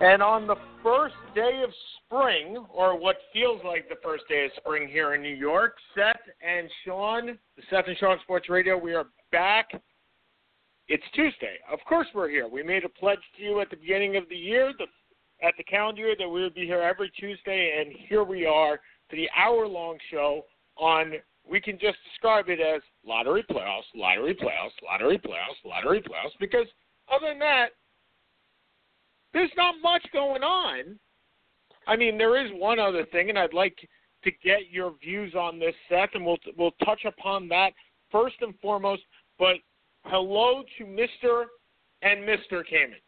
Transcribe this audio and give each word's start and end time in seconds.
And 0.00 0.22
on 0.22 0.46
the 0.46 0.56
first 0.82 1.14
day 1.34 1.62
of 1.62 1.70
spring, 2.04 2.66
or 2.72 2.98
what 2.98 3.16
feels 3.32 3.60
like 3.64 3.88
the 3.88 3.94
first 4.02 4.24
day 4.28 4.46
of 4.46 4.50
spring 4.56 4.88
here 4.88 5.14
in 5.14 5.22
New 5.22 5.34
York, 5.34 5.76
Seth 5.94 6.20
and 6.46 6.68
Sean, 6.84 7.38
the 7.56 7.62
Seth 7.70 7.84
and 7.86 7.96
Sean 7.98 8.18
Sports 8.24 8.48
Radio, 8.48 8.76
we 8.76 8.92
are 8.92 9.06
back. 9.30 9.70
It's 10.88 11.04
Tuesday. 11.14 11.56
Of 11.72 11.78
course, 11.88 12.08
we're 12.12 12.28
here. 12.28 12.48
We 12.48 12.62
made 12.62 12.84
a 12.84 12.88
pledge 12.88 13.20
to 13.36 13.42
you 13.42 13.60
at 13.60 13.70
the 13.70 13.76
beginning 13.76 14.16
of 14.16 14.28
the 14.28 14.36
year, 14.36 14.72
the, 14.76 14.86
at 15.46 15.54
the 15.56 15.64
calendar 15.64 16.02
year, 16.02 16.16
that 16.18 16.28
we 16.28 16.42
would 16.42 16.54
be 16.54 16.66
here 16.66 16.82
every 16.82 17.10
Tuesday, 17.18 17.80
and 17.80 17.94
here 18.08 18.24
we 18.24 18.46
are 18.46 18.80
for 19.08 19.16
the 19.16 19.28
hour 19.36 19.66
long 19.66 19.96
show 20.10 20.42
on, 20.76 21.12
we 21.48 21.60
can 21.60 21.78
just 21.78 21.98
describe 22.10 22.48
it 22.48 22.60
as 22.60 22.82
lottery 23.06 23.44
playoffs, 23.48 23.82
lottery 23.94 24.34
playoffs, 24.34 24.74
lottery 24.84 25.18
playoffs, 25.18 25.64
lottery 25.64 26.00
playoffs, 26.00 26.36
because 26.40 26.66
other 27.12 27.28
than 27.28 27.38
that, 27.38 27.68
there's 29.34 29.50
not 29.56 29.74
much 29.82 30.06
going 30.12 30.42
on. 30.42 30.98
I 31.86 31.96
mean, 31.96 32.16
there 32.16 32.42
is 32.42 32.50
one 32.54 32.78
other 32.78 33.04
thing, 33.12 33.28
and 33.28 33.38
I'd 33.38 33.52
like 33.52 33.76
to 34.22 34.30
get 34.42 34.70
your 34.70 34.94
views 35.02 35.34
on 35.34 35.58
this, 35.58 35.74
Seth, 35.90 36.10
and 36.14 36.24
we'll 36.24 36.38
we'll 36.56 36.74
touch 36.84 37.04
upon 37.04 37.48
that 37.48 37.72
first 38.10 38.36
and 38.40 38.54
foremost. 38.62 39.02
But 39.38 39.56
hello 40.04 40.62
to 40.78 40.86
Mister 40.86 41.46
and 42.00 42.24
Mister 42.24 42.64
Kamens. 42.64 43.00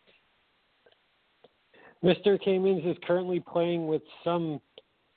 Mr. 2.05 2.39
Kamens 2.47 2.89
is 2.89 2.97
currently 3.06 3.41
playing 3.41 3.87
with 3.87 4.03
some 4.22 4.61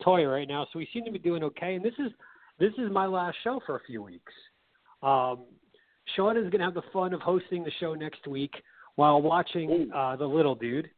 toy 0.02 0.26
right 0.26 0.48
now, 0.48 0.66
so 0.72 0.80
we 0.80 0.88
seem 0.94 1.04
to 1.04 1.12
be 1.12 1.20
doing 1.20 1.44
okay. 1.44 1.76
And 1.76 1.84
this 1.84 1.94
is 2.00 2.12
this 2.60 2.72
is 2.78 2.90
my 2.92 3.06
last 3.06 3.36
show 3.44 3.60
for 3.66 3.76
a 3.76 3.82
few 3.86 4.02
weeks. 4.02 4.32
Um, 5.04 5.40
Sean 6.16 6.38
is 6.38 6.44
going 6.44 6.60
to 6.60 6.66
have 6.66 6.74
the 6.74 6.82
fun 6.94 7.14
of 7.14 7.22
hosting 7.22 7.64
the 7.64 7.72
show 7.80 7.94
next 7.94 8.26
week 8.28 8.54
while 8.96 9.22
watching 9.22 9.92
uh, 9.96 10.16
the 10.16 10.26
little 10.26 10.56
dude. 10.56 10.90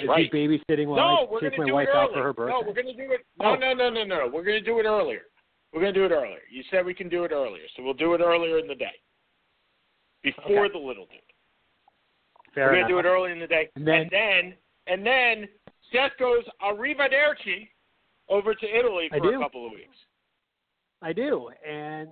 He's 0.00 0.08
right. 0.08 0.30
babysitting 0.32 0.86
while 0.86 0.96
No, 0.96 1.26
I 1.26 1.30
we're 1.30 1.40
take 1.40 1.50
going 1.50 1.52
to 1.52 1.58
my 1.60 1.66
do 1.66 1.74
wife 1.74 1.88
it 1.90 1.96
out 1.96 2.12
for 2.12 2.22
her 2.22 2.32
birthday. 2.32 2.52
No, 2.52 2.66
we're 2.66 2.74
going 2.74 2.86
to 2.96 3.06
do 3.06 3.12
it. 3.12 3.20
No, 3.38 3.54
no, 3.54 3.72
no, 3.74 3.90
no, 3.90 4.04
no. 4.04 4.30
We're 4.32 4.44
going 4.44 4.58
to 4.62 4.64
do 4.64 4.78
it 4.78 4.84
earlier. 4.86 5.22
We're 5.72 5.80
going 5.80 5.94
to 5.94 6.00
do 6.00 6.04
it 6.06 6.12
earlier. 6.16 6.40
You 6.50 6.62
said 6.70 6.84
we 6.84 6.94
can 6.94 7.08
do 7.08 7.24
it 7.24 7.32
earlier, 7.32 7.62
so 7.76 7.82
we'll 7.82 7.94
do 7.94 8.14
it 8.14 8.20
earlier 8.20 8.58
in 8.58 8.66
the 8.66 8.74
day, 8.74 8.92
before 10.22 10.66
Okay. 10.66 10.72
the 10.72 10.78
little 10.78 11.06
dude. 11.06 11.20
Fair 12.54 12.68
We're 12.68 12.76
enough. 12.76 12.88
to 12.88 12.92
do 12.94 12.98
it 12.98 13.04
early 13.06 13.32
in 13.32 13.38
the 13.40 13.46
day, 13.46 13.70
And 13.76 13.86
then- 13.86 14.02
and 14.02 14.10
then 14.10 14.56
and 14.88 15.06
then 15.06 15.48
Seth 15.92 16.16
goes 16.18 16.44
arrivederci 16.62 17.68
over 18.28 18.54
to 18.54 18.66
Italy 18.78 19.08
for 19.08 19.34
a 19.34 19.38
couple 19.38 19.64
of 19.66 19.72
weeks. 19.72 19.96
I 21.00 21.12
do, 21.12 21.48
and 21.66 22.10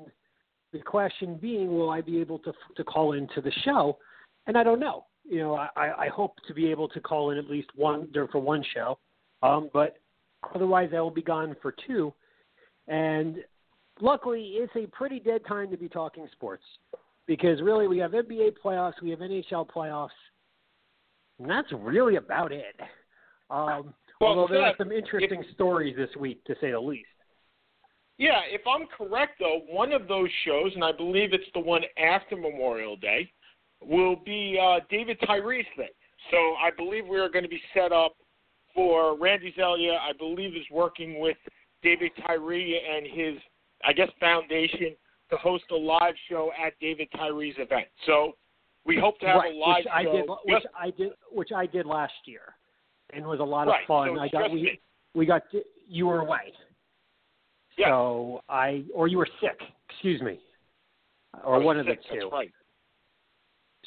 the 0.73 0.81
question 0.81 1.37
being, 1.37 1.77
will 1.77 1.91
I 1.91 2.01
be 2.01 2.21
able 2.21 2.39
to 2.41 2.53
to 2.77 2.85
call 2.85 3.13
into 3.13 3.41
the 3.41 3.51
show? 3.65 3.99
And 4.47 4.57
I 4.57 4.63
don't 4.63 4.81
know. 4.81 5.07
You 5.31 5.39
know, 5.39 5.55
I, 5.55 5.71
I 5.77 6.09
hope 6.09 6.35
to 6.49 6.55
be 6.55 6.71
able 6.73 6.89
to 6.89 7.01
call 7.01 7.31
in 7.31 7.39
at 7.39 7.49
least 7.49 7.69
one 7.77 8.09
for 8.33 8.41
one 8.41 8.65
show, 8.75 8.99
um, 9.45 9.71
but 9.73 9.97
otherwise 10.55 10.91
I 10.93 11.01
will 11.01 11.13
be 11.13 11.23
gone 11.23 11.55
for 11.63 11.73
two. 11.87 12.13
And 12.89 13.37
luckily, 14.01 14.55
it's 14.57 14.75
a 14.75 14.89
pretty 14.89 15.21
dead 15.21 15.43
time 15.47 15.71
to 15.71 15.77
be 15.77 15.89
talking 15.89 16.27
sports 16.33 16.65
because 17.29 17.63
really 17.63 17.87
we 17.87 17.99
have 17.99 18.11
NBA 18.11 18.57
playoffs, 18.63 19.01
we 19.01 19.11
have 19.11 19.21
NHL 19.21 19.69
playoffs, 19.71 20.09
and 21.39 21.49
that's 21.49 21.69
really 21.73 22.17
about 22.17 22.51
it. 22.51 22.75
Um, 23.51 23.95
Well, 24.21 24.31
although 24.31 24.53
there 24.53 24.63
are 24.63 24.75
some 24.79 24.91
interesting 24.91 25.45
stories 25.55 25.95
this 25.97 26.11
week, 26.19 26.45
to 26.45 26.55
say 26.61 26.73
the 26.73 26.81
least. 26.81 27.07
Yeah, 28.19 28.41
if 28.51 28.63
I'm 28.67 28.87
correct 28.87 29.39
though, 29.39 29.61
one 29.69 29.93
of 29.93 30.09
those 30.09 30.29
shows, 30.45 30.73
and 30.75 30.83
I 30.83 30.91
believe 30.93 31.33
it's 31.33 31.45
the 31.55 31.61
one 31.61 31.83
after 31.97 32.37
Memorial 32.37 32.97
Day, 32.97 33.33
will 33.83 34.17
be 34.17 34.59
uh, 34.63 34.81
David 34.91 35.19
Tyree's 35.21 35.67
thing. 35.77 35.89
So 36.31 36.37
I 36.37 36.71
believe 36.77 37.07
we 37.07 37.19
are 37.19 37.29
going 37.29 37.45
to 37.45 37.49
be 37.49 37.61
set 37.75 37.93
up 37.93 38.15
for 38.75 39.19
Randy 39.19 39.53
Zelia. 39.57 39.95
I 39.95 40.13
believe 40.19 40.55
is 40.55 40.67
working 40.71 41.19
with 41.21 41.37
David 41.83 42.13
Tyree 42.27 42.79
and 42.79 43.07
his, 43.07 43.41
I 43.85 43.93
guess, 43.93 44.09
foundation 44.21 44.95
to 45.31 45.37
host 45.37 45.65
a 45.71 45.77
live 45.77 46.15
show 46.29 46.51
at 46.65 46.75
David 46.81 47.09
Tyree's 47.17 47.57
event. 47.59 47.87
So 48.07 48.35
we 48.85 48.99
hope 48.99 49.19
to 49.21 49.27
have 49.27 49.37
right, 49.37 49.55
a 49.55 49.57
live 49.57 49.77
which 49.79 49.87
I 49.93 50.03
show. 50.05 50.13
did, 50.13 50.29
which 50.45 50.65
I 50.79 50.91
did, 50.91 51.13
which 51.33 51.49
I 51.55 51.67
did 51.67 51.87
last 51.87 52.13
year, 52.27 52.55
and 53.13 53.27
was 53.27 53.41
a 53.41 53.45
lot 53.45 53.67
right, 53.67 53.83
of 53.83 53.87
fun. 53.87 54.11
So 54.15 54.21
I 54.21 54.29
got 54.29 54.51
we 54.51 54.81
we 55.15 55.27
got 55.27 55.43
you 55.89 56.07
were 56.07 56.21
away, 56.21 56.53
Yeah. 57.79 57.89
so 57.89 58.43
I 58.49 58.85
or 58.95 59.09
you 59.09 59.19
were 59.19 59.29
sick, 59.41 59.61
excuse 59.89 60.21
me, 60.21 60.39
or 61.45 61.61
one 61.61 61.79
of 61.79 61.87
the 61.87 61.97
two. 62.13 62.29
Right. 62.31 62.51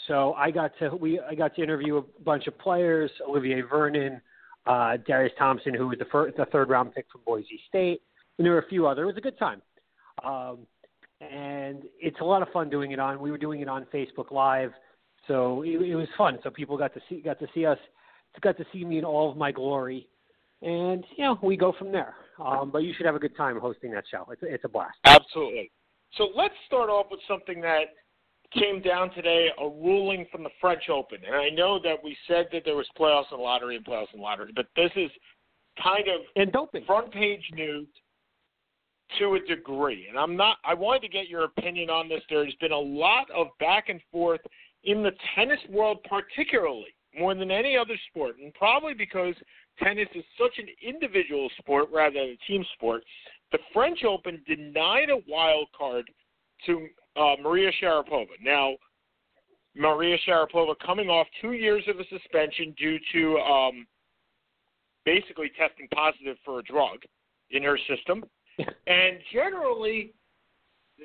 So 0.08 0.34
I 0.34 0.52
got 0.52 0.72
to 0.80 0.96
we 0.96 1.20
I 1.20 1.36
got 1.36 1.56
to 1.56 1.64
interview 1.64 1.98
a 1.98 2.02
bunch 2.24 2.48
of 2.48 2.58
players: 2.58 3.10
Olivier 3.28 3.62
Vernon, 3.62 4.22
uh, 4.66 4.98
Darian 5.08 5.36
Thompson, 5.38 5.74
who 5.74 5.88
was 5.88 5.98
the 6.00 6.34
the 6.38 6.46
third 6.52 6.70
round 6.70 6.94
pick 6.94 7.06
from 7.12 7.22
Boise 7.26 7.60
State, 7.70 8.02
and 8.38 8.46
there 8.46 8.54
were 8.54 8.60
a 8.60 8.68
few 8.68 8.88
other. 8.88 9.04
It 9.04 9.08
was 9.08 9.18
a 9.18 9.22
good 9.22 9.40
time, 9.40 9.62
um, 10.24 10.60
and 11.22 11.84
it's 12.00 12.20
a 12.20 12.24
lot 12.24 12.42
of 12.42 12.50
fun 12.50 12.70
doing 12.70 12.92
it 12.92 13.00
on. 13.00 13.20
We 13.22 13.32
were 13.32 13.38
doing 13.38 13.62
it 13.62 13.70
on 13.70 13.86
Facebook 13.94 14.32
Live, 14.32 14.72
so 15.28 15.62
it, 15.64 15.82
it 15.82 15.96
was 15.96 16.08
fun. 16.18 16.40
So 16.44 16.50
people 16.50 16.78
got 16.78 16.94
to 16.96 17.02
see 17.08 17.22
got 17.22 17.40
to 17.40 17.48
see 17.54 17.66
us, 17.66 17.78
got 18.42 18.58
to 18.58 18.66
see 18.74 18.84
me 18.84 18.98
in 18.98 19.06
all 19.06 19.32
of 19.32 19.38
my 19.38 19.52
glory, 19.52 20.10
and 20.62 21.06
you 21.16 21.24
know 21.24 21.40
we 21.42 21.56
go 21.56 21.74
from 21.78 21.92
there. 21.92 22.16
Um, 22.44 22.72
but 22.72 22.80
you 22.80 22.94
should 22.98 23.06
have 23.06 23.16
a 23.16 23.20
good 23.20 23.38
time 23.38 23.60
hosting 23.60 23.92
that 23.92 24.04
show. 24.12 24.28
It's 24.32 24.42
it's 24.44 24.66
a 24.66 24.70
blast. 24.70 24.98
Absolutely. 25.06 25.72
So 26.18 26.30
let's 26.36 26.54
start 26.68 26.90
off 26.90 27.08
with 27.10 27.22
something 27.28 27.60
that 27.62 27.86
came 28.58 28.82
down 28.82 29.12
today, 29.12 29.50
a 29.60 29.68
ruling 29.68 30.26
from 30.32 30.44
the 30.44 30.50
French 30.62 30.90
Open. 30.90 31.20
And 31.26 31.36
I 31.36 31.50
know 31.50 31.80
that 31.84 32.04
we 32.04 32.16
said 32.28 32.48
that 32.52 32.64
there 32.66 32.76
was 32.76 32.88
playoffs 32.98 33.32
and 33.32 33.42
lottery 33.42 33.76
and 33.76 33.86
playoffs 33.86 34.14
and 34.14 34.22
lottery, 34.22 34.52
but 34.56 34.68
this 34.76 34.92
is 34.96 35.12
kind 35.82 36.08
of 36.08 36.22
And 36.36 36.52
doping. 36.52 36.86
front 36.86 37.12
page 37.12 37.44
news 37.54 37.88
to 39.20 39.36
a 39.36 39.40
degree. 39.40 40.08
And 40.10 40.18
I'm 40.18 40.36
not 40.36 40.58
I 40.64 40.74
wanted 40.74 41.02
to 41.04 41.08
get 41.08 41.28
your 41.28 41.44
opinion 41.44 41.90
on 41.90 42.10
this. 42.10 42.22
There's 42.30 42.56
been 42.56 42.72
a 42.72 42.78
lot 42.78 43.30
of 43.32 43.48
back 43.60 43.90
and 43.90 44.00
forth 44.12 44.42
in 44.84 45.04
the 45.04 45.12
tennis 45.36 45.60
world 45.70 46.00
particularly, 46.10 46.94
more 47.18 47.34
than 47.36 47.52
any 47.52 47.78
other 47.78 47.96
sport, 48.10 48.38
and 48.42 48.54
probably 48.54 48.94
because 48.94 49.36
tennis 49.82 50.08
is 50.16 50.24
such 50.38 50.58
an 50.58 50.68
individual 50.82 51.50
sport 51.60 51.90
rather 51.94 52.20
than 52.20 52.38
a 52.38 52.48
team 52.48 52.66
sport. 52.76 53.04
The 53.52 53.60
French 53.72 54.04
Open 54.04 54.42
denied 54.48 55.10
a 55.10 55.22
wild 55.28 55.68
card 55.78 56.10
to 56.66 56.88
uh, 57.16 57.36
Maria 57.42 57.72
Sharapova. 57.82 58.34
Now, 58.42 58.76
Maria 59.76 60.18
Sharapova 60.28 60.76
coming 60.86 61.10
off 61.10 61.28
two 61.42 61.54
years 61.54 61.84
of 61.88 62.00
a 62.00 62.04
suspension 62.10 62.76
due 62.78 63.00
to 63.14 63.38
um, 63.40 63.88
basically 65.06 65.52
testing 65.58 65.88
positive 65.94 66.38
for 66.46 66.60
a 66.60 66.64
drug 66.64 67.00
in 67.52 67.64
her 67.64 67.78
system. 67.90 68.24
and 68.58 69.18
generally, 69.32 70.14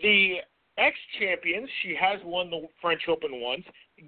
the 0.02 0.36
ex 0.76 0.96
champions, 1.18 1.68
she 1.82 1.96
has 1.98 2.20
won 2.24 2.50
the 2.50 2.66
French 2.80 3.02
Open 3.08 3.40
once, 3.40 3.64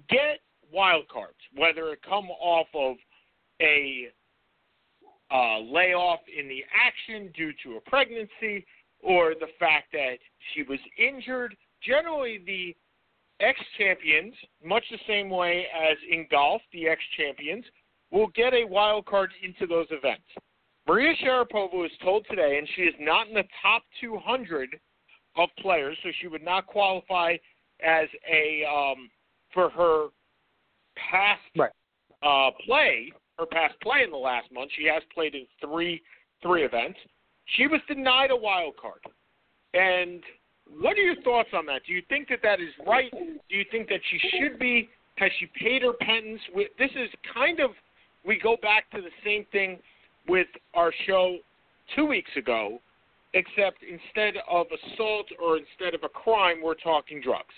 get 0.09 0.39
wild 0.71 1.07
cards, 1.09 1.37
whether 1.55 1.91
it 1.91 1.99
come 2.07 2.29
off 2.29 2.67
of 2.73 2.95
a 3.61 4.07
uh, 5.31 5.59
layoff 5.59 6.19
in 6.37 6.47
the 6.47 6.63
action 6.73 7.31
due 7.35 7.51
to 7.63 7.77
a 7.77 7.89
pregnancy 7.89 8.65
or 9.01 9.33
the 9.39 9.47
fact 9.59 9.91
that 9.93 10.15
she 10.53 10.63
was 10.63 10.79
injured. 10.97 11.55
Generally, 11.85 12.43
the 12.45 12.75
ex 13.39 13.59
champions, 13.77 14.33
much 14.63 14.83
the 14.91 14.99
same 15.07 15.29
way 15.29 15.65
as 15.75 15.97
in 16.09 16.27
golf, 16.29 16.61
the 16.73 16.87
ex 16.87 17.01
champions 17.17 17.65
will 18.11 18.27
get 18.35 18.53
a 18.53 18.65
wild 18.65 19.05
card 19.05 19.31
into 19.43 19.65
those 19.65 19.87
events. 19.89 20.23
Maria 20.87 21.13
Sharapova 21.23 21.73
was 21.73 21.91
told 22.03 22.25
today, 22.29 22.57
and 22.57 22.67
she 22.75 22.81
is 22.83 22.95
not 22.99 23.27
in 23.27 23.33
the 23.33 23.43
top 23.61 23.83
200 24.01 24.79
of 25.37 25.49
players, 25.59 25.97
so 26.03 26.09
she 26.19 26.27
would 26.27 26.43
not 26.43 26.65
qualify 26.67 27.37
as 27.83 28.07
a 28.31 28.63
um, 28.65 29.09
for 29.53 29.69
her 29.69 30.07
past 30.95 31.41
Right. 31.55 31.71
uh, 32.23 32.51
play, 32.65 33.11
her 33.37 33.45
past 33.45 33.75
play 33.81 34.03
in 34.03 34.11
the 34.11 34.17
last 34.17 34.51
month. 34.51 34.71
She 34.77 34.85
has 34.85 35.01
played 35.13 35.35
in 35.35 35.45
three 35.59 36.01
three 36.41 36.63
events. 36.63 36.99
She 37.57 37.67
was 37.67 37.79
denied 37.87 38.31
a 38.31 38.35
wild 38.35 38.75
card, 38.77 39.01
and 39.73 40.23
what 40.79 40.97
are 40.97 41.01
your 41.01 41.21
thoughts 41.21 41.49
on 41.53 41.65
that? 41.67 41.81
Do 41.85 41.93
you 41.93 42.01
think 42.09 42.29
that 42.29 42.39
that 42.43 42.59
is 42.59 42.69
right? 42.87 43.11
Do 43.11 43.55
you 43.55 43.65
think 43.71 43.89
that 43.89 43.99
she 44.09 44.19
should 44.39 44.59
be 44.59 44.89
Has 45.17 45.31
she 45.39 45.47
paid 45.61 45.83
her 45.83 45.93
penance? 45.93 46.41
This 46.79 46.91
is 46.91 47.09
kind 47.33 47.59
of 47.59 47.71
we 48.25 48.39
go 48.39 48.57
back 48.61 48.89
to 48.91 49.01
the 49.01 49.09
same 49.25 49.45
thing 49.51 49.79
with 50.27 50.47
our 50.73 50.91
show 51.07 51.37
two 51.95 52.05
weeks 52.05 52.29
ago, 52.37 52.79
except 53.33 53.77
instead 53.83 54.35
of 54.49 54.67
assault 54.67 55.25
or 55.41 55.57
instead 55.57 55.93
of 55.93 56.03
a 56.03 56.09
crime, 56.09 56.57
we're 56.63 56.75
talking 56.75 57.21
drugs. 57.21 57.53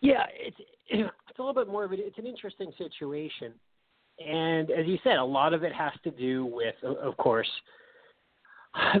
Yeah, 0.00 0.24
it's 0.34 0.56
it's 0.88 1.38
a 1.38 1.42
little 1.42 1.54
bit 1.54 1.70
more 1.70 1.84
of 1.84 1.92
it. 1.92 2.00
It's 2.00 2.18
an 2.18 2.26
interesting 2.26 2.72
situation, 2.78 3.52
and 4.26 4.70
as 4.70 4.86
you 4.86 4.98
said, 5.04 5.16
a 5.16 5.24
lot 5.24 5.52
of 5.54 5.62
it 5.62 5.72
has 5.74 5.92
to 6.04 6.10
do 6.10 6.46
with, 6.46 6.74
of 6.82 7.16
course, 7.16 7.48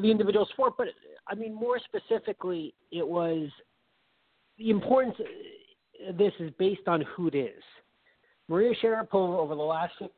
the 0.00 0.10
individual 0.10 0.46
sport. 0.52 0.74
But 0.76 0.88
I 1.30 1.34
mean, 1.34 1.54
more 1.54 1.78
specifically, 1.78 2.74
it 2.90 3.06
was 3.06 3.48
the 4.58 4.70
importance. 4.70 5.16
Of 6.08 6.18
This 6.18 6.32
is 6.40 6.50
based 6.58 6.88
on 6.88 7.02
who 7.14 7.28
it 7.28 7.34
is. 7.34 7.62
Maria 8.48 8.74
Sharapova 8.82 9.38
over 9.38 9.54
the 9.54 9.62
last 9.62 9.92
15 9.98 10.10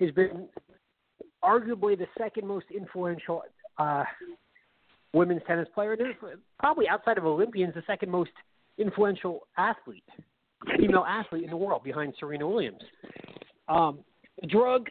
has 0.00 0.10
been 0.10 0.48
arguably 1.44 1.96
the 1.96 2.06
second 2.18 2.46
most 2.46 2.66
influential 2.74 3.42
uh, 3.78 4.04
women's 5.12 5.42
tennis 5.46 5.68
player, 5.74 5.92
and 5.92 6.14
probably 6.58 6.88
outside 6.88 7.18
of 7.18 7.24
Olympians, 7.24 7.74
the 7.74 7.82
second 7.86 8.10
most 8.10 8.30
influential 8.78 9.46
athlete, 9.56 10.04
female 10.76 11.04
athlete 11.08 11.44
in 11.44 11.50
the 11.50 11.56
world, 11.56 11.82
behind 11.84 12.14
Serena 12.18 12.46
Williams. 12.46 12.82
Um, 13.68 14.00
drug. 14.48 14.88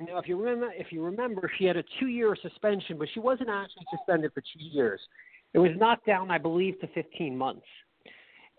Now, 0.00 0.18
if 0.18 0.28
you 0.28 0.40
remember, 0.40 0.72
if 0.76 0.92
you 0.92 1.04
remember, 1.04 1.50
she 1.58 1.64
had 1.64 1.76
a 1.76 1.82
two-year 1.98 2.36
suspension, 2.40 2.98
but 2.98 3.08
she 3.12 3.20
wasn't 3.20 3.48
actually 3.48 3.84
suspended 3.90 4.32
for 4.32 4.40
two 4.40 4.62
years. 4.62 5.00
It 5.54 5.58
was 5.58 5.70
knocked 5.76 6.06
down, 6.06 6.30
I 6.30 6.38
believe, 6.38 6.80
to 6.80 6.86
15 6.88 7.36
months. 7.36 7.66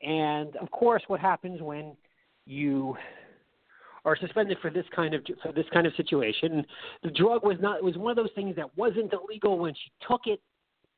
And 0.01 0.55
of 0.57 0.69
course, 0.71 1.03
what 1.07 1.19
happens 1.19 1.61
when 1.61 1.95
you 2.45 2.95
are 4.05 4.17
suspended 4.17 4.57
for 4.61 4.69
this 4.69 4.85
kind 4.95 5.13
of 5.13 5.21
for 5.43 5.51
this 5.51 5.65
kind 5.73 5.87
of 5.87 5.93
situation? 5.95 6.65
The 7.03 7.11
drug 7.11 7.43
was 7.43 7.57
not. 7.61 7.83
Was 7.83 7.97
one 7.97 8.11
of 8.11 8.17
those 8.17 8.33
things 8.35 8.55
that 8.55 8.77
wasn't 8.77 9.13
illegal 9.13 9.57
when 9.59 9.73
she 9.73 9.91
took 10.07 10.21
it, 10.25 10.41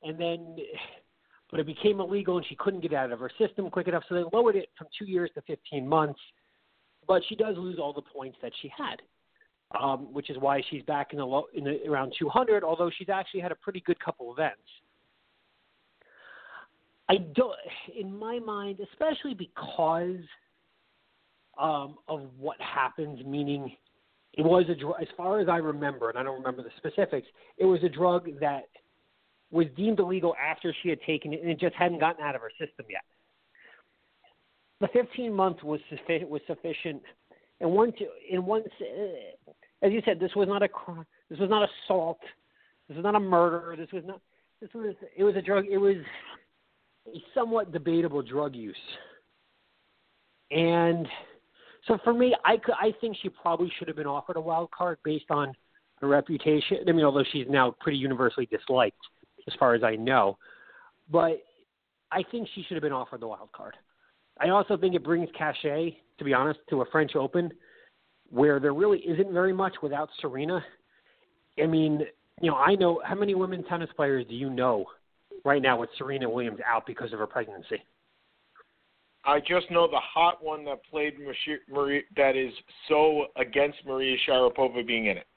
and 0.04 0.20
then 0.20 0.58
but 1.52 1.60
it 1.60 1.66
became 1.66 2.00
illegal 2.00 2.38
and 2.38 2.46
she 2.48 2.56
couldn't 2.56 2.80
get 2.80 2.94
out 2.94 3.12
of 3.12 3.20
her 3.20 3.30
system 3.38 3.70
quick 3.70 3.88
enough. 3.88 4.04
So 4.08 4.16
they 4.16 4.24
lowered 4.34 4.56
it 4.56 4.70
from 4.78 4.88
two 4.98 5.06
years 5.06 5.30
to 5.36 5.42
15 5.42 5.88
months. 5.88 6.20
But 7.08 7.22
she 7.28 7.36
does 7.36 7.58
lose 7.58 7.78
all 7.78 7.92
the 7.92 8.02
points 8.02 8.38
that 8.42 8.54
she 8.62 8.72
had, 8.76 9.02
um, 9.80 10.14
which 10.14 10.30
is 10.30 10.38
why 10.38 10.62
she's 10.70 10.84
back 10.84 11.14
in 11.14 11.20
the, 11.20 11.26
low, 11.26 11.46
in 11.54 11.64
the 11.64 11.80
around 11.88 12.14
200. 12.18 12.64
Although 12.64 12.92
she's 12.98 13.10
actually 13.10 13.42
had 13.42 13.52
a 13.52 13.56
pretty 13.56 13.82
good 13.86 14.00
couple 14.00 14.32
events. 14.32 14.62
I 17.10 17.18
don't, 17.36 17.56
in 18.00 18.18
my 18.18 18.40
mind, 18.40 18.80
especially 18.80 19.34
because 19.34 20.24
um, 21.60 21.98
of 22.08 22.30
what 22.40 22.56
happened, 22.62 23.26
meaning 23.26 23.76
it 24.34 24.44
was 24.44 24.66
a 24.70 24.76
drug, 24.76 24.96
as 25.02 25.10
far 25.18 25.40
as 25.40 25.50
I 25.50 25.58
remember, 25.58 26.10
and 26.10 26.18
I 26.18 26.24
don't 26.24 26.38
remember 26.38 26.64
the 26.64 26.70
specifics, 26.78 27.28
it 27.58 27.66
was 27.66 27.84
a 27.84 27.90
drug 27.90 28.30
that 28.40 28.70
was 29.52 29.68
deemed 29.76 30.00
illegal 30.00 30.34
after 30.42 30.74
she 30.82 30.90
had 30.90 31.02
taken 31.02 31.34
it, 31.34 31.42
and 31.42 31.50
it 31.50 31.60
just 31.60 31.76
hadn't 31.76 32.00
gotten 32.00 32.24
out 32.24 32.36
of 32.36 32.42
her 32.42 32.52
system 32.52 32.86
yet. 32.90 33.04
The 34.80 34.88
15 34.94 35.34
months 35.34 35.62
was 35.64 35.82
sufficient. 35.90 36.30
Was 36.30 36.42
sufficient, 36.48 37.02
and 37.60 37.72
once, 37.72 37.94
in 38.30 38.46
once, 38.46 38.68
uh, 38.80 39.52
as 39.82 39.92
you 39.92 40.02
said, 40.06 40.20
this 40.20 40.36
was 40.36 40.48
not 40.48 40.64
a. 40.64 40.70
This 41.30 41.40
was 41.40 41.50
not 41.50 41.68
assault. 41.70 42.20
This 42.88 42.96
was 42.96 43.04
not 43.04 43.16
a 43.16 43.20
murder. 43.20 43.76
This 43.78 43.92
was 43.92 44.04
not. 44.06 44.22
This 44.62 44.70
was. 44.74 44.96
It 45.16 45.24
was 45.24 45.36
a 45.36 45.42
drug. 45.42 45.66
It 45.70 45.78
was 45.78 45.98
a 47.08 47.24
somewhat 47.34 47.72
debatable 47.72 48.22
drug 48.22 48.56
use, 48.56 48.76
and 50.52 51.08
so 51.88 51.98
for 52.04 52.14
me, 52.14 52.36
I 52.46 52.58
could, 52.58 52.76
I 52.80 52.94
think 53.02 53.18
she 53.22 53.30
probably 53.30 53.72
should 53.78 53.88
have 53.88 53.98
been 53.98 54.08
offered 54.08 54.38
a 54.38 54.42
wild 54.42 54.70
card 54.72 55.00
based 55.04 55.32
on 55.32 55.54
her 56.00 56.08
reputation. 56.08 56.78
I 56.88 56.92
mean, 56.92 57.06
although 57.06 57.24
she's 57.32 57.48
now 57.50 57.76
pretty 57.80 57.98
universally 57.98 58.46
disliked 58.46 58.98
as 59.48 59.54
far 59.58 59.74
as 59.74 59.84
I 59.84 59.96
know. 59.96 60.38
But 61.10 61.42
I 62.12 62.24
think 62.30 62.48
she 62.54 62.64
should 62.64 62.76
have 62.76 62.84
been 62.84 62.92
offered 62.92 63.22
the 63.22 63.28
wild 63.28 63.52
card. 63.52 63.76
I 64.40 64.50
also 64.50 64.78
think 64.78 64.96
it 64.96 65.04
brings 65.04 65.30
cachet, 65.38 65.98
to 66.20 66.24
be 66.24 66.34
honest, 66.34 66.60
to 66.70 66.82
a 66.82 66.86
French 66.92 67.16
Open 67.16 67.52
where 68.32 68.60
there 68.60 68.74
really 68.74 69.00
isn't 69.00 69.32
very 69.32 69.54
much 69.54 69.74
without 69.84 70.10
Serena. 70.20 70.64
I 71.62 71.68
mean, 71.68 72.02
you 72.42 72.50
know, 72.50 72.58
I 72.58 72.76
know 72.76 73.02
how 73.06 73.16
many 73.16 73.36
women 73.36 73.64
tennis 73.66 73.90
players 73.96 74.26
do 74.28 74.36
you 74.36 74.50
know 74.50 74.86
right 75.44 75.62
now 75.62 75.80
with 75.80 75.90
Serena 75.98 76.30
Williams 76.30 76.60
out 76.66 76.86
because 76.88 77.14
of 77.14 77.20
her 77.20 77.28
pregnancy? 77.28 77.84
I 79.24 79.40
just 79.40 79.70
know 79.70 79.88
the 79.88 80.00
hot 80.00 80.44
one 80.44 80.66
that 80.66 80.80
played 80.90 81.14
Marie, 81.70 82.04
that 82.16 82.36
is 82.36 82.52
so 82.88 83.28
against 83.36 83.78
Maria 83.86 84.18
Sharapova 84.28 84.86
being 84.86 85.08
in 85.08 85.18
it. 85.18 85.28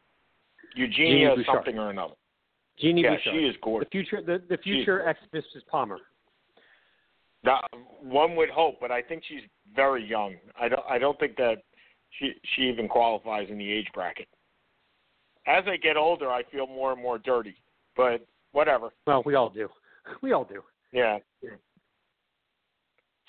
Eugenia 0.74 1.34
something 1.46 1.78
or 1.78 1.90
another. 1.90 2.14
Genie 2.80 3.02
yeah, 3.02 3.16
Bouchard. 3.16 3.34
she 3.34 3.46
is 3.46 3.56
gorgeous. 3.62 3.88
The 3.88 3.90
future, 3.90 4.22
the, 4.22 4.42
the 4.48 4.58
future 4.58 5.06
ex 5.06 5.20
Mrs. 5.32 5.64
Palmer. 5.70 5.98
Now, 7.44 7.60
one 8.00 8.34
would 8.36 8.48
hope, 8.48 8.76
but 8.80 8.90
I 8.90 9.02
think 9.02 9.22
she's 9.28 9.42
very 9.76 10.04
young. 10.04 10.36
I 10.58 10.68
don't. 10.68 10.82
I 10.88 10.98
don't 10.98 11.18
think 11.20 11.36
that 11.36 11.56
she 12.18 12.32
she 12.54 12.62
even 12.62 12.88
qualifies 12.88 13.48
in 13.50 13.58
the 13.58 13.70
age 13.70 13.88
bracket. 13.94 14.28
As 15.46 15.64
I 15.66 15.76
get 15.76 15.96
older, 15.96 16.30
I 16.30 16.42
feel 16.50 16.66
more 16.66 16.92
and 16.92 17.02
more 17.02 17.18
dirty, 17.18 17.56
but 17.96 18.26
whatever. 18.52 18.90
Well, 19.06 19.22
we 19.24 19.34
all 19.34 19.50
do. 19.50 19.68
We 20.20 20.32
all 20.32 20.44
do. 20.44 20.62
Yeah. 20.92 21.16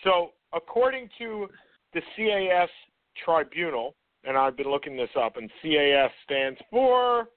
So, 0.03 0.31
according 0.53 1.09
to 1.19 1.47
the 1.93 2.01
CAS 2.17 2.69
Tribunal, 3.23 3.95
and 4.25 4.37
I've 4.37 4.57
been 4.57 4.69
looking 4.69 4.97
this 4.97 5.09
up, 5.17 5.37
and 5.37 5.49
CAS 5.61 6.11
stands 6.25 6.59
for 6.69 7.29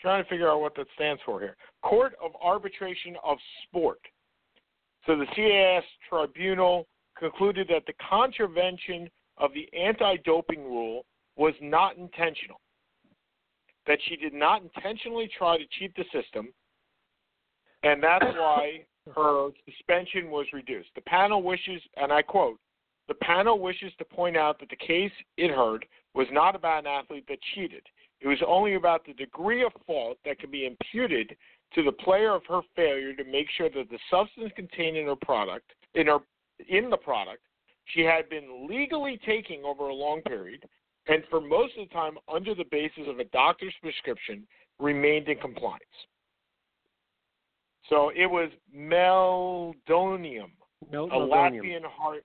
trying 0.00 0.22
to 0.22 0.30
figure 0.30 0.48
out 0.48 0.60
what 0.60 0.76
that 0.76 0.86
stands 0.94 1.20
for 1.26 1.40
here. 1.40 1.56
Court 1.82 2.14
of 2.22 2.30
Arbitration 2.40 3.16
of 3.24 3.38
Sport. 3.64 3.98
So 5.04 5.16
the 5.16 5.26
CAS 5.34 5.84
tribunal 6.08 6.86
concluded 7.18 7.68
that 7.68 7.86
the 7.86 7.94
contravention 8.08 9.08
of 9.38 9.50
the 9.54 9.68
anti 9.76 10.16
doping 10.24 10.64
rule 10.64 11.04
was 11.36 11.54
not 11.60 11.96
intentional, 11.96 12.60
that 13.86 13.98
she 14.08 14.16
did 14.16 14.32
not 14.32 14.62
intentionally 14.62 15.30
try 15.36 15.58
to 15.58 15.64
cheat 15.78 15.94
the 15.96 16.04
system, 16.12 16.48
and 17.82 18.02
that's 18.02 18.24
why 18.36 18.84
her 19.14 19.50
suspension 19.64 20.30
was 20.30 20.46
reduced. 20.52 20.88
The 20.94 21.02
panel 21.02 21.42
wishes, 21.42 21.80
and 21.96 22.12
I 22.12 22.22
quote, 22.22 22.58
the 23.08 23.14
panel 23.14 23.60
wishes 23.60 23.92
to 23.98 24.04
point 24.04 24.36
out 24.36 24.58
that 24.58 24.68
the 24.68 24.76
case 24.76 25.12
it 25.36 25.54
heard 25.54 25.86
was 26.14 26.26
not 26.32 26.56
about 26.56 26.80
an 26.80 26.86
athlete 26.86 27.26
that 27.28 27.38
cheated. 27.54 27.82
It 28.20 28.26
was 28.26 28.38
only 28.46 28.74
about 28.74 29.04
the 29.04 29.12
degree 29.12 29.62
of 29.62 29.72
fault 29.86 30.18
that 30.24 30.40
could 30.40 30.50
be 30.50 30.66
imputed 30.66 31.36
to 31.74 31.82
the 31.82 31.92
player 31.92 32.34
of 32.34 32.42
her 32.48 32.62
failure 32.74 33.12
to 33.14 33.24
make 33.24 33.46
sure 33.56 33.68
that 33.70 33.90
the 33.90 33.98
substance 34.10 34.50
contained 34.56 34.96
in 34.96 35.06
her 35.06 35.16
product, 35.16 35.72
in 35.94 36.06
her 36.06 36.18
in 36.68 36.88
the 36.88 36.96
product, 36.96 37.42
she 37.94 38.00
had 38.00 38.28
been 38.28 38.66
legally 38.68 39.18
taking 39.24 39.64
over 39.64 39.88
a 39.88 39.94
long 39.94 40.20
period, 40.22 40.64
and 41.06 41.22
for 41.30 41.40
most 41.40 41.72
of 41.78 41.88
the 41.88 41.94
time 41.94 42.18
under 42.32 42.54
the 42.54 42.64
basis 42.70 43.04
of 43.06 43.18
a 43.18 43.24
doctor's 43.26 43.74
prescription, 43.80 44.46
remained 44.78 45.28
in 45.28 45.38
compliance. 45.38 45.82
So 47.88 48.10
it 48.16 48.26
was 48.26 48.50
meldonium, 48.76 50.50
a 50.92 50.96
Latvian 50.96 51.84
heart, 51.84 52.24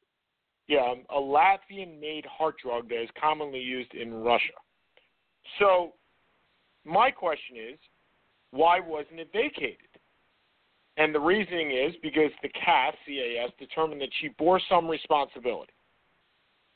yeah, 0.68 0.94
a 1.10 1.20
Latvian-made 1.20 2.26
heart 2.26 2.56
drug 2.64 2.90
that 2.90 3.04
is 3.04 3.10
commonly 3.20 3.60
used 3.60 3.94
in 3.94 4.14
Russia. 4.14 4.54
So, 5.60 5.94
my 6.86 7.12
question 7.12 7.58
is, 7.74 7.78
why 8.52 8.80
wasn't 8.80 9.20
it 9.20 9.30
vacated? 9.32 9.91
And 11.02 11.16
the 11.16 11.20
reasoning 11.20 11.72
is 11.72 11.96
because 12.04 12.30
the 12.44 12.50
CAS, 12.50 12.94
CAS, 13.08 13.50
determined 13.58 14.02
that 14.02 14.10
she 14.20 14.28
bore 14.38 14.62
some 14.70 14.88
responsibility. 14.88 15.74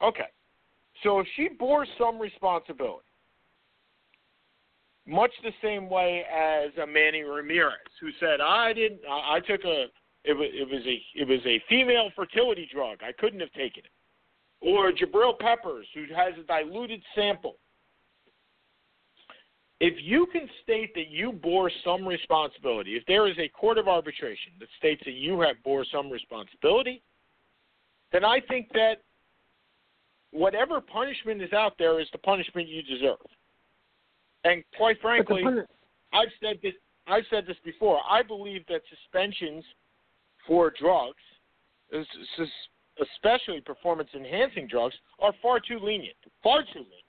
Okay. 0.02 0.30
So 1.04 1.20
if 1.20 1.28
she 1.36 1.48
bore 1.48 1.86
some 2.00 2.18
responsibility, 2.18 3.06
much 5.06 5.30
the 5.44 5.52
same 5.62 5.88
way 5.90 6.24
as 6.24 6.72
a 6.82 6.88
Manny 6.88 7.22
Ramirez, 7.22 7.76
who 8.02 8.10
said, 8.20 8.42
"I 8.42 8.74
didn't. 8.74 9.02
I 9.08 9.40
took 9.42 9.64
a. 9.64 9.86
It 10.24 10.34
was, 10.34 10.50
it 10.52 10.68
was 10.68 10.82
a. 10.88 11.04
It 11.14 11.28
was 11.28 11.46
a 11.46 11.62
female 11.70 12.10
fertility 12.16 12.68
drug. 12.74 13.04
I 13.04 13.12
couldn't 13.12 13.42
have 13.42 13.52
taken 13.52 13.84
it." 13.86 13.92
Or 14.62 14.92
Jabril 14.92 15.38
Peppers, 15.38 15.86
who 15.94 16.06
has 16.16 16.34
a 16.40 16.48
diluted 16.48 17.04
sample 17.14 17.58
if 19.86 19.94
you 20.02 20.26
can 20.32 20.50
state 20.64 20.96
that 20.96 21.10
you 21.12 21.32
bore 21.32 21.70
some 21.84 22.08
responsibility, 22.08 22.96
if 22.96 23.06
there 23.06 23.28
is 23.28 23.38
a 23.38 23.48
court 23.50 23.78
of 23.78 23.88
arbitration 23.88 24.52
that 24.60 24.68
states 24.80 25.04
that 25.06 25.14
you 25.14 25.40
have 25.42 25.58
bore 25.64 25.86
some 25.92 26.10
responsibility, 26.10 27.04
then 28.12 28.26
I 28.26 28.40
think 28.48 28.70
that 28.74 28.96
whatever 30.32 30.82
punishment 30.82 31.40
is 31.40 31.54
out 31.54 31.74
there 31.78 32.02
is 32.02 32.08
the 32.12 32.18
punishment 32.18 32.68
you 32.68 32.82
deserve. 32.82 33.18
And 34.44 34.64
quite 34.76 35.00
frankly, 35.02 35.44
I've 36.12 36.34
said 36.42 36.58
this 36.64 36.74
I've 37.06 37.26
said 37.30 37.46
this 37.46 37.58
before. 37.64 38.00
I 38.10 38.24
believe 38.24 38.66
that 38.68 38.82
suspensions 38.90 39.64
for 40.48 40.74
drugs, 40.80 41.22
especially 41.94 43.62
performance 43.62 44.10
enhancing 44.16 44.68
drugs, 44.68 44.96
are 45.20 45.34
far 45.44 45.60
too 45.60 45.78
lenient. 45.80 46.18
Far 46.42 46.64
too 46.64 46.80
lenient. 46.80 47.05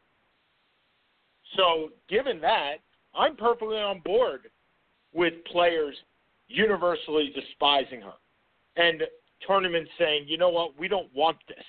So, 1.56 1.90
given 2.08 2.40
that, 2.40 2.76
I'm 3.14 3.36
perfectly 3.36 3.76
on 3.76 4.00
board 4.00 4.42
with 5.14 5.32
players 5.50 5.96
universally 6.48 7.32
despising 7.34 8.02
her 8.02 8.12
and 8.76 9.02
tournaments 9.46 9.90
saying, 9.98 10.26
you 10.28 10.38
know 10.38 10.50
what, 10.50 10.78
we 10.78 10.88
don't 10.88 11.12
want 11.14 11.38
this. 11.48 11.64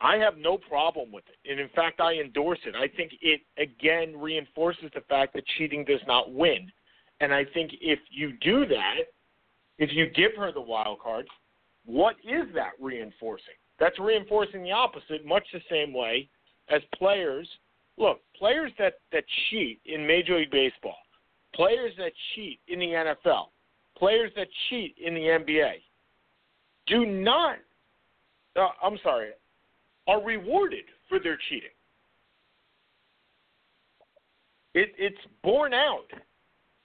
I 0.00 0.16
have 0.16 0.36
no 0.36 0.58
problem 0.58 1.10
with 1.10 1.24
it. 1.26 1.50
And 1.50 1.58
in 1.58 1.68
fact, 1.70 2.00
I 2.00 2.14
endorse 2.14 2.60
it. 2.64 2.74
I 2.76 2.86
think 2.96 3.12
it, 3.20 3.40
again, 3.56 4.18
reinforces 4.18 4.90
the 4.94 5.00
fact 5.08 5.34
that 5.34 5.44
cheating 5.56 5.84
does 5.84 6.00
not 6.06 6.32
win. 6.32 6.70
And 7.20 7.34
I 7.34 7.44
think 7.52 7.72
if 7.80 7.98
you 8.10 8.32
do 8.40 8.64
that, 8.66 9.10
if 9.78 9.90
you 9.92 10.08
give 10.10 10.32
her 10.36 10.52
the 10.52 10.60
wild 10.60 11.00
card, 11.00 11.26
what 11.84 12.16
is 12.22 12.46
that 12.54 12.72
reinforcing? 12.80 13.54
That's 13.80 13.98
reinforcing 13.98 14.62
the 14.62 14.72
opposite, 14.72 15.26
much 15.26 15.44
the 15.52 15.60
same 15.70 15.92
way 15.92 16.28
as 16.68 16.82
players. 16.94 17.48
Look, 17.98 18.20
players 18.36 18.70
that, 18.78 18.94
that 19.12 19.24
cheat 19.50 19.80
in 19.84 20.06
Major 20.06 20.38
League 20.38 20.50
Baseball, 20.50 20.96
players 21.54 21.92
that 21.98 22.12
cheat 22.34 22.60
in 22.68 22.78
the 22.78 22.86
NFL, 22.86 23.46
players 23.96 24.30
that 24.36 24.46
cheat 24.68 24.94
in 25.04 25.14
the 25.14 25.20
NBA, 25.20 25.72
do 26.86 27.04
not, 27.04 27.56
uh, 28.56 28.68
I'm 28.82 28.98
sorry, 29.02 29.30
are 30.06 30.22
rewarded 30.22 30.84
for 31.08 31.18
their 31.18 31.38
cheating. 31.48 31.68
It, 34.74 34.92
it's 34.96 35.18
borne 35.42 35.74
out. 35.74 36.06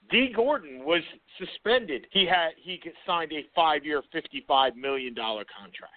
Dee 0.09 0.33
Gordon 0.35 0.83
was 0.83 1.01
suspended. 1.37 2.07
He 2.11 2.25
had 2.25 2.49
he 2.61 2.81
signed 3.05 3.31
a 3.31 3.45
five-year, 3.55 4.01
fifty-five 4.11 4.75
million 4.75 5.13
dollar 5.13 5.45
contract. 5.45 5.93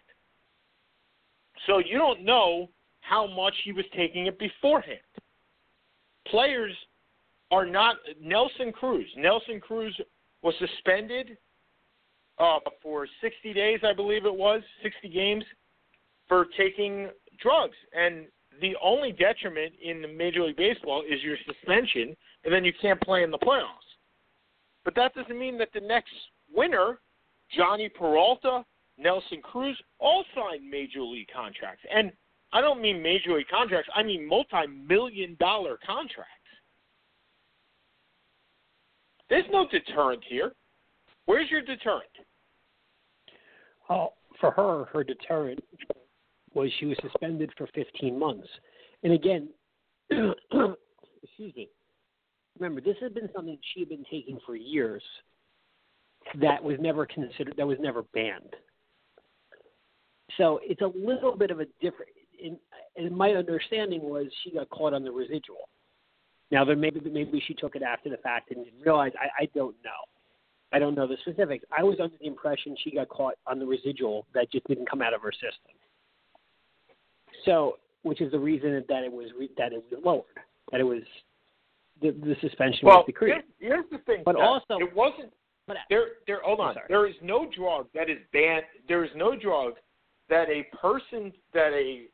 So 1.66 1.78
you 1.78 1.99
don't 1.99 2.25
know 2.25 2.68
how 3.08 3.26
much 3.26 3.54
he 3.64 3.72
was 3.72 3.84
taking 3.94 4.26
it 4.26 4.38
beforehand. 4.38 4.98
Players 6.28 6.72
are 7.50 7.64
not 7.64 7.96
Nelson 8.20 8.72
Cruz. 8.72 9.06
Nelson 9.16 9.60
Cruz 9.60 9.96
was 10.42 10.54
suspended 10.58 11.36
uh, 12.38 12.58
for 12.82 13.06
60 13.20 13.52
days, 13.52 13.80
I 13.84 13.92
believe 13.92 14.26
it 14.26 14.34
was, 14.34 14.62
60 14.82 15.08
games 15.08 15.44
for 16.28 16.46
taking 16.56 17.08
drugs. 17.40 17.76
And 17.96 18.26
the 18.60 18.75
only 18.82 19.12
detriment 19.12 19.75
in 19.80 20.02
the 20.02 20.08
Major 20.08 20.42
League 20.42 20.56
Baseball 20.56 21.02
is 21.08 21.22
your 21.22 21.36
suspension, 21.46 22.16
and 22.44 22.52
then 22.52 22.64
you 22.64 22.72
can't 22.82 23.00
play 23.00 23.22
in 23.22 23.30
the 23.30 23.38
playoffs. 23.38 23.86
But 24.84 24.94
that 24.96 25.14
doesn't 25.14 25.38
mean 25.38 25.58
that 25.58 25.68
the 25.72 25.80
next 25.80 26.12
winner, 26.52 26.98
Jhonny 27.56 27.92
Peralta, 27.92 28.64
Nelson 28.98 29.40
Cruz, 29.42 29.80
all 30.00 30.25
signed 30.34 30.68
major 30.68 31.02
league 31.02 31.28
contracts. 31.34 31.84
And 31.94 32.10
I 32.56 32.62
don't 32.62 32.80
mean 32.80 33.02
major 33.02 33.36
league 33.36 33.48
contracts, 33.48 33.90
I 33.94 34.02
mean 34.02 34.26
multi 34.26 34.66
million 34.88 35.36
dollar 35.38 35.78
contracts. 35.86 36.32
There's 39.28 39.44
no 39.52 39.66
deterrent 39.70 40.25
here. 40.26 40.52
Where's 41.26 41.50
your 41.50 41.60
deterrent? 41.60 42.08
Well, 43.90 44.14
for 44.40 44.52
her, 44.52 44.86
her 44.86 45.04
deterrent 45.04 45.62
was 46.54 46.70
she 46.80 46.86
was 46.86 46.96
suspended 47.02 47.52
for 47.58 47.68
15 47.75 48.18
months. 48.18 48.48
And 49.02 49.12
again, 49.12 49.50
excuse 50.10 51.54
me. 51.54 51.68
Remember, 52.58 52.80
this 52.80 52.96
had 53.02 53.12
been 53.12 53.28
something 53.34 53.58
she 53.75 53.80
had 53.80 53.90
been 53.90 54.04
taking 54.10 54.38
for 54.46 54.56
years. 54.56 55.02
That 56.40 56.64
was 56.64 56.76
never 56.80 57.04
considered. 57.04 57.52
That 57.58 57.66
was 57.66 57.76
never 57.80 58.04
banned. 58.14 58.56
So 60.38 60.58
it's 60.62 60.80
a 60.80 60.90
little 60.96 61.36
bit 61.36 61.50
of 61.50 61.60
a 61.60 61.66
different. 61.82 62.12
In, 62.42 62.58
and 62.96 63.16
my 63.16 63.30
understanding 63.30 64.02
was 64.02 64.26
she 64.42 64.50
got 64.52 64.68
caught 64.70 64.94
on 64.94 65.04
the 65.04 65.12
residual. 65.12 65.68
Now, 66.50 66.64
there 66.64 66.76
maybe 66.76 67.00
maybe 67.10 67.42
she 67.46 67.54
took 67.54 67.76
it 67.76 67.82
after 67.82 68.08
the 68.08 68.18
fact 68.18 68.50
and 68.50 68.64
didn't 68.64 68.80
realize. 68.80 69.12
I, 69.20 69.44
I 69.44 69.48
don't 69.54 69.76
know. 69.84 69.90
I 70.72 70.78
don't 70.78 70.94
know 70.94 71.06
the 71.06 71.16
specifics. 71.22 71.64
I 71.76 71.82
was 71.82 71.98
under 72.00 72.16
the 72.20 72.26
impression 72.26 72.76
she 72.82 72.90
got 72.90 73.08
caught 73.08 73.34
on 73.46 73.58
the 73.58 73.66
residual 73.66 74.26
that 74.34 74.50
just 74.50 74.66
didn't 74.66 74.88
come 74.88 75.02
out 75.02 75.14
of 75.14 75.22
her 75.22 75.32
system. 75.32 75.74
So, 77.44 77.78
which 78.02 78.20
is 78.20 78.32
the 78.32 78.38
reason 78.38 78.84
that 78.88 79.04
it 79.04 79.12
was 79.12 79.28
re- 79.38 79.50
that 79.56 79.72
it 79.72 79.82
was 79.90 80.00
lowered, 80.04 80.24
that 80.72 80.80
it 80.80 80.84
was 80.84 81.02
the, 82.02 82.10
the 82.10 82.36
suspension 82.40 82.80
well, 82.82 82.98
was 82.98 83.06
decreased. 83.06 83.44
Here's, 83.58 83.72
here's 83.72 83.90
the 83.90 83.98
thing, 83.98 84.22
but 84.24 84.36
also 84.36 84.78
it 84.78 84.94
wasn't. 84.94 85.32
But, 85.66 85.78
there, 85.90 86.06
there. 86.26 86.40
Hold 86.44 86.60
on. 86.60 86.76
There 86.88 87.06
is 87.08 87.14
no 87.22 87.50
drug 87.56 87.86
that 87.94 88.08
is 88.08 88.18
banned. 88.32 88.64
There 88.88 89.04
is 89.04 89.10
no 89.16 89.36
drug 89.36 89.74
that 90.28 90.48
a 90.48 90.64
person, 90.76 91.32
that 91.54 91.72
a 91.72 92.06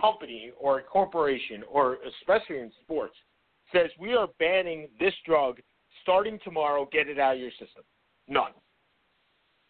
company 0.00 0.52
or 0.58 0.78
a 0.78 0.82
corporation, 0.82 1.62
or 1.70 1.98
especially 2.20 2.58
in 2.58 2.70
sports, 2.82 3.14
says 3.72 3.90
we 3.98 4.14
are 4.14 4.28
banning 4.38 4.88
this 4.98 5.14
drug 5.26 5.58
starting 6.02 6.38
tomorrow. 6.44 6.88
Get 6.90 7.08
it 7.08 7.18
out 7.18 7.34
of 7.34 7.40
your 7.40 7.50
system. 7.52 7.82
None. 8.28 8.52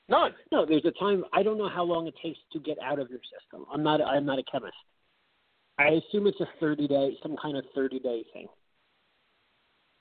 None. 0.09 0.33
No, 0.53 0.65
there's 0.65 0.85
a 0.85 0.93
time. 0.99 1.25
I 1.33 1.43
don't 1.43 1.59
know 1.59 1.69
how 1.69 1.85
long 1.85 2.07
it 2.07 2.15
takes 2.23 2.39
to 2.53 2.61
get 2.61 2.79
out 2.83 2.99
of 2.99 3.11
your 3.11 3.21
system. 3.21 3.67
I'm 3.73 3.83
not. 3.83 4.01
I'm 4.01 4.25
not 4.25 4.39
a 4.39 4.45
chemist. 4.51 4.75
I 5.79 5.89
assume 5.91 6.27
it's 6.27 6.41
a 6.41 6.49
30 6.59 6.89
day, 6.89 7.17
some 7.23 7.37
kind 7.41 7.57
of 7.57 7.65
30 7.75 8.01
day 8.01 8.25
thing. 8.33 8.49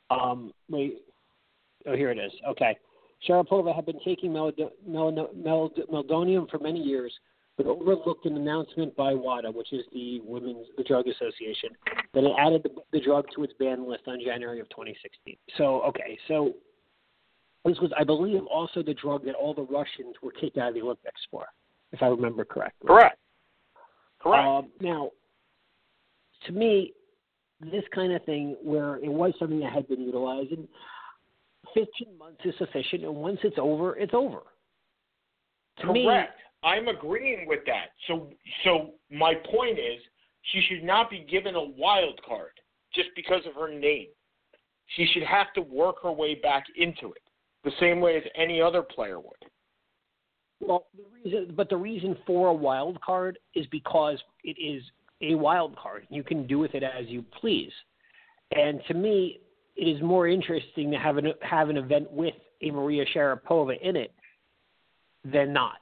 Um, 0.09 0.51
wait. 0.69 1.01
Oh, 1.85 1.95
here 1.95 2.09
it 2.09 2.17
is. 2.17 2.31
Okay. 2.49 2.75
Sharapova 3.27 3.75
had 3.75 3.85
been 3.85 3.99
taking 4.03 4.33
meld- 4.33 4.59
meld- 4.85 5.35
meld- 5.35 5.79
meldonium 5.91 6.49
for 6.49 6.59
many 6.59 6.79
years, 6.79 7.13
but 7.57 7.65
overlooked 7.65 8.25
an 8.25 8.37
announcement 8.37 8.95
by 8.95 9.13
WADA, 9.13 9.51
which 9.51 9.73
is 9.73 9.83
the 9.91 10.21
Women's 10.23 10.67
the 10.77 10.83
Drug 10.83 11.07
Association, 11.07 11.69
that 12.13 12.23
it 12.23 12.31
added 12.39 12.63
the, 12.63 12.69
the 12.91 13.03
drug 13.03 13.25
to 13.35 13.43
its 13.43 13.53
ban 13.59 13.89
list 13.89 14.03
on 14.07 14.19
January 14.23 14.59
of 14.59 14.69
2016. 14.69 15.35
So, 15.57 15.81
okay, 15.81 16.17
so 16.27 16.53
this 17.65 17.79
was, 17.79 17.91
I 17.97 18.03
believe, 18.03 18.43
also 18.45 18.83
the 18.83 18.93
drug 18.93 19.25
that 19.25 19.33
all 19.33 19.55
the 19.55 19.63
Russians 19.63 20.15
were 20.21 20.31
kicked 20.31 20.57
out 20.57 20.69
of 20.69 20.75
the 20.75 20.81
Olympics 20.81 21.21
for, 21.31 21.47
if 21.91 22.03
I 22.03 22.07
remember 22.07 22.45
correctly. 22.45 22.87
Correct. 22.87 23.17
Correct. 24.19 24.47
Um, 24.47 24.69
now, 24.79 25.09
to 26.45 26.51
me, 26.51 26.93
this 27.59 27.83
kind 27.93 28.13
of 28.13 28.23
thing 28.25 28.55
where 28.63 28.97
it 28.97 29.11
was 29.11 29.33
something 29.39 29.59
that 29.61 29.73
had 29.73 29.87
been 29.87 30.01
utilized, 30.01 30.51
and 30.51 30.67
15 31.73 32.17
months 32.17 32.41
is 32.45 32.53
sufficient, 32.59 33.03
and 33.03 33.15
once 33.15 33.39
it's 33.43 33.57
over, 33.59 33.97
it's 33.97 34.13
over. 34.13 34.41
To 35.79 35.87
Correct. 35.87 35.93
Me, 35.93 36.43
I'm 36.63 36.87
agreeing 36.87 37.47
with 37.47 37.59
that. 37.65 37.89
So, 38.07 38.29
so 38.63 38.91
my 39.11 39.33
point 39.51 39.77
is, 39.77 39.99
she 40.53 40.61
should 40.67 40.83
not 40.83 41.09
be 41.09 41.25
given 41.29 41.55
a 41.55 41.63
wild 41.63 42.19
card 42.27 42.51
just 42.93 43.09
because 43.15 43.41
of 43.45 43.53
her 43.53 43.67
name. 43.67 44.07
She 44.95 45.07
should 45.13 45.23
have 45.23 45.53
to 45.55 45.61
work 45.61 45.97
her 46.03 46.11
way 46.11 46.35
back 46.35 46.65
into 46.77 47.11
it, 47.11 47.21
the 47.63 47.71
same 47.79 47.99
way 47.99 48.15
as 48.17 48.23
any 48.35 48.61
other 48.61 48.81
player 48.81 49.19
would. 49.19 49.33
Well, 50.59 50.87
the 50.95 51.03
reason, 51.13 51.53
but 51.55 51.69
the 51.69 51.77
reason 51.77 52.17
for 52.25 52.47
a 52.47 52.53
wild 52.53 52.99
card 53.01 53.37
is 53.53 53.65
because 53.67 54.17
it 54.43 54.57
is 54.59 54.81
a 55.21 55.35
wild 55.35 55.75
card. 55.77 56.07
You 56.09 56.23
can 56.23 56.47
do 56.47 56.57
with 56.59 56.73
it 56.73 56.83
as 56.83 57.07
you 57.07 57.23
please. 57.39 57.71
And 58.55 58.81
to 58.87 58.93
me, 58.93 59.39
it 59.75 59.85
is 59.85 60.01
more 60.01 60.27
interesting 60.27 60.89
to 60.91 60.97
have 60.97 61.17
an 61.17 61.33
have 61.41 61.69
an 61.69 61.77
event 61.77 62.11
with 62.11 62.33
a 62.61 62.71
Maria 62.71 63.05
Sharapova 63.13 63.79
in 63.81 63.95
it 63.95 64.13
than 65.23 65.53
not. 65.53 65.77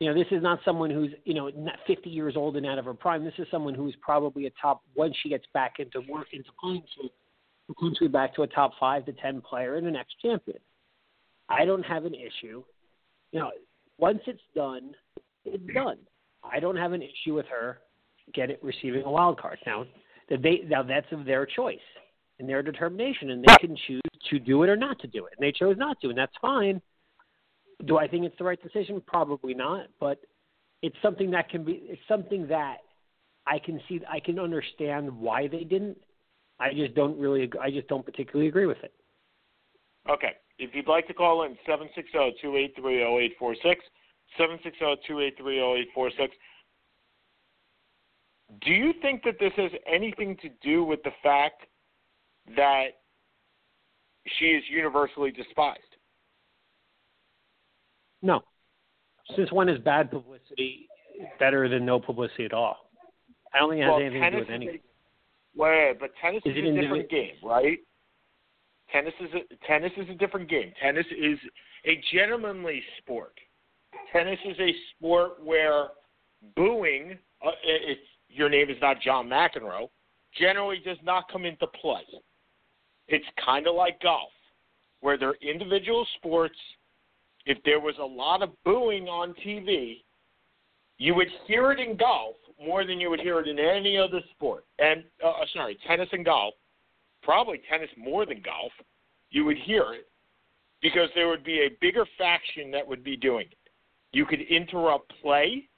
You 0.00 0.08
know, 0.08 0.14
this 0.14 0.30
is 0.30 0.42
not 0.42 0.60
someone 0.64 0.90
who's 0.90 1.10
you 1.24 1.34
know 1.34 1.50
not 1.56 1.76
50 1.86 2.08
years 2.08 2.36
old 2.36 2.56
and 2.56 2.66
out 2.66 2.78
of 2.78 2.84
her 2.84 2.94
prime. 2.94 3.24
This 3.24 3.34
is 3.38 3.46
someone 3.50 3.74
who's 3.74 3.96
probably 4.00 4.46
a 4.46 4.50
top 4.60 4.82
once 4.94 5.14
she 5.22 5.28
gets 5.28 5.44
back 5.52 5.74
into 5.78 6.00
work 6.08 6.28
into 6.32 6.50
playing 6.60 6.84
shape, 7.00 7.12
potentially 7.74 8.08
back 8.08 8.34
to 8.36 8.42
a 8.42 8.46
top 8.46 8.72
five 8.78 9.04
to 9.06 9.12
ten 9.12 9.40
player 9.40 9.76
and 9.76 9.86
the 9.86 9.90
next 9.90 10.14
champion. 10.22 10.58
I 11.48 11.64
don't 11.64 11.82
have 11.82 12.04
an 12.04 12.14
issue. 12.14 12.62
You 13.32 13.40
know, 13.40 13.50
once 13.98 14.20
it's 14.26 14.40
done, 14.54 14.92
it's 15.44 15.74
done. 15.74 15.98
I 16.44 16.60
don't 16.60 16.76
have 16.76 16.92
an 16.92 17.02
issue 17.02 17.34
with 17.34 17.46
her 17.46 17.78
get 18.34 18.50
it 18.50 18.60
receiving 18.62 19.02
a 19.02 19.10
wild 19.10 19.40
card. 19.40 19.58
Now, 19.66 19.84
that 20.28 20.42
they 20.42 20.60
now 20.66 20.82
that's 20.82 21.10
of 21.12 21.24
their 21.24 21.46
choice 21.46 21.78
and 22.38 22.48
their 22.48 22.62
determination, 22.62 23.30
and 23.30 23.44
they 23.44 23.56
can 23.60 23.76
choose 23.86 24.02
to 24.30 24.38
do 24.38 24.62
it 24.62 24.68
or 24.68 24.76
not 24.76 24.98
to 25.00 25.06
do 25.06 25.26
it. 25.26 25.32
And 25.38 25.46
they 25.46 25.52
chose 25.52 25.76
not 25.78 26.00
to, 26.00 26.08
and 26.08 26.18
that's 26.18 26.32
fine. 26.40 26.80
Do 27.86 27.98
I 27.98 28.08
think 28.08 28.24
it's 28.24 28.36
the 28.38 28.44
right 28.44 28.62
decision? 28.62 29.02
Probably 29.06 29.54
not, 29.54 29.86
but 30.00 30.20
it's 30.82 30.96
something 31.02 31.30
that 31.30 31.48
can 31.48 31.64
be. 31.64 31.82
It's 31.84 32.02
something 32.08 32.46
that 32.48 32.78
I 33.46 33.58
can 33.58 33.80
see. 33.88 34.00
I 34.10 34.20
can 34.20 34.38
understand 34.38 35.16
why 35.16 35.46
they 35.46 35.64
didn't. 35.64 35.96
I 36.58 36.74
just 36.74 36.94
don't 36.94 37.18
really. 37.18 37.50
I 37.60 37.70
just 37.70 37.88
don't 37.88 38.04
particularly 38.04 38.48
agree 38.48 38.66
with 38.66 38.82
it. 38.82 38.92
Okay. 40.10 40.32
If 40.58 40.74
you'd 40.74 40.88
like 40.88 41.06
to 41.06 41.14
call 41.14 41.44
in, 41.44 41.56
760-283-0846, 41.68 43.76
760-283-0846. 44.40 46.28
Do 48.64 48.72
you 48.72 48.92
think 49.00 49.22
that 49.22 49.38
this 49.38 49.52
has 49.56 49.70
anything 49.86 50.36
to 50.42 50.48
do 50.62 50.82
with 50.82 51.00
the 51.04 51.12
fact 51.22 51.62
that 52.56 52.86
she 54.38 54.46
is 54.46 54.64
universally 54.68 55.30
despised? 55.30 55.87
No. 58.22 58.40
Since 59.36 59.52
when 59.52 59.68
is 59.68 59.78
bad 59.78 60.10
publicity 60.10 60.88
better 61.38 61.68
than 61.68 61.84
no 61.84 62.00
publicity 62.00 62.44
at 62.44 62.52
all? 62.52 62.90
I 63.54 63.58
don't 63.58 63.70
think 63.70 63.80
it 63.80 63.84
has 63.84 63.90
well, 63.90 64.00
anything 64.00 64.22
to 64.22 64.30
do 64.30 64.36
with 64.38 64.50
anything. 64.50 64.80
Wait, 65.56 65.96
but 65.98 66.10
tennis 66.20 66.42
Is 66.44 66.56
is, 66.56 66.64
a 66.64 66.80
different 66.80 67.10
game, 67.10 67.34
right? 67.42 67.78
Tennis 68.92 69.14
is 69.20 69.30
a 69.34 69.66
tennis 69.66 69.92
is 69.96 70.08
a 70.08 70.14
different 70.14 70.48
game. 70.48 70.72
Tennis 70.80 71.06
is 71.10 71.38
a 71.84 72.00
gentlemanly 72.12 72.82
sport. 72.98 73.34
Tennis 74.12 74.38
is 74.44 74.56
a 74.60 74.72
sport 74.94 75.44
where 75.44 75.88
booing, 76.56 77.18
uh, 77.44 77.50
if 77.64 77.98
your 78.28 78.48
name 78.48 78.70
is 78.70 78.76
not 78.80 79.00
John 79.00 79.28
McEnroe, 79.28 79.88
generally 80.38 80.80
does 80.84 80.98
not 81.02 81.30
come 81.30 81.44
into 81.44 81.66
play. 81.66 82.02
It's 83.08 83.26
kind 83.44 83.66
of 83.66 83.74
like 83.74 84.00
golf, 84.00 84.30
where 85.00 85.18
they're 85.18 85.36
individual 85.42 86.06
sports. 86.16 86.56
If 87.48 87.56
there 87.64 87.80
was 87.80 87.94
a 87.98 88.04
lot 88.04 88.42
of 88.42 88.50
booing 88.66 89.08
on 89.08 89.34
TV, 89.44 90.04
you 90.98 91.14
would 91.14 91.28
hear 91.46 91.72
it 91.72 91.80
in 91.80 91.96
golf 91.96 92.36
more 92.62 92.84
than 92.84 93.00
you 93.00 93.08
would 93.08 93.20
hear 93.20 93.40
it 93.40 93.48
in 93.48 93.58
any 93.58 93.96
other 93.96 94.20
sport. 94.32 94.66
And 94.78 95.02
uh, 95.24 95.30
uh, 95.30 95.46
sorry, 95.54 95.78
tennis 95.86 96.10
and 96.12 96.26
golf, 96.26 96.52
probably 97.22 97.62
tennis 97.70 97.88
more 97.96 98.26
than 98.26 98.42
golf. 98.44 98.70
You 99.30 99.46
would 99.46 99.56
hear 99.56 99.94
it 99.94 100.10
because 100.82 101.08
there 101.14 101.28
would 101.28 101.42
be 101.42 101.60
a 101.60 101.76
bigger 101.80 102.04
faction 102.18 102.70
that 102.72 102.86
would 102.86 103.02
be 103.02 103.16
doing 103.16 103.46
it. 103.50 103.70
You 104.12 104.26
could 104.26 104.42
interrupt 104.42 105.10
play, 105.22 105.70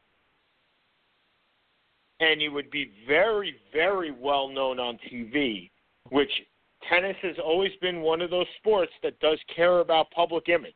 and 2.18 2.42
you 2.42 2.50
would 2.50 2.70
be 2.72 2.90
very, 3.06 3.54
very 3.72 4.10
well 4.10 4.48
known 4.48 4.80
on 4.80 4.98
TV, 5.08 5.70
which 6.08 6.32
tennis 6.88 7.16
has 7.22 7.36
always 7.38 7.72
been 7.80 8.00
one 8.00 8.20
of 8.20 8.30
those 8.30 8.46
sports 8.58 8.92
that 9.04 9.20
does 9.20 9.38
care 9.54 9.78
about 9.78 10.10
public 10.10 10.48
image. 10.48 10.74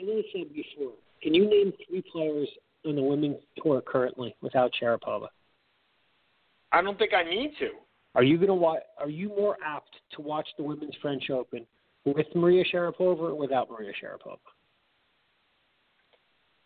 As 0.00 0.08
I 0.08 0.22
said 0.32 0.54
before, 0.54 0.92
can 1.22 1.34
you 1.34 1.48
name 1.48 1.72
three 1.86 2.02
players 2.10 2.48
on 2.86 2.96
the 2.96 3.02
women's 3.02 3.42
tour 3.62 3.82
currently 3.82 4.34
without 4.40 4.72
Sharapova? 4.80 5.28
I 6.72 6.80
don't 6.80 6.98
think 6.98 7.12
I 7.12 7.22
need 7.22 7.52
to. 7.58 7.70
Are 8.14 8.22
you 8.22 8.38
gonna 8.38 8.54
watch? 8.54 8.82
Are 8.98 9.10
you 9.10 9.28
more 9.28 9.56
apt 9.64 9.90
to 10.12 10.22
watch 10.22 10.48
the 10.56 10.62
women's 10.62 10.94
French 11.02 11.30
Open 11.30 11.66
with 12.04 12.26
Maria 12.34 12.64
Sharapova 12.72 13.20
or 13.20 13.34
without 13.34 13.70
Maria 13.70 13.92
Sharapova? 14.02 14.38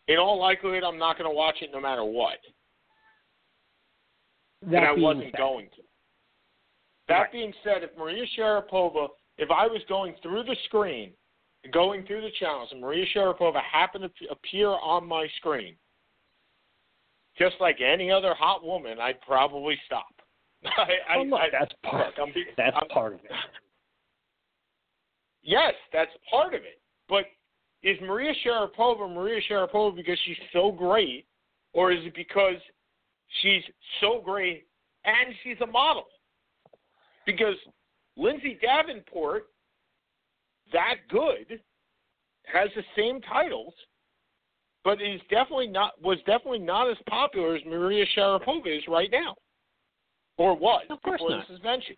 In 0.06 0.18
all 0.18 0.38
likelihood, 0.38 0.84
I'm 0.84 0.98
not 0.98 1.16
going 1.16 1.30
to 1.30 1.34
watch 1.34 1.56
it 1.62 1.70
no 1.72 1.80
matter 1.80 2.04
what. 2.04 2.38
That 4.62 4.76
and 4.76 4.86
I 4.86 4.92
wasn't 4.92 5.32
said, 5.32 5.38
going 5.38 5.66
to. 5.76 5.82
That 7.08 7.18
Right. 7.20 7.32
being 7.32 7.54
said, 7.62 7.82
if 7.82 7.96
Maria 7.96 8.24
Sharapova, 8.36 9.08
if 9.38 9.50
I 9.50 9.66
was 9.66 9.82
going 9.88 10.14
through 10.22 10.44
the 10.44 10.56
screen, 10.66 11.12
going 11.72 12.04
through 12.06 12.20
the 12.22 12.30
channels, 12.38 12.68
and 12.72 12.80
Maria 12.80 13.04
Sharapova 13.14 13.60
happened 13.62 14.08
to 14.18 14.28
appear 14.30 14.68
on 14.68 15.06
my 15.06 15.26
screen, 15.38 15.74
just 17.38 17.56
like 17.60 17.78
any 17.80 18.10
other 18.10 18.34
hot 18.34 18.64
woman, 18.64 18.98
I'd 19.00 19.20
probably 19.22 19.76
stop. 19.86 20.06
I, 20.64 21.18
I, 21.18 21.22
look, 21.22 21.40
I, 21.40 21.46
that's 21.50 21.72
part. 21.84 22.06
look, 22.06 22.14
I'm 22.28 22.34
That's 22.56 22.76
I'm- 22.76 22.88
part 22.88 23.14
of 23.14 23.20
it. 23.20 23.30
Yes, 25.42 25.74
that's 25.92 26.10
part 26.30 26.54
of 26.54 26.62
it. 26.62 26.80
But 27.08 27.24
is 27.82 27.98
Maria 28.00 28.32
Sharapova 28.44 29.12
Maria 29.14 29.40
Sharapova 29.50 29.94
because 29.94 30.18
she's 30.24 30.38
so 30.54 30.72
great, 30.72 31.26
or 31.74 31.92
is 31.92 31.98
it 32.06 32.14
because 32.14 32.56
she's 33.42 33.62
so 34.00 34.22
great 34.24 34.66
and 35.04 35.34
she's 35.42 35.60
a 35.60 35.66
model? 35.66 36.04
Because 37.26 37.56
Lindsay 38.16 38.58
Davenport, 38.62 39.48
that 40.72 40.94
good, 41.10 41.60
has 42.52 42.68
the 42.76 42.82
same 42.96 43.20
titles, 43.22 43.74
but 44.84 45.00
is 45.00 45.20
definitely 45.30 45.68
not 45.68 45.92
was 46.02 46.18
definitely 46.26 46.58
not 46.58 46.90
as 46.90 46.96
popular 47.08 47.54
as 47.56 47.62
Maria 47.64 48.04
Sharapova 48.16 48.66
is 48.78 48.82
right 48.88 49.08
now, 49.10 49.34
or 50.36 50.54
was 50.56 50.84
Of 50.90 51.00
course 51.02 51.20
before 51.20 51.30
not. 51.36 51.48
the 51.48 51.54
suspension. 51.54 51.96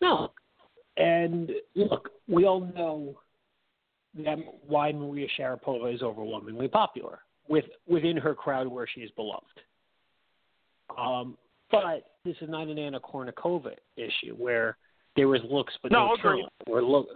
No. 0.00 0.32
And 0.96 1.50
look, 1.74 2.10
we 2.28 2.44
all 2.46 2.60
know 2.60 3.18
that 4.24 4.38
why 4.66 4.92
Maria 4.92 5.28
Sharapova 5.38 5.94
is 5.94 6.02
overwhelmingly 6.02 6.68
popular 6.68 7.20
with 7.48 7.64
within 7.86 8.16
her 8.16 8.34
crowd 8.34 8.66
where 8.66 8.86
she 8.92 9.02
is 9.02 9.10
beloved. 9.12 9.44
Um, 10.96 11.36
but 11.70 12.04
this 12.24 12.36
is 12.40 12.48
not 12.48 12.68
an 12.68 12.78
Anna 12.78 12.98
Kournikova 12.98 13.72
issue 13.96 14.34
where 14.36 14.76
there 15.16 15.28
was 15.28 15.40
looks 15.50 15.74
but 15.82 15.92
no, 15.92 16.06
No, 16.08 16.14
agreed. 16.14 16.22
talent. 16.40 16.52
Or 16.66 16.82
look, 16.82 17.08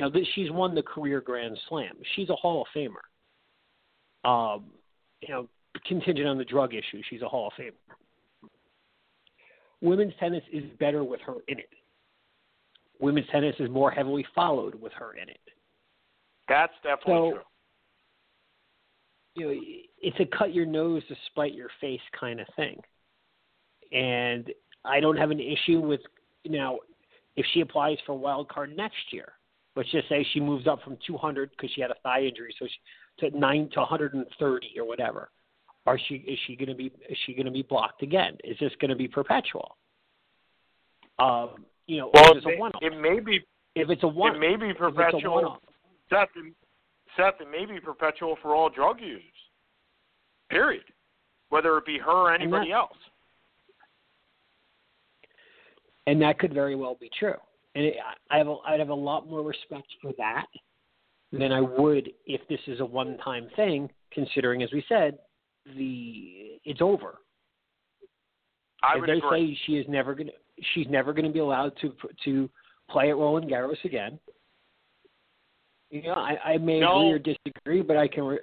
now 0.00 0.08
this, 0.08 0.26
she's 0.34 0.50
won 0.50 0.74
the 0.74 0.82
career 0.82 1.20
Grand 1.20 1.58
Slam. 1.68 1.94
She's 2.14 2.30
a 2.30 2.34
Hall 2.36 2.62
of 2.62 2.68
Famer. 2.74 3.02
Um, 4.28 4.64
you 5.20 5.28
know, 5.28 5.48
contingent 5.86 6.26
on 6.26 6.38
the 6.38 6.44
drug 6.44 6.74
issue, 6.74 7.02
she's 7.08 7.22
a 7.22 7.28
Hall 7.28 7.48
of 7.48 7.52
Famer. 7.54 8.48
Women's 9.80 10.14
tennis 10.20 10.44
is 10.52 10.64
better 10.78 11.02
with 11.02 11.20
her 11.22 11.34
in 11.48 11.58
it. 11.58 11.68
Women's 13.00 13.26
tennis 13.32 13.56
is 13.58 13.68
more 13.68 13.90
heavily 13.90 14.24
followed 14.34 14.76
with 14.76 14.92
her 14.92 15.14
in 15.14 15.28
it. 15.28 15.40
That's 16.48 16.74
definitely 16.82 17.30
So- 17.30 17.32
true. 17.32 17.44
you 19.34 19.46
know, 19.46 19.60
it's 20.02 20.20
a 20.20 20.26
cut 20.26 20.52
your 20.52 20.66
nose 20.66 21.04
to 21.06 21.16
spite 21.26 21.54
your 21.54 21.70
face 21.80 22.02
kind 22.12 22.40
of 22.40 22.46
thing. 22.54 22.82
And 23.92 24.52
I 24.84 25.00
don't 25.00 25.16
have 25.16 25.30
an 25.30 25.40
issue 25.40 25.80
with 25.80 26.00
now 26.44 26.78
if 27.36 27.46
she 27.46 27.60
applies 27.60 27.98
for 28.00 28.12
a 28.12 28.16
wild 28.16 28.48
card 28.48 28.76
next 28.76 29.12
year. 29.12 29.32
Let's 29.74 29.90
just 29.90 30.08
say 30.08 30.26
she 30.32 30.40
moves 30.40 30.66
up 30.66 30.82
from 30.82 30.98
200 31.06 31.50
because 31.50 31.70
she 31.74 31.80
had 31.80 31.90
a 31.90 31.94
thigh 32.02 32.22
injury, 32.22 32.54
so 32.58 32.66
she, 32.66 33.30
to 33.30 33.38
nine 33.38 33.70
to 33.72 33.80
130 33.80 34.78
or 34.78 34.84
whatever. 34.86 35.30
Are 35.86 35.98
she 36.08 36.16
is 36.16 36.38
she 36.46 36.54
going 36.56 36.68
to 36.68 36.74
be 36.74 36.92
is 37.08 37.18
she 37.26 37.32
going 37.34 37.46
to 37.46 37.52
be 37.52 37.62
blocked 37.62 38.02
again? 38.02 38.36
Is 38.44 38.56
this 38.60 38.72
going 38.80 38.90
to 38.90 38.96
be 38.96 39.08
perpetual? 39.08 39.76
Um, 41.18 41.64
you 41.86 41.98
know, 41.98 42.10
Well, 42.14 42.36
it 42.36 42.44
a 42.44 42.48
may, 42.48 42.56
one-off. 42.56 42.82
it 42.82 43.00
may 43.00 43.18
be 43.20 43.40
if 43.74 43.90
it's 43.90 44.02
a 44.04 44.08
one, 44.08 44.36
it 44.36 44.38
may 44.38 44.54
be 44.56 44.66
if 44.66 44.72
it's 44.72 44.80
a 44.80 44.90
perpetual. 44.92 45.58
Seth, 46.10 46.28
Seth, 47.16 47.34
it 47.40 47.50
may 47.50 47.64
be 47.64 47.80
perpetual 47.80 48.36
for 48.42 48.54
all 48.54 48.68
drug 48.68 49.00
users. 49.00 49.22
Period. 50.50 50.84
Whether 51.48 51.76
it 51.78 51.86
be 51.86 51.98
her 51.98 52.10
or 52.10 52.32
And 52.34 52.42
anybody 52.42 52.68
that- 52.70 52.74
else. 52.76 52.96
and 56.06 56.20
that 56.22 56.38
could 56.38 56.52
very 56.52 56.74
well 56.76 56.94
be 56.94 57.10
true. 57.18 57.36
And 57.74 57.84
it, 57.86 57.94
I 58.30 58.38
have 58.38 58.48
a, 58.48 58.56
I'd 58.66 58.80
have 58.80 58.90
a 58.90 58.94
lot 58.94 59.28
more 59.28 59.42
respect 59.42 59.86
for 60.00 60.12
that 60.18 60.46
than 61.32 61.52
I 61.52 61.60
would 61.60 62.10
if 62.26 62.46
this 62.48 62.60
is 62.66 62.80
a 62.80 62.84
one-time 62.84 63.48
thing. 63.56 63.88
Considering, 64.12 64.62
as 64.62 64.70
we 64.72 64.84
said, 64.88 65.18
the 65.76 66.58
it's 66.64 66.82
over. 66.82 67.18
I 68.82 68.96
would 68.98 69.08
they 69.08 69.18
agree. 69.18 69.56
say 69.56 69.58
she 69.66 69.72
is 69.78 69.86
never 69.88 70.14
to, 70.14 70.24
she's 70.74 70.86
never 70.90 71.12
going 71.14 71.24
to 71.24 71.32
be 71.32 71.38
allowed 71.38 71.72
to 71.80 71.94
to 72.24 72.50
play 72.90 73.08
at 73.10 73.16
Roland 73.16 73.50
Garros 73.50 73.82
again. 73.84 74.18
You 75.90 76.02
know, 76.02 76.14
I, 76.14 76.36
I 76.44 76.58
may 76.58 76.80
No. 76.80 77.00
agree 77.00 77.12
or 77.12 77.18
disagree, 77.18 77.82
but 77.82 77.96
I 77.96 78.08
can. 78.08 78.24
Re- 78.24 78.38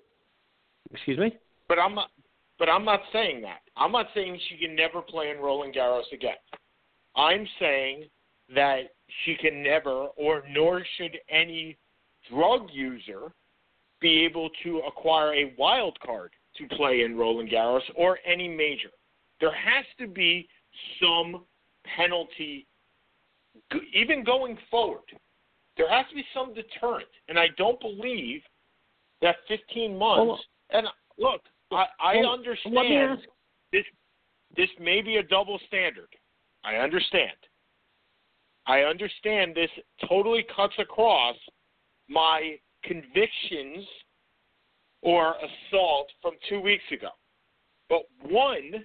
Excuse 0.91 1.19
me. 1.19 1.37
But 1.67 1.77
I'm 1.77 1.93
not. 1.93 2.09
But 2.57 2.67
I'm 2.69 2.83
not 2.83 3.01
saying 3.13 3.41
that. 3.41 3.59
I'm 3.77 3.91
not 3.91 4.07
saying 4.15 4.39
she 4.49 4.57
can 4.57 4.75
never 4.75 5.01
play 5.01 5.29
in 5.29 5.37
Roland 5.37 5.75
Garros 5.75 6.11
again. 6.11 6.35
I'm 7.15 7.47
saying 7.59 8.05
that 8.55 8.89
she 9.23 9.35
can 9.35 9.63
never, 9.63 10.07
or 10.15 10.43
nor 10.49 10.83
should 10.97 11.17
any 11.29 11.77
drug 12.29 12.67
user, 12.71 13.31
be 14.01 14.25
able 14.25 14.49
to 14.63 14.79
acquire 14.87 15.33
a 15.33 15.53
wild 15.57 15.97
card 16.05 16.31
to 16.57 16.75
play 16.75 17.01
in 17.01 17.17
Roland 17.17 17.49
Garros 17.49 17.81
or 17.95 18.19
any 18.25 18.47
major. 18.47 18.89
There 19.39 19.53
has 19.53 19.85
to 19.99 20.07
be 20.07 20.47
some 21.01 21.45
penalty, 21.95 22.65
even 23.93 24.23
going 24.23 24.57
forward. 24.69 25.03
There 25.77 25.89
has 25.89 26.05
to 26.09 26.15
be 26.15 26.25
some 26.33 26.53
deterrent, 26.53 27.07
and 27.29 27.39
I 27.39 27.47
don't 27.57 27.79
believe 27.79 28.41
that 29.21 29.37
15 29.47 29.97
months. 29.97 30.27
Well, 30.27 30.39
and 30.71 30.87
look, 31.17 31.41
I, 31.71 31.85
I 32.01 32.15
well, 32.17 32.33
understand 32.33 32.75
Let 32.75 32.83
me 32.83 32.97
ask. 32.97 33.21
this. 33.71 33.85
This 34.57 34.69
may 34.79 35.01
be 35.01 35.17
a 35.17 35.23
double 35.23 35.59
standard. 35.67 36.09
I 36.63 36.75
understand. 36.75 37.31
I 38.69 38.81
understand 38.81 39.55
this 39.55 39.71
totally 40.07 40.45
cuts 40.55 40.75
across 40.77 41.35
my 42.07 42.59
convictions 42.83 43.83
or 45.01 45.33
assault 45.37 46.07
from 46.21 46.33
two 46.47 46.61
weeks 46.61 46.83
ago. 46.91 47.09
But 47.89 48.01
one, 48.29 48.83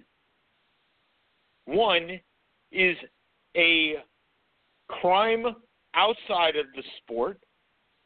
one 1.67 2.19
is 2.73 2.97
a 3.59 3.97
crime 4.89 5.45
outside 5.95 6.57
of 6.57 6.65
the 6.75 6.83
sport, 7.03 7.39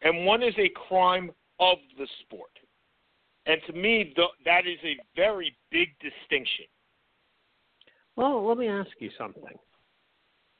and 0.03 0.27
one 0.27 0.43
is 0.43 0.55
a 0.59 0.71
crime 0.88 1.31
of 1.61 1.79
the 1.97 2.09
sport. 2.23 2.51
And 3.47 3.61
to 3.69 3.73
me, 3.73 4.12
th- 4.17 4.29
that 4.45 4.67
is 4.67 4.79
a 4.83 4.97
very 5.14 5.57
big 5.71 5.91
distinction. 6.01 6.64
Well, 8.17 8.45
let 8.45 8.59
me 8.59 8.67
ask 8.67 8.91
you 8.99 9.11
something. 9.17 9.45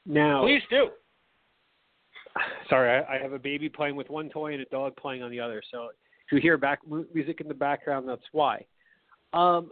Now, 0.05 0.43
Please 0.43 0.63
do. 0.69 0.91
Sorry, 2.69 2.89
I, 3.03 3.15
I 3.15 3.19
have 3.21 3.33
a 3.33 3.39
baby 3.39 3.69
playing 3.69 3.95
with 3.95 4.09
one 4.09 4.29
toy 4.29 4.53
and 4.53 4.61
a 4.61 4.65
dog 4.65 4.95
playing 4.95 5.23
on 5.23 5.31
the 5.31 5.39
other. 5.39 5.61
So 5.71 5.89
if 6.27 6.31
you 6.31 6.39
hear 6.39 6.57
back 6.57 6.79
music 7.13 7.41
in 7.41 7.47
the 7.47 7.53
background, 7.53 8.07
that's 8.07 8.21
why. 8.31 8.65
Um, 9.33 9.71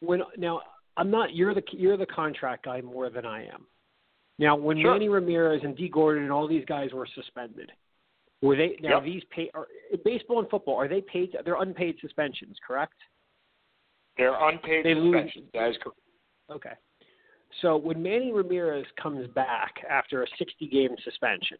when 0.00 0.22
now 0.36 0.60
I'm 0.96 1.10
not 1.10 1.34
you're 1.34 1.54
the 1.54 1.62
you're 1.72 1.96
the 1.96 2.06
contract 2.06 2.64
guy 2.64 2.80
more 2.80 3.08
than 3.10 3.24
I 3.24 3.44
am. 3.44 3.66
Now 4.38 4.56
when 4.56 4.80
Sure. 4.80 4.92
Manny 4.92 5.08
Ramirez 5.08 5.60
and 5.62 5.76
Dee 5.76 5.88
Gordon 5.88 6.24
and 6.24 6.32
all 6.32 6.48
these 6.48 6.64
guys 6.64 6.92
were 6.92 7.06
suspended, 7.14 7.70
were 8.40 8.56
they 8.56 8.78
now 8.80 8.96
Yep. 8.96 9.04
these 9.04 9.22
pay 9.30 9.50
are, 9.54 9.66
baseball 10.04 10.40
and 10.40 10.48
football 10.50 10.76
are 10.76 10.88
they 10.88 11.00
paid? 11.02 11.36
They're 11.44 11.60
unpaid 11.60 11.96
suspensions, 12.00 12.56
correct? 12.66 12.94
They're 14.16 14.34
unpaid 14.48 14.84
They 14.84 14.94
lose- 14.94 15.14
suspensions. 15.14 15.50
That 15.54 15.70
is 15.70 15.76
correct. 15.82 15.98
Okay. 16.50 16.72
So 17.60 17.76
when 17.76 18.02
Manny 18.02 18.32
Ramirez 18.32 18.86
comes 19.00 19.28
back 19.28 19.74
after 19.88 20.22
a 20.22 20.26
60 20.38 20.66
game 20.68 20.90
suspension, 21.04 21.58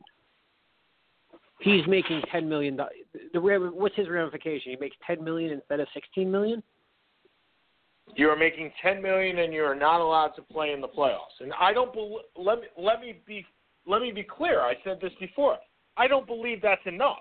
he's 1.61 1.87
making 1.87 2.23
10 2.33 2.49
million. 2.49 2.79
The 3.33 3.41
what's 3.75 3.97
his 3.97 4.09
ramification? 4.09 4.73
He 4.73 4.77
makes 4.81 4.97
10 5.07 5.23
million 5.23 5.53
instead 5.53 5.81
of 5.81 5.89
16 5.95 6.31
million. 6.31 6.63
You 8.15 8.29
are 8.29 8.37
making 8.37 8.71
ten 8.83 9.01
million, 9.01 9.39
and 9.39 9.53
you 9.53 9.63
are 9.63 9.75
not 9.75 10.01
allowed 10.01 10.33
to 10.37 10.43
play 10.43 10.73
in 10.73 10.81
the 10.81 10.89
playoffs. 10.89 11.41
And 11.41 11.53
I 11.59 11.73
don't 11.73 11.93
bel 11.95 12.21
let 12.37 12.61
me 12.61 12.67
let 12.77 13.01
me 13.01 13.21
be 13.27 13.47
let 13.87 14.03
me 14.03 14.13
be 14.13 14.23
clear. 14.23 14.61
I 14.61 14.75
said 14.85 14.99
this 15.01 15.13
before. 15.19 15.57
I 15.97 16.09
don't 16.09 16.27
believe 16.27 16.61
that's 16.61 16.85
enough. 16.87 17.19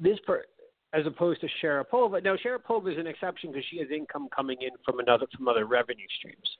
This 0.00 0.18
per, 0.26 0.44
as 0.92 1.06
opposed 1.06 1.40
to 1.40 1.48
Sharapova. 1.62 2.22
Now 2.22 2.36
Sharapova 2.36 2.92
is 2.92 2.98
an 2.98 3.06
exception 3.06 3.50
because 3.50 3.64
she 3.70 3.78
has 3.78 3.88
income 3.90 4.28
coming 4.34 4.58
in 4.60 4.70
from 4.84 4.98
another 4.98 5.26
from 5.34 5.48
other 5.48 5.64
revenue 5.64 6.06
streams. 6.18 6.50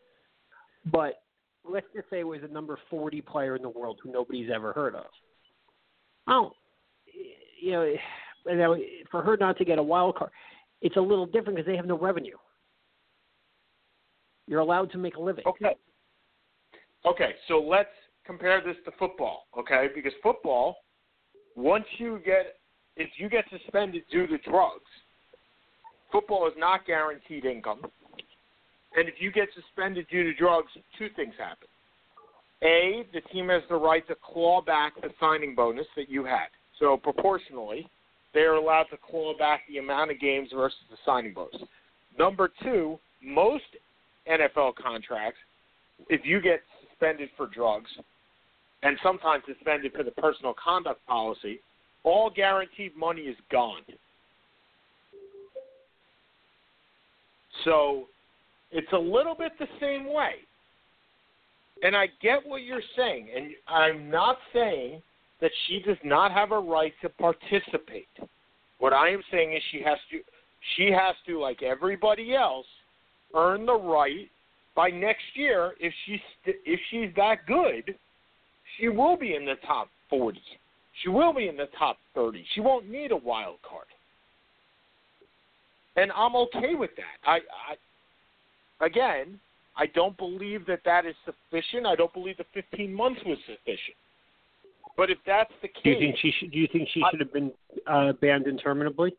But 0.91 1.23
let's 1.71 1.87
just 1.95 2.09
say 2.11 2.21
it 2.21 2.27
was 2.27 2.41
a 2.43 2.53
number 2.53 2.79
40 2.91 3.21
player 3.23 3.57
in 3.57 3.63
the 3.63 3.69
world 3.69 3.99
who 4.03 4.13
nobody's 4.13 4.51
ever 4.53 4.73
heard 4.73 4.95
of. 4.95 5.07
Oh, 6.29 6.53
you 7.61 7.73
know, 7.73 7.95
and 8.47 8.59
now 8.59 8.77
for 9.11 9.23
her 9.23 9.37
not 9.37 9.59
to 9.59 9.65
get 9.65 9.79
a 9.79 9.83
wild 9.83 10.17
card, 10.17 10.31
it's 10.83 10.97
a 10.97 11.01
little 11.01 11.27
different 11.27 11.57
because 11.57 11.67
they 11.67 11.77
have 11.77 11.87
no 11.87 11.99
revenue. 11.99 12.37
You're 14.47 14.61
allowed 14.61 14.91
to 14.93 14.99
make 14.99 15.17
a 15.17 15.21
living. 15.21 15.45
Okay. 15.47 15.75
Okay, 17.05 17.35
so 17.47 17.61
let's 17.61 17.89
compare 18.25 18.61
this 18.61 18.77
to 18.85 18.91
football, 18.99 19.45
okay? 19.57 19.89
Because 19.95 20.13
football, 20.23 20.77
once 21.55 21.85
you 21.99 22.21
get 22.25 22.57
if 22.97 23.11
you 23.19 23.29
get 23.29 23.45
suspended 23.51 24.03
due 24.11 24.27
to 24.27 24.39
drugs, 24.39 24.91
football 26.11 26.47
is 26.47 26.55
not 26.57 26.87
guaranteed 26.87 27.45
income. 27.45 27.83
And 28.97 29.09
if 29.09 29.15
you 29.19 29.31
get 29.31 29.49
suspended 29.55 30.07
due 30.11 30.25
to 30.25 30.35
drugs, 30.35 30.69
two 30.99 31.09
things 31.15 31.35
happen. 31.39 31.69
A, 32.63 33.07
the 33.13 33.21
team 33.33 33.49
has 33.51 33.63
the 33.69 33.77
right 33.77 34.07
to 34.09 34.17
claw 34.25 34.63
back 34.63 34.95
the 35.01 35.11
signing 35.21 35.55
bonus 35.55 35.87
that 35.97 36.09
you 36.09 36.25
had. 36.25 36.47
So 36.81 36.97
proportionally, 36.97 37.89
they 38.33 38.41
are 38.41 38.55
allowed 38.55 38.85
to 38.85 38.97
claw 38.97 39.37
back 39.37 39.63
the 39.69 39.79
amount 39.79 40.11
of 40.11 40.19
games 40.19 40.49
versus 40.55 40.79
the 40.91 40.97
signing 41.05 41.35
bonus. 41.35 41.63
Number 42.19 42.51
two, 42.63 42.99
most 43.23 43.65
NFL 44.31 44.75
contracts, 44.77 45.39
if 46.09 46.23
you 46.25 46.41
get 46.41 46.61
suspended 46.89 47.29
for 47.37 47.47
drugs 47.47 47.91
and 48.83 48.99
sometimes 49.03 49.43
suspended 49.47 49.93
for 49.93 50.03
the 50.03 50.11
personal 50.13 50.55
conduct 50.63 51.05
policy, 51.07 51.61
all 52.05 52.31
guaranteed 52.31 52.97
money 52.97 53.23
is 53.23 53.37
gone. 53.51 53.83
So 57.65 58.07
it's 58.71 58.93
a 58.93 58.99
little 58.99 59.35
bit 59.35 59.53
the 59.59 59.69
same 59.81 60.13
way. 60.13 60.35
And 61.83 61.97
I 61.97 62.07
get 62.23 62.47
what 62.47 62.63
you're 62.63 62.81
saying, 62.97 63.29
and 63.35 63.51
I'm 63.69 64.11
not 64.11 64.39
saying 64.53 65.03
that 65.41 65.51
she 65.67 65.81
does 65.81 65.99
not 66.03 66.33
have 66.33 66.53
a 66.53 66.59
right 66.59 66.95
to 67.03 67.09
participate. 67.09 68.09
What 68.79 68.93
I 68.93 69.11
am 69.11 69.23
saying 69.31 69.53
is 69.53 69.63
she 69.71 69.83
has 69.83 69.99
to 70.11 70.21
she 70.77 70.91
has 70.91 71.15
to 71.27 71.39
like 71.39 71.63
everybody 71.63 72.35
else 72.35 72.67
earn 73.35 73.67
the 73.67 73.75
right 73.79 74.29
by 74.75 74.89
next 74.89 75.25
year 75.35 75.73
if 75.81 75.93
she's 76.05 76.21
st- 76.43 76.57
if 76.65 76.81
she's 76.91 77.15
that 77.17 77.47
good, 77.47 77.95
she 78.79 78.89
will 78.89 79.17
be 79.17 79.35
in 79.35 79.45
the 79.45 79.55
top 79.67 79.89
40. 80.11 80.41
She 81.03 81.09
will 81.09 81.33
be 81.33 81.49
in 81.49 81.57
the 81.57 81.69
top 81.79 81.99
30. 82.15 82.45
She 82.55 82.61
won't 82.61 82.89
need 82.89 83.11
a 83.11 83.17
wild 83.17 83.57
card. 83.69 83.87
And 85.97 86.13
I'm 86.13 86.37
okay 86.37 86.75
with 86.75 86.91
that. 86.97 87.29
I, 87.29 87.37
I 87.37 87.77
again, 88.81 89.39
I 89.77 89.87
don't 89.87 90.17
believe 90.17 90.67
that 90.67 90.81
that 90.85 91.05
is 91.07 91.15
sufficient. 91.25 91.87
I 91.87 91.95
don't 91.95 92.13
believe 92.13 92.37
the 92.39 92.45
15 92.55 92.93
months 92.93 93.21
was 93.27 93.39
sufficient. 93.47 93.97
But 94.97 95.11
if 95.11 95.19
that's 95.27 95.53
the 95.61 95.69
case, 95.69 95.83
Do 95.85 95.91
you 95.91 95.99
think 95.99 96.17
she 96.21 96.33
should? 96.39 96.51
Do 96.51 96.59
you 96.59 96.69
think 96.73 96.89
she 96.93 97.03
I- 97.03 97.11
should 97.11 97.21
have 97.21 97.33
been 97.33 97.53
uh, 97.87 98.13
banned 98.15 98.47
interminably? 98.47 99.15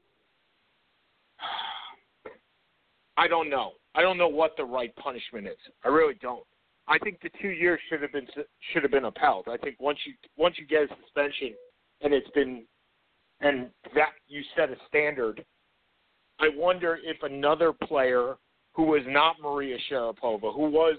I 3.18 3.28
don't 3.28 3.50
know. 3.50 3.74
I 3.96 4.02
don't 4.02 4.18
know 4.18 4.28
what 4.28 4.56
the 4.58 4.64
right 4.64 4.96
punishment 4.96 5.48
is. 5.48 5.58
I 5.84 5.90
really 5.90 6.16
don't. 6.22 6.44
I 6.88 6.98
think 7.00 7.20
the 7.22 7.30
two 7.42 7.50
years 7.50 7.80
should 7.90 8.02
have 8.02 8.14
been 8.14 8.28
should 8.72 8.84
have 8.84 8.92
been 8.92 9.06
upheld. 9.06 9.48
I 9.50 9.58
think 9.58 9.76
once 9.80 10.00
you 10.06 10.14
once 10.38 10.56
you 10.58 10.66
get 10.66 10.84
a 10.84 10.88
suspension 11.04 11.54
and 12.02 12.14
it's 12.14 12.30
been 12.30 12.64
and 13.42 13.70
that 13.94 14.12
you 14.28 14.42
set 14.56 14.70
a 14.70 14.76
standard, 14.88 15.44
I 16.40 16.50
wonder 16.56 16.98
if 17.04 17.22
another 17.24 17.74
player 17.74 18.36
who 18.78 18.84
was 18.84 19.02
not 19.08 19.38
Maria 19.42 19.76
Sharapova, 19.92 20.54
who 20.54 20.70
was 20.70 20.98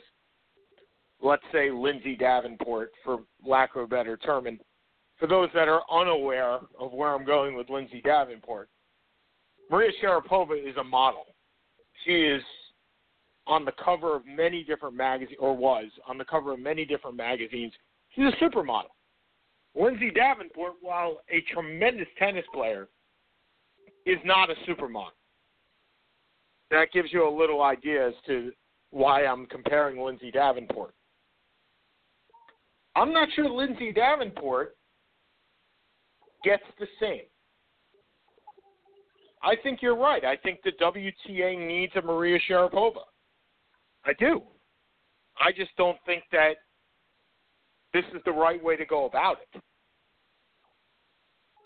let's 1.22 1.44
say 1.52 1.70
Lindsay 1.70 2.16
Davenport 2.16 2.90
for 3.04 3.20
lack 3.46 3.76
of 3.76 3.82
a 3.82 3.86
better 3.86 4.16
term, 4.16 4.46
and 4.46 4.58
for 5.16 5.26
those 5.26 5.48
that 5.54 5.68
are 5.68 5.82
unaware 5.90 6.58
of 6.78 6.92
where 6.92 7.14
I'm 7.14 7.24
going 7.24 7.56
with 7.56 7.70
Lindsay 7.70 8.02
Davenport, 8.04 8.68
Maria 9.70 9.90
Sharapova 10.02 10.58
is 10.58 10.76
a 10.76 10.84
model. 10.84 11.24
She 12.04 12.12
is 12.12 12.42
on 13.46 13.64
the 13.64 13.72
cover 13.82 14.14
of 14.14 14.22
many 14.26 14.64
different 14.64 14.94
magazines, 14.94 15.38
or 15.40 15.56
was 15.56 15.86
on 16.06 16.18
the 16.18 16.24
cover 16.24 16.52
of 16.52 16.58
many 16.58 16.84
different 16.84 17.16
magazines. 17.16 17.72
She's 18.14 18.26
a 18.26 18.44
supermodel. 18.44 18.90
Lindsay 19.74 20.10
Davenport, 20.10 20.74
while 20.82 21.20
a 21.30 21.40
tremendous 21.52 22.08
tennis 22.18 22.44
player, 22.52 22.88
is 24.04 24.18
not 24.24 24.50
a 24.50 24.54
supermodel. 24.68 25.17
That 26.70 26.92
gives 26.92 27.12
you 27.12 27.26
a 27.26 27.34
little 27.34 27.62
idea 27.62 28.08
as 28.08 28.14
to 28.26 28.52
why 28.90 29.24
I'm 29.24 29.46
comparing 29.46 30.00
Lindsay 30.00 30.30
Davenport. 30.30 30.92
I'm 32.96 33.12
not 33.12 33.28
sure 33.34 33.48
Lindsay 33.48 33.92
Davenport 33.92 34.76
gets 36.44 36.64
the 36.78 36.86
same. 37.00 37.22
I 39.42 39.54
think 39.62 39.80
you're 39.82 39.96
right. 39.96 40.24
I 40.24 40.36
think 40.36 40.60
the 40.64 40.72
WTA 40.80 41.66
needs 41.66 41.92
a 41.96 42.02
Maria 42.02 42.38
Sharapova. 42.48 43.02
I 44.04 44.12
do. 44.18 44.42
I 45.38 45.52
just 45.52 45.70
don't 45.76 45.98
think 46.06 46.24
that 46.32 46.54
this 47.92 48.04
is 48.14 48.20
the 48.24 48.32
right 48.32 48.62
way 48.62 48.76
to 48.76 48.84
go 48.84 49.06
about 49.06 49.38
it. 49.54 49.62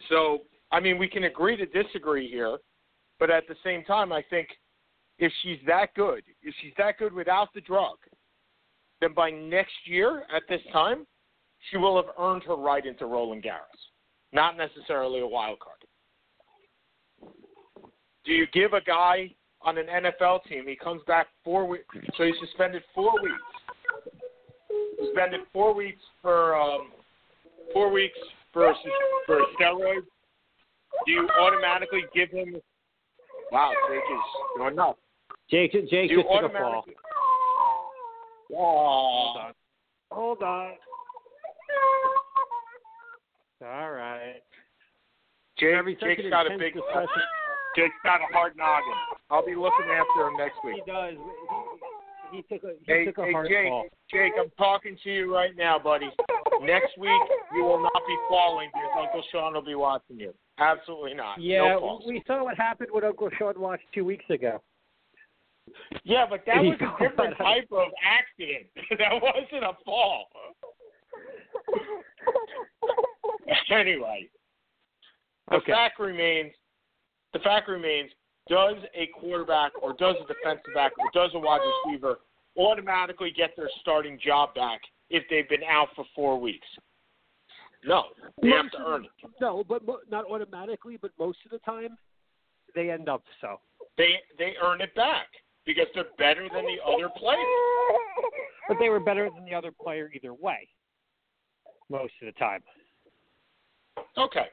So, 0.09 0.41
I 0.71 0.81
mean, 0.81 0.99
we 0.99 1.09
can 1.09 1.25
agree 1.25 1.57
to 1.57 1.67
disagree 1.67 2.29
here, 2.29 2.59
but 3.19 3.31
at 3.31 3.45
the 3.49 3.55
same 3.65 3.85
time, 3.85 4.13
I 4.13 4.23
think 4.29 4.49
if 5.19 5.33
she's 5.43 5.59
that 5.67 5.95
good, 5.95 6.23
if 6.43 6.55
she's 6.61 6.73
that 6.79 6.99
good 6.99 7.13
without 7.13 7.53
the 7.55 7.61
drug, 7.61 7.97
then 9.01 9.13
by 9.15 9.31
next 9.31 9.75
year 9.85 10.25
at 10.35 10.43
this 10.49 10.61
time, 10.73 11.07
she 11.71 11.77
will 11.77 11.97
have 11.97 12.15
earned 12.19 12.43
her 12.45 12.57
right 12.57 12.85
into 12.85 13.07
Roland 13.07 13.45
Garros, 13.45 13.91
not 14.33 14.57
necessarily 14.57 15.21
a 15.21 15.27
wild 15.27 15.59
card. 15.61 15.77
Do 18.25 18.33
you 18.33 18.47
give 18.53 18.73
a 18.73 18.81
guy 18.81 19.35
on 19.61 19.79
an 19.79 19.87
NFL 19.87 20.45
team? 20.45 20.67
He 20.67 20.77
comes 20.77 21.03
back 21.07 21.29
four 21.45 21.67
weeks, 21.67 21.95
so 22.17 22.25
he's 22.25 22.35
suspended 22.41 22.83
four 22.95 23.13
weeks. 23.21 23.35
Suspended 25.05 25.41
four 25.53 25.75
weeks 25.75 26.01
for 26.21 26.57
um, 26.57 26.91
four 27.73 27.91
weeks 27.91 28.19
for 28.53 28.73
for 29.27 29.41
a 29.41 29.45
steroid. 29.59 30.03
Do 31.07 31.13
you 31.13 31.29
automatically 31.41 32.03
give 32.15 32.31
him? 32.31 32.61
Wow, 33.53 33.71
Jake 33.89 33.99
is 34.01 34.59
going 34.59 34.75
nuts. 34.77 34.99
Jake, 35.51 35.73
Jake 35.73 35.91
Do 35.91 35.97
you 35.97 36.23
just 36.23 36.29
took 36.33 36.51
a 36.51 36.55
fall. 36.55 36.65
automatically? 36.65 36.95
Hold 38.51 39.37
on. 39.37 39.53
Hold 40.11 40.43
on. 40.43 40.71
All 43.63 43.91
right. 43.93 44.43
Jake, 45.59 45.75
Every 45.75 45.95
such 46.01 46.09
Jake's 46.09 46.25
an 46.25 46.31
got 46.31 46.47
a 46.51 46.59
big. 46.59 46.73
discussion. 46.75 47.09
Jake's 47.77 47.95
got 48.05 48.21
a 48.21 48.33
hard 48.33 48.57
noggin. 48.57 48.93
I'll 49.31 49.45
be 49.45 49.55
looking 49.55 49.87
after 49.93 50.29
him 50.29 50.37
next 50.39 50.57
week. 50.65 50.83
He 50.85 50.91
does. 50.91 51.15
He, 51.15 51.62
he 52.33 52.43
took 52.43 52.65
a 52.65 52.73
he 52.85 52.93
Hey, 52.93 53.05
took 53.05 53.19
a 53.19 53.25
hey 53.25 53.33
hard 53.33 53.49
Jake, 53.49 53.69
fall. 53.69 53.85
Jake, 54.11 54.33
I'm 54.39 54.51
talking 54.59 54.97
to 55.05 55.11
you 55.11 55.35
right 55.35 55.57
now, 55.57 55.79
buddy. 55.79 56.11
Next 56.63 56.97
week 56.99 57.21
you 57.55 57.65
will 57.65 57.83
not 57.83 57.93
be 58.07 58.17
falling 58.29 58.71
because 58.73 58.91
Uncle 58.99 59.23
Sean 59.31 59.55
will 59.55 59.63
be 59.63 59.75
watching 59.75 60.19
you. 60.19 60.33
Absolutely 60.59 61.15
not. 61.15 61.41
Yeah, 61.41 61.59
no 61.81 62.01
we 62.07 62.23
saw 62.27 62.45
what 62.45 62.57
happened 62.57 62.91
when 62.93 63.05
Uncle 63.05 63.31
Sean 63.39 63.59
watched 63.61 63.85
two 63.95 64.05
weeks 64.05 64.25
ago. 64.31 64.63
yeah, 66.05 66.27
but 66.29 66.45
that 66.47 66.63
He 66.63 66.69
was 66.71 66.79
a 66.81 67.03
different 67.03 67.37
type 67.39 67.69
of 67.73 67.89
accident. 68.05 68.67
that 68.99 69.13
wasn't 69.21 69.65
a 69.65 69.73
fall. 69.85 70.27
anyway, 73.71 74.29
the 75.51 75.57
Okay. 75.57 75.73
fact 75.73 75.99
remains. 75.99 76.53
The 77.33 77.39
fact 77.41 77.69
remains. 77.69 78.11
Does 78.49 78.77
a 78.95 79.07
quarterback 79.19 79.73
or 79.81 79.95
does 79.95 80.17
a 80.23 80.27
defensive 80.27 80.75
back 80.75 80.93
or 80.99 81.09
does 81.15 81.31
a 81.35 81.39
wide 81.39 81.61
receiver 81.87 82.19
automatically 82.59 83.33
get 83.35 83.51
their 83.57 83.71
starting 83.81 84.19
job 84.25 84.55
back 84.55 84.81
if 85.11 85.23
they've 85.31 85.49
been 85.49 85.63
out 85.63 85.89
for 85.95 86.05
four 86.15 86.41
weeks? 86.41 86.67
No, 87.85 88.05
they 88.41 88.51
have 88.51 88.71
to 88.73 88.79
earn 88.85 89.05
it. 89.05 89.11
No, 89.41 89.65
but 89.69 89.85
mo- 89.85 90.01
not 90.11 90.25
automatically, 90.31 90.99
but 91.01 91.11
most 91.19 91.39
of 91.45 91.51
the 91.51 91.59
time, 91.59 91.97
they 92.75 92.91
end 92.91 93.09
up 93.09 93.23
so. 93.41 93.61
They 93.99 94.15
they 94.39 94.55
earn 94.63 94.81
it 94.81 94.95
back 94.95 95.27
because 95.67 95.87
they're 95.95 96.05
better 96.17 96.49
than 96.53 96.65
the 96.65 96.79
other 96.85 97.09
players. 97.17 97.41
But 98.69 98.79
they 98.79 98.89
were 98.89 99.01
better 99.01 99.29
than 99.35 99.45
the 99.45 99.55
other 99.55 99.73
player 99.73 100.11
either 100.15 100.33
way. 100.33 100.69
Most 101.91 102.13
of 102.23 102.27
the 102.27 102.39
time. 102.39 102.63
Okay. 104.17 104.47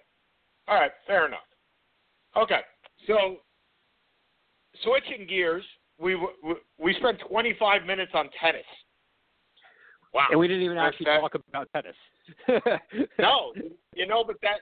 All 0.67 0.75
right, 0.75 0.91
fair 1.08 1.25
enough. 1.28 1.39
Okay, 2.36 2.62
so 3.08 3.38
switching 4.84 5.28
gears, 5.28 5.64
we 6.00 6.16
we, 6.78 6.94
spent 6.96 7.20
25 7.30 7.86
minutes 7.86 8.12
on 8.14 8.30
tennis. 8.42 8.66
Wow. 10.14 10.28
And 10.32 10.40
we 10.40 10.48
didn't 10.48 10.64
even 10.64 10.78
actually 10.78 11.06
that- 11.06 11.20
talk 11.20 11.36
about 11.36 11.70
tennis. 11.74 11.96
no, 13.20 13.54
you 13.96 14.08
know, 14.08 14.24
but 14.26 14.38
that 14.42 14.62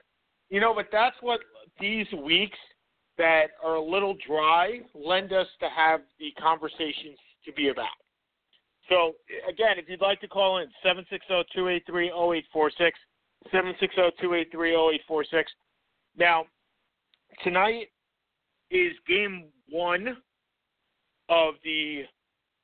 you 0.50 0.60
know, 0.60 0.74
but 0.74 0.86
that's 0.90 1.16
what 1.20 1.40
these 1.80 2.06
weeks 2.24 2.58
that 3.18 3.48
are 3.64 3.74
a 3.74 3.82
little 3.82 4.16
dry 4.26 4.80
lend 4.94 5.32
us 5.32 5.46
to 5.60 5.68
have 5.68 6.00
the 6.18 6.30
conversations 6.40 7.18
to 7.44 7.52
be 7.52 7.68
about. 7.68 7.86
So 8.88 9.12
again, 9.48 9.78
if 9.78 9.88
you'd 9.88 10.00
like 10.00 10.20
to 10.20 10.28
call 10.28 10.58
in 10.58 10.68
seven 10.82 11.04
six 11.10 11.26
zero 11.26 11.44
two 11.54 11.68
eight 11.68 11.84
three 11.86 12.08
zero 12.08 12.32
eight 12.32 12.46
four 12.52 12.70
six 12.78 12.98
seven 13.52 13.74
six 13.80 13.94
zero 13.94 14.10
two 14.20 14.34
eight 14.34 14.50
three 14.50 14.70
zero 14.70 14.90
eight 14.90 15.02
four 15.06 15.24
six. 15.24 15.50
Now, 16.16 16.46
tonight 17.44 17.88
is 18.70 18.92
game 19.06 19.46
one 19.70 20.16
of 21.28 21.54
the 21.64 22.02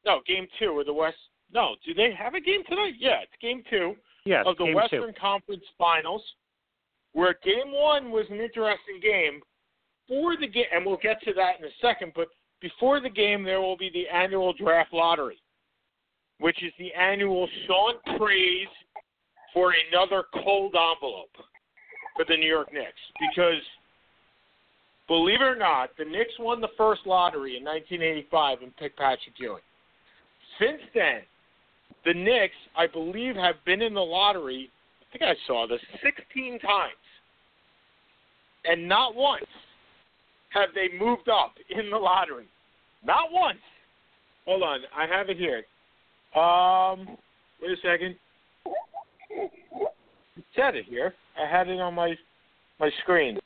no 0.04 0.20
game 0.26 0.46
two 0.58 0.78
of 0.80 0.86
the 0.86 0.94
West. 0.94 1.16
No, 1.52 1.76
do 1.84 1.94
they 1.94 2.12
have 2.12 2.34
a 2.34 2.40
game 2.40 2.62
tonight? 2.68 2.94
Yeah, 2.98 3.22
it's 3.22 3.32
game 3.40 3.62
two 3.70 3.94
yes, 4.24 4.44
of 4.46 4.56
the 4.56 4.72
Western 4.74 5.14
two. 5.14 5.20
Conference 5.20 5.64
Finals, 5.78 6.22
where 7.12 7.38
Game 7.44 7.72
One 7.72 8.10
was 8.10 8.26
an 8.30 8.40
interesting 8.40 9.00
game. 9.02 9.40
For 10.06 10.36
the 10.36 10.46
game, 10.46 10.66
and 10.70 10.84
we'll 10.84 10.98
get 10.98 11.22
to 11.22 11.32
that 11.32 11.58
in 11.58 11.64
a 11.64 11.70
second. 11.80 12.12
But 12.14 12.28
before 12.60 13.00
the 13.00 13.08
game, 13.08 13.42
there 13.42 13.62
will 13.62 13.78
be 13.78 13.88
the 13.88 14.06
annual 14.14 14.52
draft 14.52 14.92
lottery, 14.92 15.38
which 16.40 16.62
is 16.62 16.74
the 16.78 16.92
annual 16.92 17.48
Sean 17.66 17.94
praise 18.18 18.68
for 19.54 19.72
another 19.90 20.24
cold 20.44 20.74
envelope 20.74 21.34
for 22.14 22.26
the 22.28 22.36
New 22.36 22.46
York 22.46 22.70
Knicks. 22.70 22.90
Because, 23.18 23.62
believe 25.08 25.40
it 25.40 25.44
or 25.44 25.56
not, 25.56 25.90
the 25.98 26.04
Knicks 26.04 26.32
won 26.38 26.60
the 26.60 26.68
first 26.76 27.02
lottery 27.06 27.56
in 27.56 27.64
1985 27.64 28.62
and 28.62 28.76
picked 28.76 28.98
Patrick 28.98 29.34
Ewing. 29.38 29.62
Since 30.58 30.80
then, 30.94 31.20
the 32.04 32.14
Knicks, 32.14 32.54
I 32.76 32.86
believe, 32.86 33.34
have 33.36 33.56
been 33.64 33.82
in 33.82 33.94
the 33.94 34.00
lottery. 34.00 34.70
I 35.00 35.18
think 35.18 35.24
I 35.24 35.34
saw 35.46 35.66
this 35.66 35.80
16 36.02 36.58
times, 36.60 36.92
and 38.64 38.88
not 38.88 39.14
once 39.14 39.44
have 40.50 40.68
they 40.74 40.96
moved 40.98 41.28
up 41.28 41.54
in 41.70 41.90
the 41.90 41.96
lottery. 41.96 42.46
Not 43.04 43.30
once. 43.30 43.58
Hold 44.46 44.62
on, 44.62 44.80
I 44.96 45.06
have 45.06 45.28
it 45.28 45.36
here. 45.36 45.64
Um, 46.40 47.16
wait 47.62 47.72
a 47.72 47.76
second. 47.82 48.16
It 49.30 50.44
said 50.54 50.74
it 50.74 50.84
here. 50.88 51.14
I 51.40 51.50
had 51.50 51.68
it 51.68 51.80
on 51.80 51.94
my 51.94 52.14
my 52.80 52.90
screen. 53.02 53.38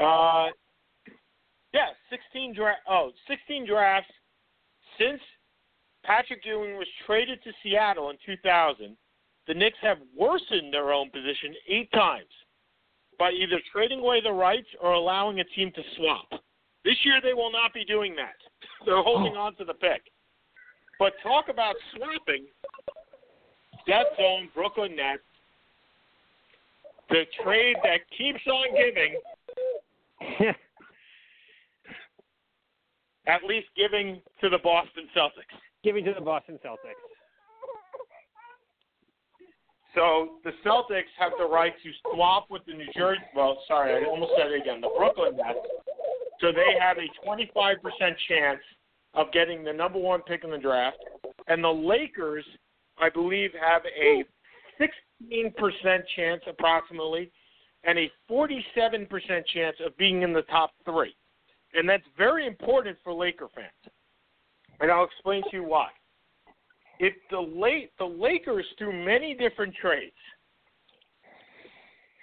Uh, 0.00 0.48
yeah, 1.72 1.90
16 2.10 2.54
draft. 2.54 2.80
Oh, 2.88 3.10
16 3.28 3.66
drafts 3.66 4.10
since 4.98 5.20
Patrick 6.04 6.40
Ewing 6.44 6.76
was 6.76 6.88
traded 7.06 7.42
to 7.44 7.50
Seattle 7.62 8.10
in 8.10 8.16
2000, 8.24 8.96
the 9.46 9.54
Knicks 9.54 9.78
have 9.82 9.98
worsened 10.16 10.72
their 10.72 10.92
own 10.92 11.10
position 11.10 11.54
eight 11.68 11.90
times 11.92 12.30
by 13.18 13.30
either 13.30 13.60
trading 13.72 14.00
away 14.00 14.20
the 14.22 14.32
rights 14.32 14.68
or 14.80 14.92
allowing 14.92 15.40
a 15.40 15.44
team 15.44 15.70
to 15.74 15.82
swap. 15.96 16.42
This 16.84 16.96
year 17.04 17.20
they 17.22 17.34
will 17.34 17.52
not 17.52 17.74
be 17.74 17.84
doing 17.84 18.16
that. 18.16 18.36
They're 18.86 19.02
holding 19.02 19.36
on 19.36 19.54
to 19.56 19.64
the 19.64 19.74
pick. 19.74 20.02
But 20.98 21.12
talk 21.22 21.48
about 21.48 21.74
swapping. 21.94 22.46
Death 23.86 24.06
Zone, 24.16 24.48
Brooklyn 24.54 24.96
Nets, 24.96 25.22
the 27.08 27.24
trade 27.42 27.76
that 27.82 28.00
keeps 28.16 28.40
on 28.46 28.74
giving, 28.76 29.18
at 33.26 33.44
least 33.44 33.68
giving 33.76 34.20
to 34.40 34.48
the 34.48 34.58
Boston 34.58 35.08
Celtics. 35.16 35.56
Giving 35.82 36.04
to 36.04 36.12
the 36.14 36.20
Boston 36.20 36.58
Celtics. 36.64 36.94
So 39.94 40.36
the 40.44 40.52
Celtics 40.64 41.10
have 41.18 41.32
the 41.38 41.46
right 41.46 41.72
to 41.82 41.90
swap 42.12 42.46
with 42.48 42.64
the 42.66 42.74
New 42.74 42.86
Jersey. 42.96 43.20
Well, 43.34 43.60
sorry, 43.66 44.04
I 44.04 44.08
almost 44.08 44.32
said 44.36 44.52
it 44.52 44.60
again. 44.60 44.80
The 44.80 44.90
Brooklyn 44.96 45.36
Nets. 45.36 45.58
So 46.40 46.52
they 46.52 46.78
have 46.80 46.96
a 46.98 47.08
25% 47.26 47.76
chance 48.28 48.60
of 49.14 49.32
getting 49.32 49.64
the 49.64 49.72
number 49.72 49.98
one 49.98 50.22
pick 50.22 50.44
in 50.44 50.50
the 50.50 50.58
draft, 50.58 50.98
and 51.48 51.62
the 51.62 51.68
Lakers, 51.68 52.44
I 52.98 53.10
believe, 53.10 53.50
have 53.60 53.82
a 53.84 54.24
16% 54.80 56.02
chance 56.14 56.42
approximately, 56.46 57.32
and 57.84 57.98
a 57.98 58.10
47% 58.30 59.08
chance 59.46 59.76
of 59.84 59.96
being 59.96 60.22
in 60.22 60.32
the 60.32 60.42
top 60.42 60.72
three, 60.84 61.14
and 61.74 61.88
that's 61.88 62.04
very 62.16 62.46
important 62.46 62.96
for 63.02 63.12
Laker 63.12 63.48
fans. 63.54 63.94
And 64.80 64.90
I'll 64.90 65.04
explain 65.04 65.42
to 65.50 65.56
you 65.56 65.64
why 65.64 65.88
if 66.98 67.14
the 67.30 67.40
late 67.40 67.90
the 67.98 68.04
Lakers 68.04 68.66
through 68.78 69.04
many 69.04 69.34
different 69.34 69.74
trades 69.74 70.14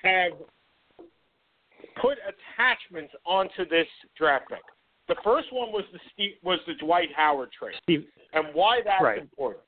have 0.04 0.34
put 2.00 2.18
attachments 2.28 3.14
onto 3.26 3.68
this 3.68 3.88
draft 4.16 4.50
pick. 4.50 4.62
The 5.08 5.16
first 5.24 5.52
one 5.52 5.72
was 5.72 5.84
the 5.92 6.00
Steve, 6.14 6.34
was 6.44 6.60
the 6.68 6.76
Dwight 6.76 7.10
Howard 7.16 7.50
trade, 7.52 7.76
Steve, 7.84 8.06
and 8.34 8.54
why 8.54 8.82
that's 8.84 9.02
Right. 9.02 9.20
important 9.20 9.64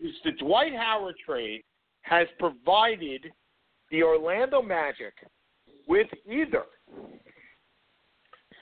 is 0.00 0.14
the 0.24 0.32
Dwight 0.32 0.74
Howard 0.74 1.16
trade 1.24 1.62
has 2.02 2.26
provided 2.38 3.30
the 3.90 4.02
Orlando 4.02 4.62
Magic 4.62 5.14
with 5.86 6.08
either 6.26 6.64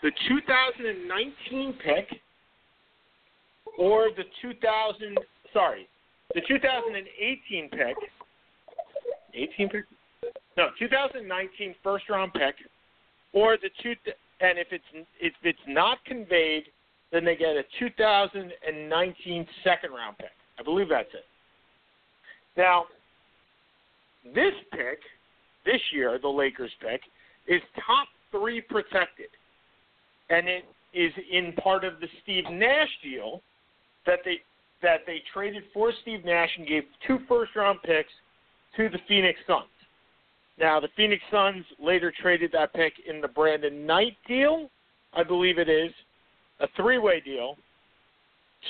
the 0.03 0.11
2019 0.29 1.75
pick 1.85 2.21
or 3.79 4.09
the 4.17 4.25
2000 4.43 5.19
sorry 5.53 5.89
the 6.35 6.41
2018 6.47 7.69
pick. 7.71 7.97
18 9.35 9.69
pick? 9.69 9.85
No 10.57 10.69
2019 10.79 11.75
first 11.83 12.09
round 12.09 12.33
pick 12.33 12.57
or 13.33 13.57
the 13.57 13.71
two 13.83 13.95
and 14.41 14.59
if 14.59 14.69
it's 14.71 14.85
if 15.21 15.33
it's 15.43 15.59
not 15.67 15.99
conveyed 16.05 16.65
then 17.13 17.25
they 17.25 17.37
get 17.37 17.57
a 17.57 17.63
2019 17.79 19.47
second 19.63 19.91
round 19.93 20.19
pick. 20.19 20.31
I 20.59 20.63
believe 20.63 20.89
that's 20.89 21.09
it. 21.15 21.25
Now 22.57 22.87
this 24.35 24.55
pick 24.73 24.99
this 25.67 25.81
year 25.93 26.19
the 26.21 26.29
Lakers 26.29 26.71
pick 26.81 27.03
is 27.47 27.61
top 27.85 28.09
3 28.31 28.63
protected 28.63 29.29
and 30.31 30.49
it 30.49 30.65
is 30.95 31.13
in 31.31 31.53
part 31.55 31.85
of 31.85 32.01
the 32.01 32.07
Steve 32.23 32.45
Nash 32.51 32.89
deal 33.03 33.43
that 34.07 34.21
they 34.25 34.39
that 34.83 35.01
they 35.07 35.23
traded 35.33 35.65
for 35.73 35.93
Steve 36.03 36.25
Nash 36.25 36.51
and 36.59 36.67
gave 36.67 36.85
two 37.07 37.19
first 37.29 37.55
round 37.57 37.81
picks 37.83 38.13
to 38.77 38.89
the 38.89 38.99
Phoenix 39.09 39.39
Suns. 39.47 39.65
Now 40.59 40.81
the 40.81 40.89
Phoenix 40.97 41.23
Suns 41.31 41.65
later 41.79 42.13
traded 42.21 42.53
that 42.53 42.73
pick 42.73 42.95
in 43.09 43.21
the 43.21 43.29
Brandon 43.29 43.87
Knight 43.87 44.17
deal, 44.27 44.71
I 45.13 45.23
believe 45.23 45.59
it 45.59 45.69
is, 45.69 45.93
a 46.61 46.69
three 46.77 46.99
way 46.99 47.21
deal 47.21 47.57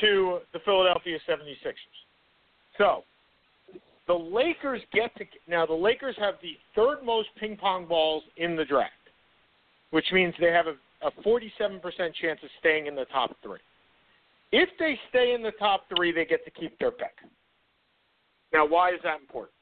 to 0.00 0.38
the 0.52 0.58
Philadelphia 0.64 1.18
76ers. 1.28 1.74
So 2.78 3.04
the 4.06 4.14
Lakers 4.14 4.80
get 4.92 5.14
to 5.16 5.24
now 5.48 5.66
the 5.66 5.74
Lakers 5.74 6.16
have 6.18 6.34
the 6.42 6.56
third 6.74 7.04
most 7.04 7.28
ping 7.38 7.56
pong 7.56 7.86
balls 7.86 8.22
in 8.36 8.56
the 8.56 8.64
draft, 8.64 8.92
which 9.90 10.06
means 10.12 10.34
they 10.40 10.52
have 10.52 10.66
a 10.66 10.74
a 11.02 11.10
47% 11.22 11.80
chance 12.20 12.40
of 12.42 12.50
staying 12.60 12.86
in 12.86 12.94
the 12.94 13.04
top 13.06 13.36
three. 13.42 13.58
If 14.52 14.68
they 14.78 14.98
stay 15.10 15.34
in 15.34 15.42
the 15.42 15.52
top 15.52 15.84
three, 15.94 16.12
they 16.12 16.24
get 16.24 16.44
to 16.44 16.50
keep 16.50 16.78
their 16.78 16.90
pick. 16.90 17.14
Now, 18.52 18.66
why 18.66 18.90
is 18.90 19.00
that 19.02 19.20
important? 19.20 19.54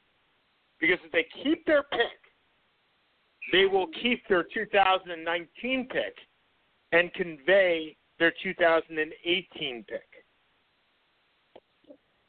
Because 0.80 0.98
if 1.04 1.12
they 1.12 1.26
keep 1.42 1.64
their 1.66 1.82
pick, 1.84 2.20
they 3.52 3.64
will 3.66 3.86
keep 4.02 4.26
their 4.28 4.44
2019 4.54 5.88
pick 5.90 6.14
and 6.92 7.12
convey 7.14 7.96
their 8.18 8.32
2018 8.42 9.84
pick. 9.88 10.00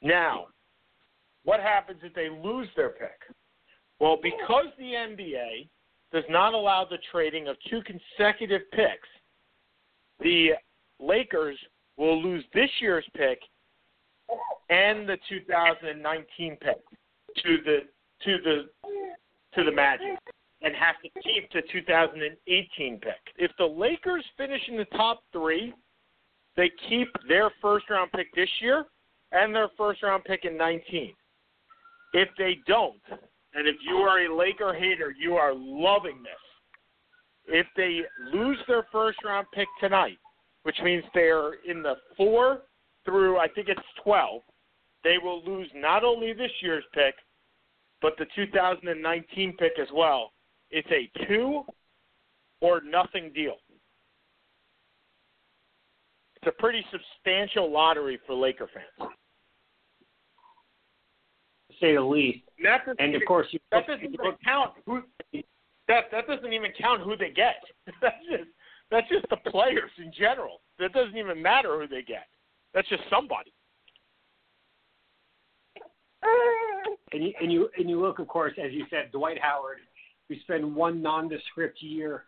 Now, 0.02 0.48
what 1.46 1.60
happens 1.60 2.00
if 2.04 2.14
they 2.14 2.30
lose 2.30 2.68
their 2.76 2.90
pick? 2.90 3.20
Well, 4.00 4.18
because 4.22 4.66
the 4.78 4.84
NBA 4.84 5.70
does 6.12 6.26
not 6.30 6.54
allow 6.54 6.86
the 6.86 6.98
trading 7.12 7.48
of 7.48 7.56
two 7.70 7.82
consecutive 7.84 8.62
picks, 8.72 9.08
the 10.20 10.50
Lakers 11.00 11.58
will 11.98 12.22
lose 12.22 12.44
this 12.54 12.70
year's 12.82 13.06
pick 13.16 13.40
and 14.70 15.08
the 15.08 15.18
2019 15.30 16.58
pick 16.62 16.78
to 17.44 17.58
the 17.64 17.80
to 18.24 18.38
the 18.44 18.66
to 19.54 19.64
the 19.64 19.72
Magic 19.72 20.18
and 20.62 20.74
have 20.76 20.96
to 21.04 21.10
keep 21.22 21.52
the 21.52 21.62
2018 21.72 23.00
pick. 23.00 23.14
If 23.38 23.52
the 23.58 23.66
Lakers 23.66 24.26
finish 24.38 24.62
in 24.68 24.78
the 24.78 24.86
top 24.86 25.22
3, 25.32 25.74
they 26.58 26.72
keep 26.90 27.08
their 27.28 27.52
first 27.62 27.90
round 27.90 28.12
pick 28.14 28.34
this 28.36 28.50
year 28.62 28.86
and 29.32 29.54
their 29.54 29.70
first 29.78 30.02
round 30.02 30.24
pick 30.24 30.46
in 30.46 30.58
19. 30.58 31.14
If 32.18 32.30
they 32.38 32.60
don't, 32.66 33.02
and 33.56 33.68
if 33.68 33.76
you 33.86 33.98
are 33.98 34.22
a 34.22 34.34
Laker 34.34 34.74
hater, 34.74 35.14
you 35.20 35.34
are 35.34 35.54
loving 35.54 36.24
this. 36.24 37.54
If 37.54 37.68
they 37.76 38.04
lose 38.34 38.58
their 38.70 38.88
first 38.90 39.18
round 39.26 39.48
pick 39.54 39.68
tonight, 39.82 40.18
which 40.64 40.78
means 40.82 41.04
they're 41.14 41.56
in 41.70 41.84
the 41.84 41.96
4 42.16 42.62
through 43.04 43.38
I 43.38 43.50
think 43.50 43.68
it's 43.68 43.82
12, 44.02 44.42
they 45.04 45.18
will 45.22 45.44
lose 45.44 45.68
not 45.76 46.06
only 46.06 46.32
this 46.32 46.52
year's 46.62 46.86
pick, 46.94 47.16
but 48.02 48.14
the 48.18 48.28
2019 48.34 49.58
pick 49.58 49.74
as 49.78 49.90
well. 49.94 50.32
It's 50.72 50.88
a 50.92 51.28
two 51.28 51.64
or 52.62 52.80
nothing 52.80 53.34
deal. 53.36 53.58
It's 56.38 56.48
a 56.48 56.62
pretty 56.62 56.86
substantial 56.94 57.70
lottery 57.70 58.20
for 58.26 58.36
Laker 58.36 58.70
fans. 58.74 59.12
Say 61.80 61.96
the 61.96 62.02
least. 62.02 62.40
And 63.00 63.16
of 63.16 63.22
course, 63.28 63.48
you 63.52 63.60
that 63.72 63.88
doesn't 63.88 64.06
even 64.06 64.32
count 64.44 64.72
who 64.86 65.04
that 65.88 66.06
that 66.12 66.28
doesn't 66.28 66.54
even 66.54 66.72
count 66.80 67.02
who 67.02 67.16
they 67.18 67.32
get. 67.32 67.56
That's 68.02 68.16
just 68.30 68.50
that's 68.92 69.10
just 69.10 69.26
the 69.30 69.50
players 69.50 69.92
in 69.98 70.12
general. 70.18 70.62
That 70.80 70.94
doesn't 70.94 71.18
even 71.18 71.42
matter 71.42 71.80
who 71.80 71.88
they 71.88 72.04
get. 72.04 72.28
That's 72.74 72.88
just 72.88 73.04
somebody. 73.10 73.52
And 77.12 77.24
you, 77.24 77.34
and 77.42 77.52
you 77.52 77.70
and 77.78 77.90
you 77.90 78.02
look, 78.02 78.20
of 78.20 78.28
course, 78.28 78.54
as 78.64 78.72
you 78.72 78.86
said, 78.90 79.12
Dwight 79.12 79.40
Howard, 79.42 79.78
who 80.28 80.36
spent 80.42 80.68
one 80.68 81.02
nondescript 81.02 81.82
year 81.82 82.24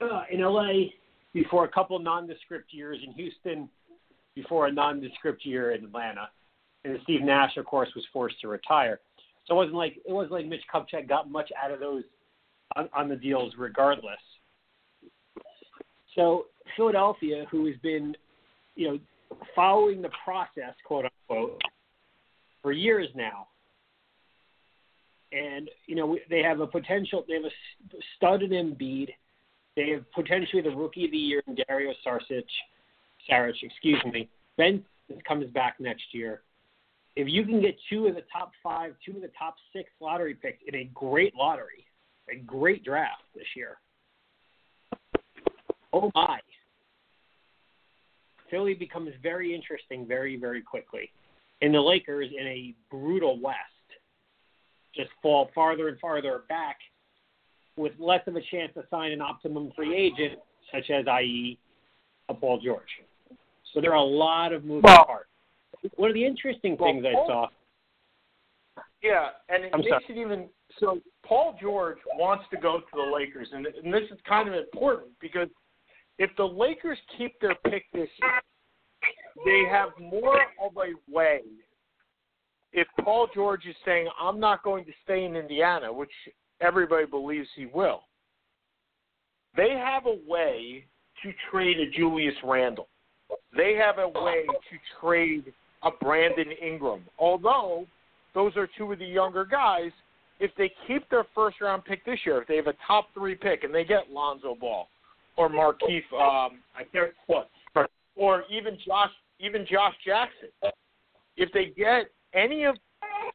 uh, 0.00 0.22
in 0.30 0.40
LA 0.40 0.90
before 1.32 1.64
a 1.64 1.68
couple 1.68 1.98
nondescript 1.98 2.72
years 2.72 2.98
in 3.04 3.12
Houston, 3.12 3.68
before 4.34 4.66
a 4.66 4.72
nondescript 4.72 5.44
year 5.44 5.72
in 5.72 5.84
Atlanta, 5.84 6.28
and 6.84 6.98
Steve 7.02 7.22
Nash, 7.22 7.56
of 7.56 7.64
course, 7.64 7.88
was 7.94 8.04
forced 8.12 8.40
to 8.40 8.48
retire. 8.48 9.00
So 9.46 9.54
it 9.54 9.56
wasn't 9.56 9.76
like 9.76 9.96
it 9.96 10.12
wasn't 10.12 10.32
like 10.32 10.46
Mitch 10.46 10.62
Kupchak 10.72 11.08
got 11.08 11.30
much 11.30 11.50
out 11.62 11.70
of 11.70 11.80
those 11.80 12.02
on, 12.76 12.88
on 12.96 13.08
the 13.08 13.16
deals, 13.16 13.54
regardless. 13.58 14.18
So 16.14 16.46
Philadelphia, 16.76 17.46
who 17.50 17.66
has 17.66 17.74
been, 17.82 18.16
you 18.76 18.88
know, 18.88 18.98
following 19.54 20.00
the 20.00 20.10
process, 20.24 20.74
quote 20.86 21.06
unquote, 21.06 21.60
for 22.62 22.72
years 22.72 23.08
now, 23.14 23.48
and 25.32 25.68
you 25.86 25.96
know 25.96 26.16
they 26.30 26.42
have 26.42 26.60
a 26.60 26.66
potential. 26.66 27.24
They 27.26 27.34
have 27.34 27.44
a 27.44 27.96
stud 28.16 28.42
in 28.42 28.50
Embiid. 28.50 29.08
They 29.76 29.90
have 29.90 30.10
potentially 30.12 30.62
the 30.62 30.70
rookie 30.70 31.06
of 31.06 31.10
the 31.10 31.16
year 31.16 31.42
in 31.46 31.56
Dario 31.68 31.92
Saric. 32.06 32.44
Saric, 33.28 33.54
excuse 33.62 34.02
me. 34.12 34.28
Ben 34.56 34.84
comes 35.26 35.46
back 35.50 35.76
next 35.80 36.04
year. 36.12 36.42
If 37.16 37.28
you 37.28 37.44
can 37.44 37.60
get 37.60 37.76
two 37.88 38.06
of 38.06 38.14
the 38.14 38.24
top 38.32 38.52
five, 38.62 38.94
two 39.04 39.12
of 39.12 39.22
the 39.22 39.30
top 39.38 39.54
six 39.72 39.88
lottery 40.00 40.34
picks 40.34 40.58
in 40.66 40.74
a 40.74 40.84
great 40.94 41.34
lottery, 41.34 41.86
a 42.30 42.36
great 42.36 42.84
draft 42.84 43.22
this 43.34 43.46
year. 43.54 43.78
Oh 45.92 46.10
my. 46.14 46.40
Philly 48.50 48.74
becomes 48.74 49.10
very 49.22 49.54
interesting 49.54 50.06
very, 50.06 50.36
very 50.36 50.60
quickly. 50.60 51.10
And 51.62 51.72
the 51.72 51.80
Lakers 51.80 52.28
in 52.38 52.46
a 52.46 52.74
brutal 52.90 53.40
West 53.40 53.58
just 54.94 55.10
fall 55.22 55.50
farther 55.54 55.88
and 55.88 55.98
farther 56.00 56.42
back 56.48 56.78
with 57.76 57.92
less 57.98 58.20
of 58.26 58.36
a 58.36 58.40
chance 58.50 58.72
to 58.74 58.84
sign 58.90 59.12
an 59.12 59.20
optimum 59.20 59.72
free 59.74 59.96
agent, 59.96 60.38
such 60.72 60.90
as, 60.90 61.06
i.e., 61.08 61.58
a 62.28 62.34
Paul 62.34 62.60
George. 62.60 62.82
So 63.72 63.80
there 63.80 63.92
are 63.92 63.96
a 63.96 64.02
lot 64.02 64.52
of 64.52 64.64
moving 64.64 64.82
well, 64.84 65.04
parts. 65.04 65.28
One 65.96 66.10
of 66.10 66.14
the 66.14 66.24
interesting 66.24 66.76
well, 66.78 66.92
things 66.92 67.04
Paul, 67.04 67.24
I 67.24 67.26
saw. 67.26 67.48
Yeah, 69.02 69.28
and 69.48 69.64
it 69.64 69.70
I'm 69.74 69.80
makes 69.80 69.90
sorry. 69.90 70.04
it 70.08 70.18
even 70.18 70.48
so. 70.80 70.98
Paul 71.26 71.56
George 71.60 71.98
wants 72.16 72.44
to 72.50 72.56
go 72.56 72.80
to 72.80 72.86
the 72.94 73.14
Lakers, 73.14 73.48
and, 73.52 73.66
and 73.66 73.92
this 73.92 74.04
is 74.10 74.18
kind 74.26 74.48
of 74.48 74.54
important 74.54 75.10
because 75.20 75.48
if 76.18 76.30
the 76.36 76.44
Lakers 76.44 76.98
keep 77.18 77.38
their 77.40 77.54
pick 77.66 77.84
this 77.92 78.08
year, 78.22 78.40
they 79.44 79.68
have 79.70 79.90
more 80.00 80.40
of 80.62 80.72
a 80.76 81.12
way. 81.12 81.40
If 82.72 82.88
Paul 83.02 83.28
George 83.34 83.66
is 83.66 83.76
saying, 83.84 84.08
"I'm 84.20 84.40
not 84.40 84.62
going 84.62 84.84
to 84.86 84.92
stay 85.04 85.24
in 85.24 85.36
Indiana," 85.36 85.92
which 85.92 86.12
everybody 86.60 87.04
believes 87.04 87.48
he 87.54 87.66
will, 87.66 88.04
they 89.56 89.70
have 89.70 90.06
a 90.06 90.16
way 90.26 90.86
to 91.22 91.32
trade 91.50 91.78
a 91.78 91.90
Julius 91.90 92.34
Randle. 92.42 92.88
They 93.56 93.74
have 93.74 93.98
a 93.98 94.08
way 94.08 94.44
to 94.46 94.78
trade 95.00 95.52
a 95.84 95.90
Brandon 95.90 96.50
Ingram. 96.62 97.02
Although 97.18 97.86
those 98.34 98.56
are 98.56 98.68
two 98.76 98.92
of 98.92 98.98
the 98.98 99.06
younger 99.06 99.44
guys, 99.44 99.90
if 100.40 100.50
they 100.58 100.72
keep 100.86 101.08
their 101.10 101.24
first 101.34 101.60
round 101.60 101.84
pick 101.84 102.04
this 102.04 102.18
year, 102.26 102.42
if 102.42 102.48
they 102.48 102.56
have 102.56 102.66
a 102.66 102.74
top 102.86 103.08
three 103.14 103.34
pick 103.34 103.64
and 103.64 103.74
they 103.74 103.84
get 103.84 104.10
Lonzo 104.10 104.56
Ball 104.58 104.88
or 105.36 105.48
Markeith, 105.48 106.02
um, 106.12 106.58
I 106.76 106.84
can't 106.92 107.12
what, 107.26 107.48
or 108.16 108.44
even 108.50 108.76
Josh, 108.84 109.10
even 109.40 109.66
Josh 109.70 109.94
Jackson, 110.04 110.48
if 111.36 111.50
they 111.52 111.72
get 111.76 112.10
any 112.34 112.64
of 112.64 112.76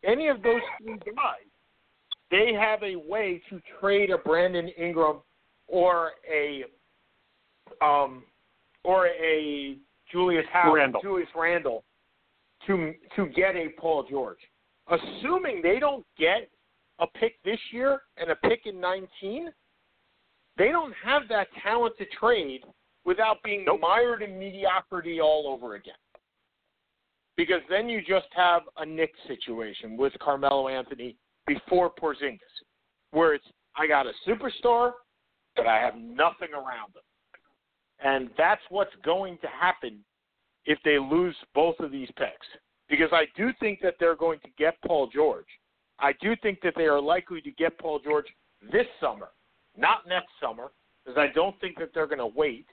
any 0.03 0.27
of 0.27 0.41
those 0.43 0.61
three 0.81 0.97
guys, 0.97 1.47
they 2.31 2.53
have 2.53 2.83
a 2.83 2.95
way 2.95 3.41
to 3.49 3.61
trade 3.79 4.09
a 4.09 4.17
Brandon 4.17 4.69
Ingram 4.77 5.17
or 5.67 6.11
a 6.31 6.63
um 7.81 8.23
or 8.83 9.07
a 9.07 9.77
Julius 10.11 10.45
Howard, 10.51 10.79
Randle. 10.79 11.01
Julius 11.01 11.29
Randle 11.35 11.83
to 12.69 12.93
to 13.15 13.25
get 13.29 13.55
a 13.55 13.69
Paul 13.79 14.05
George. 14.09 14.37
Assuming 14.89 15.61
they 15.61 15.79
don't 15.79 16.05
get 16.17 16.49
a 16.99 17.07
pick 17.19 17.33
this 17.43 17.59
year 17.71 18.01
and 18.17 18.29
a 18.29 18.35
pick 18.35 18.61
in 18.65 18.79
19, 18.79 19.49
they 20.57 20.69
don't 20.69 20.93
have 21.03 21.23
that 21.29 21.47
talent 21.63 21.95
to 21.97 22.05
trade 22.19 22.61
without 23.05 23.37
being 23.43 23.65
mired 23.79 24.21
in 24.21 24.37
mediocrity 24.37 25.19
all 25.19 25.47
over 25.47 25.75
again. 25.75 25.93
Because 27.37 27.61
then 27.69 27.87
you 27.87 28.01
just 28.01 28.27
have 28.31 28.63
a 28.77 28.85
Knicks 28.85 29.19
situation 29.27 29.95
with 29.97 30.13
Carmelo 30.19 30.67
Anthony 30.67 31.15
before 31.47 31.89
Porzingis, 31.89 32.39
where 33.11 33.33
it's 33.33 33.45
I 33.77 33.87
got 33.87 34.05
a 34.05 34.11
superstar, 34.27 34.91
but 35.55 35.65
I 35.65 35.77
have 35.79 35.95
nothing 35.95 36.53
around 36.53 36.93
them. 36.93 37.03
And 38.03 38.29
that's 38.37 38.61
what's 38.69 38.93
going 39.03 39.37
to 39.41 39.47
happen 39.47 39.99
if 40.65 40.79
they 40.83 40.99
lose 40.99 41.35
both 41.53 41.79
of 41.79 41.91
these 41.91 42.09
picks. 42.17 42.47
Because 42.89 43.09
I 43.11 43.25
do 43.37 43.51
think 43.59 43.79
that 43.81 43.95
they're 43.99 44.15
going 44.15 44.39
to 44.39 44.49
get 44.57 44.75
Paul 44.85 45.09
George. 45.13 45.45
I 45.99 46.13
do 46.21 46.35
think 46.41 46.59
that 46.61 46.73
they 46.75 46.85
are 46.85 47.01
likely 47.01 47.41
to 47.41 47.51
get 47.51 47.77
Paul 47.77 47.99
George 47.99 48.25
this 48.71 48.87
summer, 48.99 49.29
not 49.77 50.07
next 50.07 50.29
summer, 50.41 50.71
because 51.03 51.17
I 51.17 51.31
don't 51.33 51.59
think 51.61 51.77
that 51.79 51.89
they're 51.93 52.07
going 52.07 52.19
to 52.19 52.27
wait. 52.27 52.65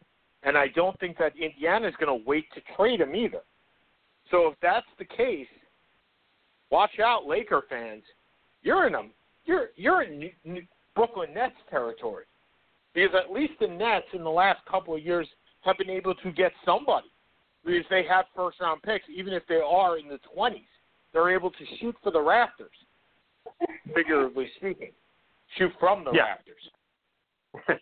And 0.42 0.56
I 0.56 0.68
don't 0.68 0.98
think 1.00 1.18
that 1.18 1.32
Indiana 1.36 1.88
is 1.88 1.94
going 1.98 2.18
to 2.18 2.26
wait 2.26 2.44
to 2.54 2.60
trade 2.76 3.00
him 3.00 3.14
either. 3.14 3.40
So 4.30 4.48
if 4.48 4.54
that's 4.60 4.86
the 4.98 5.04
case, 5.04 5.46
watch 6.70 6.98
out, 7.02 7.26
Laker 7.26 7.62
fans. 7.68 8.02
You're 8.62 8.86
in 8.86 8.94
a 8.94 9.02
you're 9.44 9.68
you're 9.76 10.02
in 10.02 10.18
New- 10.18 10.32
New- 10.44 10.66
Brooklyn 10.94 11.32
Nets 11.34 11.54
territory 11.70 12.24
because 12.94 13.14
at 13.14 13.30
least 13.30 13.52
the 13.60 13.68
Nets 13.68 14.06
in 14.12 14.24
the 14.24 14.30
last 14.30 14.60
couple 14.68 14.94
of 14.94 15.02
years 15.02 15.28
have 15.60 15.78
been 15.78 15.90
able 15.90 16.14
to 16.14 16.32
get 16.32 16.52
somebody 16.64 17.08
because 17.66 17.84
they 17.90 18.04
have 18.04 18.26
first 18.34 18.60
round 18.60 18.80
picks, 18.82 19.04
even 19.14 19.34
if 19.34 19.42
they 19.48 19.56
are 19.56 19.98
in 19.98 20.08
the 20.08 20.18
twenties. 20.32 20.62
They're 21.12 21.34
able 21.34 21.50
to 21.50 21.64
shoot 21.80 21.96
for 22.02 22.10
the 22.10 22.20
rafters, 22.20 22.76
figuratively 23.94 24.50
speaking, 24.56 24.92
shoot 25.56 25.72
from 25.80 26.04
the 26.04 26.12
Yeah. 26.12 26.24
rafters. 26.24 26.70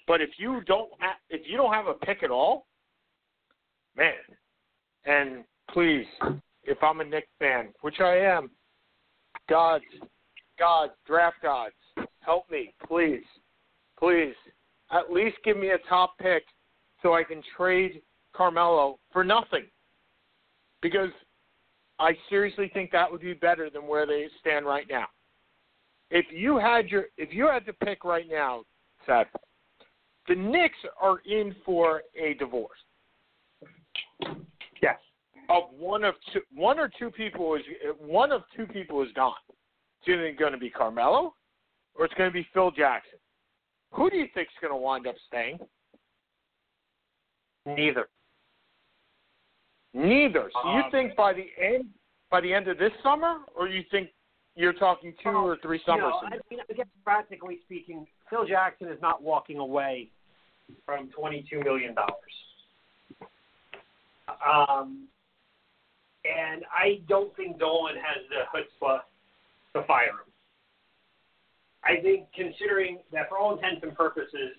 but 0.06 0.20
if 0.20 0.38
you 0.38 0.60
don't 0.62 0.90
ha- 1.00 1.18
if 1.28 1.46
you 1.48 1.56
don't 1.56 1.72
have 1.72 1.88
a 1.88 1.94
pick 1.94 2.22
at 2.22 2.30
all, 2.30 2.66
man, 3.96 4.14
and 5.04 5.44
please, 5.68 6.06
if 6.62 6.82
I'm 6.82 7.00
a 7.00 7.04
Knicks 7.04 7.28
fan, 7.38 7.74
which 7.80 8.00
I 8.00 8.16
am, 8.18 8.50
God, 9.48 9.82
God, 10.58 10.90
draft 11.06 11.42
gods, 11.42 11.74
help 12.20 12.48
me, 12.50 12.72
please, 12.86 13.24
please. 13.98 14.34
At 14.90 15.10
least 15.10 15.36
give 15.44 15.56
me 15.56 15.70
a 15.70 15.78
top 15.88 16.16
pick 16.18 16.44
so 17.02 17.14
I 17.14 17.24
can 17.24 17.42
trade 17.56 18.02
Carmelo 18.32 19.00
for 19.12 19.24
nothing. 19.24 19.64
Because 20.84 21.08
I 21.98 22.12
seriously 22.28 22.70
think 22.74 22.92
that 22.92 23.10
would 23.10 23.22
be 23.22 23.32
better 23.32 23.70
than 23.70 23.86
where 23.86 24.04
they 24.04 24.26
stand 24.38 24.66
right 24.66 24.84
now. 24.90 25.06
if 26.10 26.26
you 26.30 26.58
had 26.58 26.88
your 26.88 27.06
if 27.16 27.32
you 27.32 27.48
had 27.48 27.64
to 27.66 27.72
pick 27.72 28.04
right 28.04 28.26
now, 28.30 28.64
Seth, 29.06 29.28
the 30.28 30.34
Knicks 30.34 30.76
are 31.00 31.20
in 31.24 31.54
for 31.64 32.02
a 32.20 32.34
divorce. 32.34 32.78
Yes. 34.82 34.98
Of 35.48 35.64
one 35.78 36.04
of 36.04 36.14
two, 36.32 36.40
one 36.54 36.78
or 36.78 36.90
two 36.98 37.10
people 37.10 37.54
is 37.54 37.62
one 37.98 38.30
of 38.30 38.42
two 38.54 38.66
people 38.66 39.02
is 39.02 39.08
gone. 39.16 39.32
It's 40.00 40.08
either 40.10 40.32
going 40.38 40.52
to 40.52 40.58
be 40.58 40.68
Carmelo, 40.68 41.34
or 41.94 42.04
it's 42.04 42.14
going 42.14 42.28
to 42.28 42.34
be 42.34 42.46
Phil 42.52 42.70
Jackson. 42.70 43.18
Who 43.92 44.10
do 44.10 44.16
you 44.16 44.26
think 44.34 44.48
is 44.48 44.54
going 44.60 44.72
to 44.72 44.76
wind 44.76 45.06
up 45.06 45.14
staying? 45.28 45.58
Neither. 47.66 48.08
Neither. 49.94 50.50
So 50.52 50.70
you 50.72 50.82
Um, 50.82 50.90
think 50.90 51.16
by 51.16 51.32
the 51.32 51.48
end 51.56 51.94
by 52.30 52.40
the 52.40 52.52
end 52.52 52.66
of 52.66 52.78
this 52.78 52.92
summer, 53.02 53.38
or 53.54 53.68
you 53.68 53.84
think 53.92 54.10
you're 54.56 54.72
talking 54.72 55.14
two 55.22 55.30
Well, 55.30 55.46
or 55.46 55.56
three 55.58 55.80
summers? 55.86 56.12
You 56.22 56.30
know. 56.30 56.36
I 56.36 56.40
mean, 56.50 56.60
I 56.68 56.72
guess 56.72 56.86
practically 57.04 57.60
speaking, 57.64 58.06
Phil 58.28 58.44
Jackson 58.44 58.88
is 58.88 59.00
not 59.00 59.22
walking 59.22 59.58
away 59.58 60.10
from 60.84 61.10
twenty-two 61.10 61.60
million 61.62 61.94
dollars. 61.94 62.18
Um, 64.44 65.06
and 66.24 66.64
I 66.72 67.02
don't 67.08 67.34
think 67.36 67.58
Dolan 67.58 67.94
has 67.96 68.24
the 68.30 68.46
chutzpah 68.52 69.00
to 69.74 69.82
fire 69.86 70.08
him. 70.08 70.32
I 71.84 72.00
think, 72.00 72.32
considering 72.34 72.98
that 73.12 73.28
for 73.28 73.38
all 73.38 73.54
intents 73.54 73.82
and 73.82 73.94
purposes, 73.94 74.56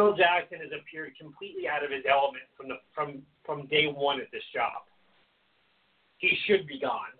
Phil 0.00 0.16
Jackson 0.16 0.60
has 0.64 0.72
appeared 0.72 1.12
completely 1.20 1.68
out 1.68 1.84
of 1.84 1.90
his 1.90 2.04
element 2.08 2.44
from 2.56 2.68
the 2.68 2.76
from 2.94 3.20
from 3.44 3.66
day 3.66 3.84
one 3.84 4.18
at 4.18 4.32
this 4.32 4.44
job. 4.48 4.88
He 6.16 6.38
should 6.46 6.66
be 6.66 6.80
gone. 6.80 7.12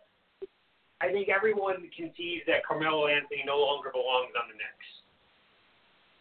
I 1.02 1.12
think 1.12 1.28
everyone 1.28 1.76
concedes 1.94 2.44
that 2.46 2.64
Carmelo 2.66 3.06
Anthony 3.06 3.44
no 3.44 3.58
longer 3.58 3.90
belongs 3.92 4.32
on 4.32 4.48
the 4.48 4.56
Knicks. 4.56 4.90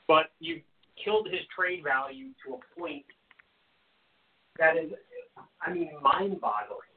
But 0.05 0.31
you 0.39 0.59
killed 1.01 1.27
his 1.31 1.47
trade 1.55 1.81
value 1.81 2.35
to 2.45 2.55
a 2.55 2.79
point 2.79 3.05
that 4.57 4.75
is, 4.75 4.91
I 5.61 5.71
mean, 5.71 5.91
mind-boggling. 6.01 6.91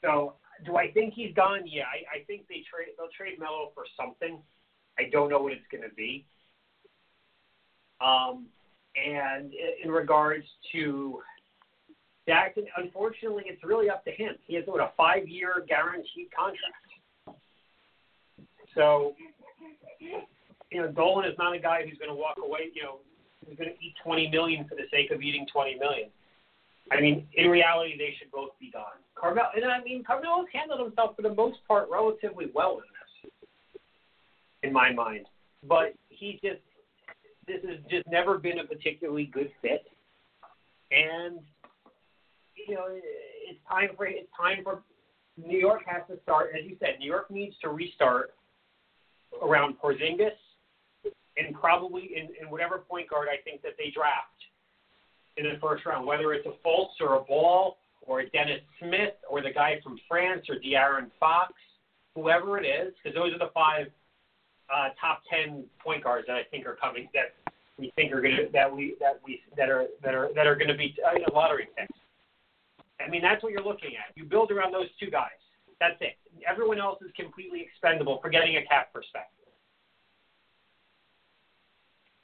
So, 0.00 0.34
do 0.64 0.76
I 0.76 0.90
think 0.90 1.12
he's 1.12 1.34
gone? 1.34 1.66
Yeah, 1.66 1.84
I, 1.84 2.20
I 2.20 2.24
think 2.24 2.48
they 2.48 2.64
trade. 2.64 2.96
They'll 2.96 3.12
trade 3.16 3.38
Melo 3.38 3.72
for 3.74 3.84
something. 3.94 4.40
I 4.98 5.10
don't 5.12 5.28
know 5.28 5.40
what 5.40 5.52
it's 5.52 5.68
going 5.70 5.84
to 5.84 5.94
be. 5.94 6.24
Um, 8.02 8.46
and 8.96 9.52
in 9.82 9.90
regards 9.90 10.44
to 10.72 11.20
Jackson, 12.26 12.64
unfortunately, 12.76 13.44
it's 13.46 13.62
really 13.64 13.88
up 13.88 14.04
to 14.04 14.10
him. 14.10 14.34
He 14.46 14.54
has 14.56 14.64
what 14.66 14.80
a 14.80 14.90
five-year 14.96 15.64
guaranteed 15.68 16.28
contract. 16.36 17.38
So, 18.74 19.14
you 20.70 20.80
know, 20.80 20.88
Dolan 20.88 21.28
is 21.30 21.36
not 21.38 21.54
a 21.54 21.58
guy 21.58 21.82
who's 21.84 21.98
going 21.98 22.10
to 22.10 22.14
walk 22.14 22.36
away. 22.42 22.70
You 22.74 22.82
know, 22.82 22.98
who's 23.46 23.56
going 23.56 23.70
to 23.70 23.76
eat 23.84 23.94
twenty 24.02 24.28
million 24.28 24.66
for 24.68 24.74
the 24.74 24.84
sake 24.90 25.10
of 25.10 25.22
eating 25.22 25.46
twenty 25.52 25.78
million. 25.78 26.08
I 26.90 27.00
mean, 27.00 27.26
in 27.34 27.48
reality, 27.48 27.96
they 27.96 28.14
should 28.18 28.30
both 28.32 28.50
be 28.58 28.70
gone. 28.70 28.98
Carmelo, 29.14 29.48
and 29.54 29.64
I 29.66 29.82
mean, 29.82 30.02
Carmelo's 30.04 30.48
handled 30.52 30.80
himself 30.80 31.14
for 31.16 31.22
the 31.22 31.34
most 31.34 31.58
part 31.68 31.88
relatively 31.90 32.46
well 32.54 32.80
in 32.82 32.88
this, 32.98 33.32
in 34.62 34.72
my 34.72 34.92
mind. 34.92 35.26
But 35.68 35.94
he 36.08 36.40
just, 36.42 36.60
this 37.52 37.70
has 37.70 37.78
just 37.90 38.06
never 38.08 38.38
been 38.38 38.58
a 38.58 38.64
particularly 38.64 39.26
good 39.26 39.50
fit, 39.60 39.84
and 40.90 41.38
you 42.66 42.74
know, 42.74 42.86
it's 42.88 43.58
time 43.68 43.90
for 43.96 44.06
it's 44.06 44.28
time 44.38 44.62
for 44.62 44.82
New 45.36 45.58
York 45.58 45.82
has 45.86 46.02
to 46.08 46.22
start. 46.22 46.50
As 46.58 46.64
you 46.68 46.76
said, 46.80 46.96
New 46.98 47.06
York 47.06 47.30
needs 47.30 47.54
to 47.62 47.68
restart 47.68 48.34
around 49.42 49.76
Porzingis 49.82 50.36
and 51.36 51.54
probably 51.54 52.10
in, 52.14 52.28
in 52.40 52.50
whatever 52.50 52.78
point 52.78 53.08
guard 53.08 53.28
I 53.32 53.42
think 53.42 53.62
that 53.62 53.72
they 53.78 53.90
draft 53.90 54.28
in 55.36 55.44
the 55.44 55.58
first 55.60 55.86
round, 55.86 56.06
whether 56.06 56.32
it's 56.34 56.46
a 56.46 56.66
Fultz 56.66 57.00
or 57.00 57.16
a 57.16 57.20
Ball 57.20 57.78
or 58.02 58.20
a 58.20 58.28
Dennis 58.30 58.60
Smith 58.78 59.14
or 59.28 59.40
the 59.40 59.50
guy 59.50 59.80
from 59.82 59.98
France 60.08 60.46
or 60.50 60.56
De'Aaron 60.56 61.10
Fox, 61.18 61.54
whoever 62.14 62.58
it 62.58 62.66
is, 62.66 62.92
because 63.02 63.16
those 63.16 63.32
are 63.32 63.38
the 63.38 63.50
five 63.54 63.86
uh, 64.72 64.88
top 65.00 65.22
ten 65.30 65.64
point 65.82 66.04
guards 66.04 66.26
that 66.26 66.36
I 66.36 66.42
think 66.50 66.66
are 66.66 66.76
coming 66.76 67.08
that 67.14 67.34
we 67.82 67.92
think 67.96 68.12
are 68.12 68.20
going 68.20 68.36
to 68.36 68.48
that 68.52 68.72
we 68.72 68.94
that 69.00 69.20
we 69.26 69.42
that 69.56 69.68
are 69.68 69.86
that 70.04 70.14
are 70.14 70.30
that 70.36 70.46
are 70.46 70.54
going 70.54 70.68
to 70.68 70.76
be 70.76 70.94
uh, 71.04 71.18
lottery 71.34 71.68
picks. 71.76 71.92
I 73.04 73.10
mean, 73.10 73.20
that's 73.20 73.42
what 73.42 73.50
you're 73.50 73.64
looking 73.64 73.90
at. 73.96 74.16
You 74.16 74.24
build 74.24 74.52
around 74.52 74.72
those 74.72 74.86
two 75.00 75.10
guys. 75.10 75.30
That's 75.80 75.96
it. 76.00 76.16
Everyone 76.48 76.78
else 76.78 77.02
is 77.02 77.10
completely 77.16 77.66
expendable, 77.68 78.20
forgetting 78.22 78.56
a 78.56 78.64
cap 78.66 78.92
perspective. 78.92 79.48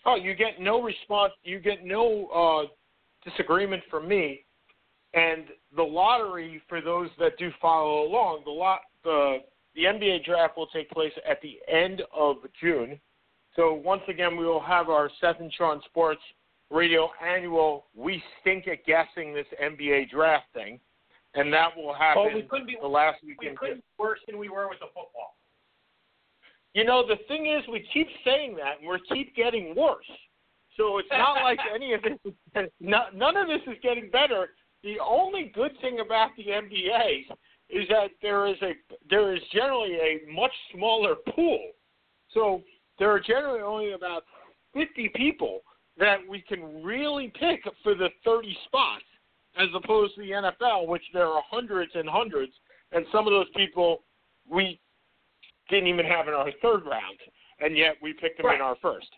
Oh, 0.06 0.14
you 0.14 0.34
get 0.34 0.61
no 0.61 0.80
response. 0.80 1.32
You 1.42 1.59
get 1.59 1.84
no 1.84 2.26
uh, 2.28 3.28
disagreement 3.28 3.82
from 3.90 4.06
me. 4.06 4.44
And 5.14 5.46
the 5.74 5.82
lottery, 5.82 6.62
for 6.68 6.80
those 6.80 7.09
that 7.18 7.36
do 7.36 7.50
follow 7.61 8.06
along, 8.06 8.42
the 8.44 8.52
lot 8.52 8.82
the 9.02 9.38
the 9.74 9.84
NBA 9.84 10.24
draft 10.24 10.56
will 10.56 10.68
take 10.68 10.88
place 10.90 11.12
at 11.28 11.42
the 11.42 11.59
end 11.68 12.02
of 12.16 12.36
June. 12.61 13.00
So 13.59 13.74
once 13.74 14.02
again, 14.06 14.36
we 14.36 14.44
will 14.46 14.62
have 14.62 14.88
our 14.88 15.11
Seth 15.20 15.40
and 15.40 15.52
Sean 15.52 15.82
Sports 15.86 16.20
Radio 16.70 17.11
annual 17.20 17.86
"We 17.92 18.22
Stink 18.40 18.68
at 18.68 18.86
Guessing 18.86 19.34
This 19.34 19.46
NBA 19.61 20.11
Draft" 20.11 20.44
thing, 20.54 20.78
and 21.34 21.52
that 21.52 21.76
will 21.76 21.90
oh, 21.90 21.94
happen 21.94 22.22
Well, 22.26 22.34
we 22.36 22.42
couldn't 22.42 22.68
be 22.68 22.76
the 22.80 22.86
last 22.86 23.18
weekend. 23.24 23.50
we 23.50 23.56
couldn't 23.56 23.78
be 23.78 23.82
worse 23.98 24.20
than 24.28 24.38
we 24.38 24.48
were 24.48 24.68
with 24.68 24.78
the 24.78 24.86
football. 24.86 25.34
You 26.72 26.84
know, 26.84 27.04
the 27.04 27.16
thing 27.26 27.46
is, 27.46 27.64
we 27.66 27.84
keep 27.92 28.06
saying 28.24 28.54
that, 28.59 28.78
and 28.78 28.88
we 28.88 29.00
keep 29.12 29.34
getting 29.34 29.74
worse. 29.74 30.06
So 30.76 30.98
it's 30.98 31.09
not 31.11 31.34
like 31.42 31.59
any 31.74 31.94
of 31.94 32.02
this. 32.02 32.12
Is, 32.54 32.70
none 32.78 33.36
of 33.36 33.48
this 33.48 33.62
is 33.66 33.76
getting 33.82 34.09
better. 34.09 34.50
The 34.84 34.98
only 35.04 35.50
good 35.52 35.72
thing 35.80 35.98
about 35.98 36.30
the 36.36 36.44
NBA 36.44 37.26
is 37.70 37.88
that 37.88 38.11
there 38.22 38.46
is 38.46 38.56
a 38.62 38.74
there 39.11 39.34
is 39.34 39.42
generally 39.52 39.94
a 39.94 40.32
much 40.32 40.52
smaller 40.72 41.16
pool. 41.34 41.72
So 42.32 42.62
there 42.99 43.11
are 43.11 43.20
generally 43.20 43.61
only 43.61 43.92
about 43.92 44.24
50 44.74 45.11
people 45.14 45.61
that 45.99 46.18
we 46.28 46.40
can 46.40 46.82
really 46.82 47.32
pick 47.38 47.62
for 47.82 47.94
the 47.94 48.09
30 48.24 48.57
spots, 48.64 49.05
as 49.57 49.68
opposed 49.74 50.14
to 50.14 50.20
the 50.20 50.30
NFL, 50.30 50.86
which 50.86 51.03
there 51.12 51.26
are 51.26 51.42
hundreds 51.51 51.92
and 51.94 52.09
hundreds, 52.09 52.53
and 52.92 53.05
some 53.12 53.26
of 53.26 53.32
those 53.32 53.49
people 53.57 54.03
we 54.49 54.80
didn't 55.68 55.88
even 55.88 56.07
have 56.07 56.28
in 56.28 56.34
our 56.34 56.51
third 56.62 56.84
round, 56.86 57.18
and 57.61 57.76
yet 57.76 57.96
we 58.01 58.12
picked 58.12 58.38
them 58.38 58.46
Right. 58.46 58.57
in 58.57 58.62
our 58.62 58.76
first. 58.76 59.09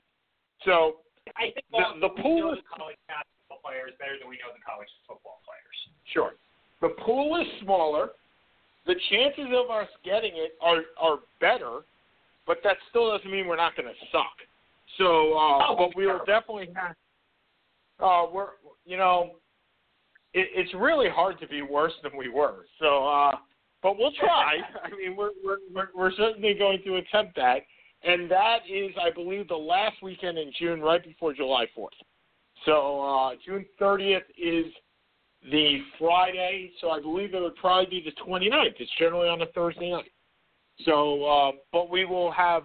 So 0.65 1.01
I 1.37 1.51
think 1.51 1.67
The- 1.71 1.99
the 2.01 2.09
pool 2.23 2.53
is- 2.53 2.65
college 2.67 2.97
basketball 3.07 3.59
players 3.59 3.95
better 3.99 4.19
than 4.19 4.29
we 4.29 4.39
know 4.39 4.51
the 4.53 4.61
college 4.61 4.89
football 5.07 5.41
players. 5.45 5.89
Sure. 6.07 6.35
The 6.81 6.89
pool 7.05 7.37
is 7.37 7.61
smaller. 7.61 8.15
The 8.85 8.95
chances 8.95 9.53
of 9.53 9.71
us 9.71 9.89
getting 10.03 10.37
it 10.37 10.57
are 10.61 10.85
are 10.97 11.21
better, 11.39 11.85
but 12.47 12.59
that 12.65 12.77
still 12.89 13.11
doesn't 13.11 13.31
mean 13.31 13.47
we're 13.47 13.57
not 13.57 13.77
going 13.77 13.89
to 13.89 13.95
suck. 14.13 14.37
So, 14.99 15.33
uh, 15.35 15.67
Oh, 15.69 15.77
but 15.79 15.97
we 15.97 16.07
will 16.07 16.19
sure. 16.19 16.27
definitely 16.27 16.69
have. 16.75 16.97
Uh, 18.01 18.27
we're 18.33 18.49
you 18.87 18.97
know, 18.97 19.33
it, 20.33 20.49
it's 20.55 20.73
really 20.75 21.09
hard 21.09 21.39
to 21.41 21.47
be 21.47 21.63
worse 21.63 21.93
than 22.03 22.13
we 22.17 22.29
were. 22.29 22.67
So, 22.81 23.07
uh, 23.07 23.33
but 23.83 23.99
we'll 23.99 24.13
try. 24.13 24.57
I 24.85 24.91
mean, 24.91 25.17
we're 25.17 25.31
we're 25.45 25.59
we're, 25.75 25.89
we're 25.95 26.13
certainly 26.13 26.55
going 26.55 26.81
to 26.85 26.97
attempt 26.97 27.37
that, 27.37 27.61
and 28.03 28.31
that 28.31 28.61
is, 28.69 28.91
I 29.01 29.11
believe, 29.11 29.49
the 29.49 29.55
last 29.55 30.03
weekend 30.03 30.39
in 30.39 30.53
June, 30.59 30.81
right 30.81 31.03
before 31.03 31.35
July 31.35 31.67
Fourth. 31.75 31.95
So 32.67 33.01
uh, 33.01 33.31
June 33.45 33.65
30th 33.81 34.21
is 34.37 34.67
the 35.51 35.79
Friday, 35.99 36.71
so 36.81 36.91
I 36.91 37.01
believe 37.01 37.35
it 37.35 37.41
would 37.41 37.57
probably 37.57 37.87
be 37.87 38.05
the 38.05 38.13
29th. 38.23 38.75
It's 38.79 38.91
generally 38.99 39.29
on 39.29 39.41
a 39.41 39.47
Thursday 39.47 39.91
night. 39.91 40.11
So, 40.85 41.25
uh, 41.25 41.53
but 41.73 41.91
we 41.91 42.05
will 42.05 42.31
have 42.33 42.65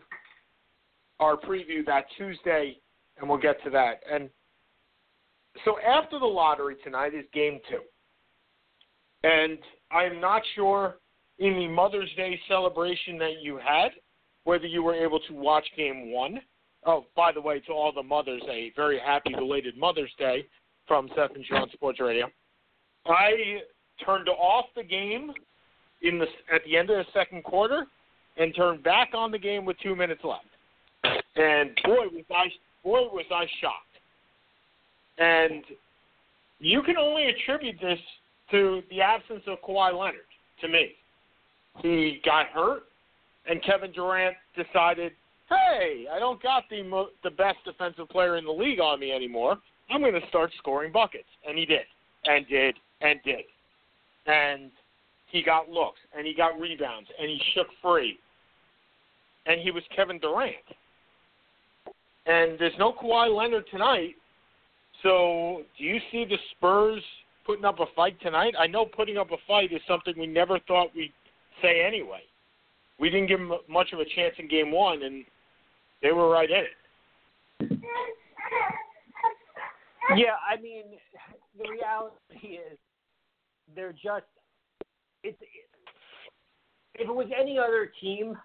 our 1.20 1.38
preview 1.38 1.86
that 1.86 2.06
Tuesday, 2.18 2.78
and 3.18 3.30
we'll 3.30 3.38
get 3.38 3.64
to 3.64 3.70
that. 3.72 4.02
And 4.12 4.30
so 5.64 5.76
after 5.80 6.20
the 6.20 6.26
lottery 6.26 6.76
tonight 6.84 7.14
is 7.14 7.26
game 7.34 7.60
two. 7.70 7.80
And 9.24 9.58
I'm 9.92 10.20
not 10.20 10.42
sure 10.56 10.98
in 11.40 11.54
the 11.56 11.68
Mother's 11.68 12.12
Day 12.16 12.40
celebration 12.48 13.18
that 13.18 13.42
you 13.42 13.58
had 13.58 13.92
whether 14.44 14.68
you 14.68 14.84
were 14.84 14.94
able 14.94 15.20
to 15.20 15.34
watch 15.34 15.66
game 15.76 16.12
one. 16.12 16.40
Oh, 16.86 17.06
by 17.16 17.32
the 17.32 17.42
way, 17.42 17.60
to 17.62 17.72
all 17.72 17.92
the 17.92 18.04
mothers, 18.04 18.44
a 18.48 18.72
very 18.76 19.00
happy 19.00 19.34
belated 19.36 19.76
Mother's 19.76 20.14
Day 20.20 20.46
from 20.88 21.10
Seth 21.16 21.36
and 21.36 21.44
Sean 21.46 21.68
Sports 21.74 22.00
Radio. 22.00 22.28
I 23.08 23.62
turned 24.06 24.30
off 24.30 24.66
the 24.76 24.84
game 24.84 25.32
in 26.04 26.20
the 26.20 26.28
at 26.54 26.64
the 26.64 26.78
end 26.78 26.92
of 26.92 26.98
the 26.98 27.12
second 27.12 27.44
quarter 27.44 27.88
and 28.38 28.54
turned 28.56 28.84
back 28.84 29.10
on 29.14 29.32
the 29.32 29.40
game 29.40 29.66
with 29.66 29.78
two 29.82 29.96
minutes 29.96 30.22
left. 30.24 30.46
And 31.36 31.70
boy 31.84 32.08
was 32.12 32.26
I 32.32 32.48
boy 32.84 33.02
was 33.12 33.26
I 33.32 33.46
shocked. 33.62 33.86
And 35.18 35.64
you 36.60 36.82
can 36.84 36.98
only 36.98 37.28
attribute 37.28 37.76
this 37.82 38.00
to 38.52 38.82
the 38.90 39.02
absence 39.02 39.44
of 39.48 39.60
Kawhi 39.62 39.98
Leonard. 39.98 40.22
To 40.62 40.68
me, 40.68 40.92
he 41.82 42.22
got 42.24 42.48
hurt. 42.48 42.84
and 43.48 43.62
Kevin 43.64 43.92
Durant 43.92 44.36
decided, 44.56 45.14
"Hey, 45.50 46.08
I 46.12 46.18
don't 46.20 46.42
got 46.42 46.68
the 46.70 46.82
mo- 46.84 47.12
the 47.24 47.30
best 47.30 47.64
defensive 47.64 48.10
player 48.10 48.38
in 48.38 48.46
the 48.46 48.52
league 48.52 48.80
on 48.80 49.00
me 49.00 49.12
anymore. 49.12 49.60
I'm 49.90 50.02
going 50.02 50.20
to 50.20 50.28
start 50.30 50.52
scoring 50.58 50.92
buckets." 50.92 51.30
And 51.48 51.58
he 51.58 51.66
did, 51.66 51.86
and 52.26 52.48
did, 52.48 52.76
and 53.02 53.22
did, 53.24 53.46
and 54.26 54.72
he 55.28 55.44
got 55.44 55.70
looks, 55.70 56.00
and 56.18 56.26
he 56.26 56.34
got 56.34 56.60
rebounds, 56.60 57.10
and 57.20 57.30
he 57.30 57.40
shook 57.54 57.68
free, 57.82 58.18
and 59.46 59.62
he 59.62 59.72
was 59.72 59.84
Kevin 59.96 60.20
Durant. 60.20 60.56
And 62.26 62.58
there's 62.58 62.74
no 62.80 62.94
Kawhi 62.94 63.36
Leonard 63.36 63.66
tonight, 63.70 64.16
so 65.04 65.62
do 65.78 65.84
you 65.84 66.00
see 66.12 66.26
the 66.26 66.38
Spurs 66.52 67.04
putting 67.46 67.66
up 67.66 67.80
a 67.80 67.86
fight 67.96 68.20
tonight? 68.22 68.56
I 68.58 68.66
know 68.66 68.86
putting 68.86 69.18
up 69.18 69.32
a 69.32 69.38
fight 69.48 69.72
is 69.72 69.82
something 69.88 70.14
we 70.18 70.26
never 70.26 70.60
thought 70.68 70.90
we'd 70.96 71.14
say 71.62 71.84
anyway. 71.86 72.22
We 73.00 73.10
didn't 73.10 73.28
give 73.28 73.40
them 73.40 73.52
much 73.70 73.92
of 73.94 74.00
a 74.00 74.06
chance 74.16 74.34
in 74.40 74.48
game 74.48 74.72
one, 74.72 75.04
and 75.04 75.26
they 76.02 76.12
were 76.12 76.30
right 76.30 76.50
in 76.50 76.64
it. 76.64 77.80
Yeah, 80.16 80.36
I 80.50 80.62
mean, 80.62 80.84
the 81.58 81.70
reality 81.70 82.58
is 82.58 82.78
they're 83.76 83.92
just 83.92 84.26
it's 85.24 85.38
if 86.94 87.10
it 87.10 87.14
was 87.14 87.28
any 87.38 87.58
other 87.60 87.92
team, 88.00 88.38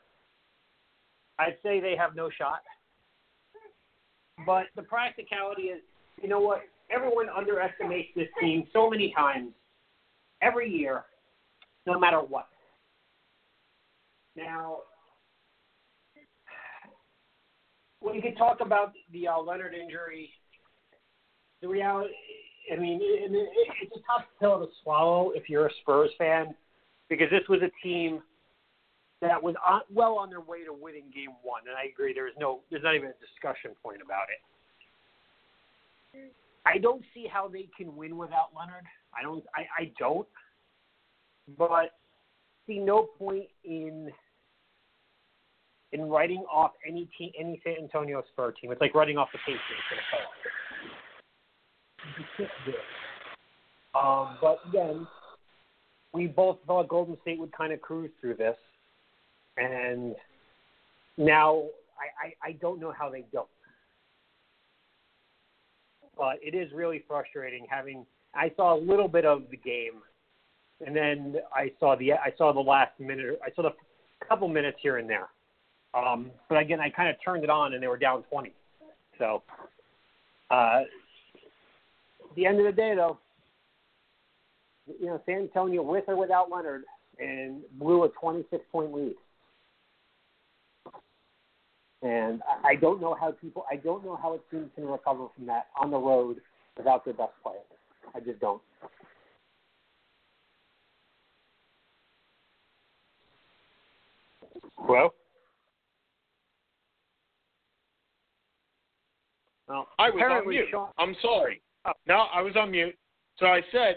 I'd 1.41 1.57
say 1.63 1.81
they 1.81 1.97
have 1.97 2.15
no 2.15 2.29
shot. 2.31 2.61
But 4.45 4.67
the 4.77 4.83
practicality 4.83 5.63
is, 5.63 5.81
you 6.23 6.29
know 6.29 6.41
what? 6.41 6.61
Everyone 6.91 7.29
underestimates 7.29 8.09
this 8.15 8.29
team 8.41 8.65
so 8.73 8.91
many 8.91 9.13
times 9.17 9.53
every 10.43 10.71
year, 10.71 11.05
no 11.87 11.99
matter 11.99 12.19
what. 12.19 12.49
Now, 14.37 14.79
you 18.03 18.21
could 18.21 18.37
talk 18.37 18.59
about 18.61 18.93
the 19.13 19.29
uh, 19.29 19.39
Leonard 19.41 19.75
injury, 19.75 20.31
the 21.63 21.69
reality, 21.69 22.13
I 22.73 22.77
mean, 22.77 23.01
it, 23.03 23.31
it, 23.33 23.49
it's 23.83 23.93
a 23.93 24.01
tough 24.01 24.27
pill 24.39 24.61
to 24.61 24.67
swallow 24.83 25.33
if 25.35 25.49
you're 25.49 25.67
a 25.67 25.71
Spurs 25.83 26.11
fan 26.19 26.55
because 27.09 27.29
this 27.31 27.49
was 27.49 27.61
a 27.63 27.71
team 27.87 28.23
that 29.21 29.43
was 29.43 29.55
on, 29.67 29.83
well 29.93 30.17
on 30.19 30.31
their 30.31 30.41
way 30.41 30.65
to 30.65 30.73
winning 30.73 31.05
Game 31.15 31.35
One, 31.43 31.63
and 31.69 31.77
I 31.77 31.91
agree. 31.93 32.15
There's 32.15 32.35
no, 32.39 32.61
there's 32.71 32.83
not 32.83 32.95
even 32.95 33.09
a 33.09 33.19
discussion 33.21 33.73
point 33.83 34.01
about 34.05 34.27
it. 34.33 34.41
I 36.67 36.79
don't 36.79 37.03
see 37.15 37.27
how 37.31 37.49
they 37.49 37.69
can 37.77 37.97
win 37.97 38.17
without 38.17 38.51
Leonard. 38.57 38.85
I 39.19 39.23
don't. 39.23 39.45
I, 39.55 39.83
I 39.83 39.93
don't. 39.99 40.27
But 41.59 41.93
see 42.67 42.79
no 42.79 43.09
point 43.19 43.47
in 43.65 44.11
in 45.93 46.09
writing 46.09 46.45
off 46.53 46.73
any 46.87 47.09
team, 47.19 47.33
any 47.39 47.61
San 47.65 47.75
Antonio 47.83 48.23
Spurs 48.33 48.55
team. 48.61 48.71
It's 48.71 48.81
like 48.81 48.95
writing 48.95 49.19
off 49.19 49.29
the 49.33 49.39
Patriots 49.39 49.63
the. 52.67 53.99
Um, 53.99 54.39
but 54.41 54.59
again, 54.69 55.07
we 56.13 56.27
both 56.29 56.59
thought 56.67 56.89
Golden 56.89 57.17
State 57.23 57.41
would 57.41 57.53
kind 57.53 57.73
of 57.73 57.81
cruise 57.81 58.11
through 58.21 58.35
this, 58.35 58.57
and 59.57 60.15
now 61.17 61.65
I, 61.99 62.27
I, 62.27 62.49
I 62.51 62.53
don't 62.53 62.81
know 62.81 62.93
how 62.97 63.11
they 63.11 63.25
don't. 63.33 63.49
But 66.17 66.39
it 66.43 66.55
is 66.55 66.73
really 66.73 67.05
frustrating 67.07 67.67
having. 67.69 68.05
I 68.35 68.53
saw 68.57 68.77
a 68.77 68.81
little 68.81 69.09
bit 69.09 69.25
of 69.25 69.45
the 69.51 69.57
game, 69.57 70.03
and 70.87 70.95
then 70.95 71.37
I 71.55 71.73
saw 71.81 71.97
the 71.97 72.13
I 72.13 72.33
saw 72.37 72.53
the 72.53 72.61
last 72.61 72.99
minute. 72.99 73.41
I 73.45 73.51
saw 73.55 73.63
the 73.63 73.75
couple 74.29 74.49
minutes 74.49 74.79
here 74.83 74.99
and 74.99 75.09
there. 75.09 75.29
Um, 75.95 76.31
but 76.49 76.59
again, 76.59 76.81
I 76.81 76.91
kind 76.91 77.09
of 77.09 77.17
turned 77.25 77.43
it 77.43 77.51
on, 77.51 77.75
and 77.75 77.83
they 77.83 77.89
were 77.89 77.97
down 77.97 78.23
20. 78.31 78.53
So, 79.19 79.43
uh, 80.51 80.83
at 80.85 82.37
the 82.37 82.47
end 82.47 82.59
of 82.61 82.67
the 82.67 82.73
day, 82.73 82.95
though, 82.95 83.19
you 85.01 85.07
know, 85.07 85.21
San 85.27 85.43
Antonio 85.43 85.83
with 85.83 86.05
or 86.07 86.17
without 86.17 86.51
Leonard, 86.51 86.85
and 87.19 87.63
blew 87.79 88.05
a 88.05 88.09
26 88.09 88.63
point 88.71 88.93
lead. 88.93 89.15
And 92.03 92.41
I 92.65 92.77
don't 92.77 93.01
know 93.01 93.15
how 93.19 93.33
people, 93.33 93.65
I 93.71 93.77
don't 93.77 94.05
know 94.05 94.17
how 94.17 94.35
a 94.35 94.39
team 94.51 94.71
can 94.75 94.87
recover 94.87 95.27
from 95.37 95.47
that 95.47 95.67
on 95.79 95.91
the 95.91 95.99
road 95.99 96.41
without 96.77 97.05
their 97.05 97.15
best 97.15 97.33
player. 97.43 97.59
I 98.15 98.21
just 98.21 98.41
don't. 98.41 98.63
Well, 104.79 105.13
well, 109.69 109.89
I 109.99 110.11
was 110.11 110.23
on 110.29 110.49
mute. 110.49 110.67
Sean, 110.71 110.89
I'm 110.99 111.15
sorry. 111.21 111.61
Oh. 111.85 111.93
No, 112.07 112.27
I 112.35 112.41
was 112.41 112.57
on 112.57 112.71
mute. 112.71 112.97
So 113.39 113.47
I 113.47 113.61
said 113.71 113.97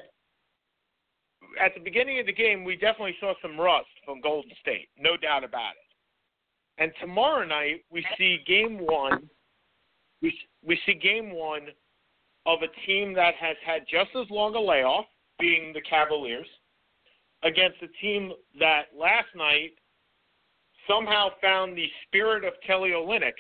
at 1.64 1.74
the 1.74 1.80
beginning 1.80 2.20
of 2.20 2.26
the 2.26 2.34
game, 2.34 2.64
we 2.64 2.76
definitely 2.76 3.16
saw 3.20 3.34
some 3.42 3.60
rust 3.60 3.88
from 4.06 4.22
Golden 4.22 4.52
State, 4.62 4.90
no 5.00 5.16
doubt 5.18 5.44
about 5.44 5.72
it. 5.72 5.93
And 6.78 6.92
tomorrow 7.00 7.46
night, 7.46 7.84
we 7.92 8.06
see 8.18 8.40
game 8.48 8.80
one. 8.80 9.30
We 10.22 10.38
we 10.66 10.80
see 10.86 10.94
game 10.94 11.34
one 11.34 11.68
of 12.46 12.60
a 12.62 12.86
team 12.86 13.14
that 13.14 13.36
has 13.36 13.56
had 13.66 13.84
just 13.90 14.10
as 14.16 14.30
long 14.30 14.56
a 14.56 14.60
layoff, 14.60 15.06
being 15.40 15.72
the 15.74 15.82
Cavaliers, 15.82 16.48
against 17.44 17.82
a 17.82 17.88
team 18.02 18.32
that 18.60 18.84
last 18.98 19.28
night 19.36 19.72
somehow 20.88 21.30
found 21.42 21.78
the 21.78 21.88
spirit 22.08 22.44
of 22.44 22.54
Kelly 22.66 22.92
Olynyk, 22.92 23.34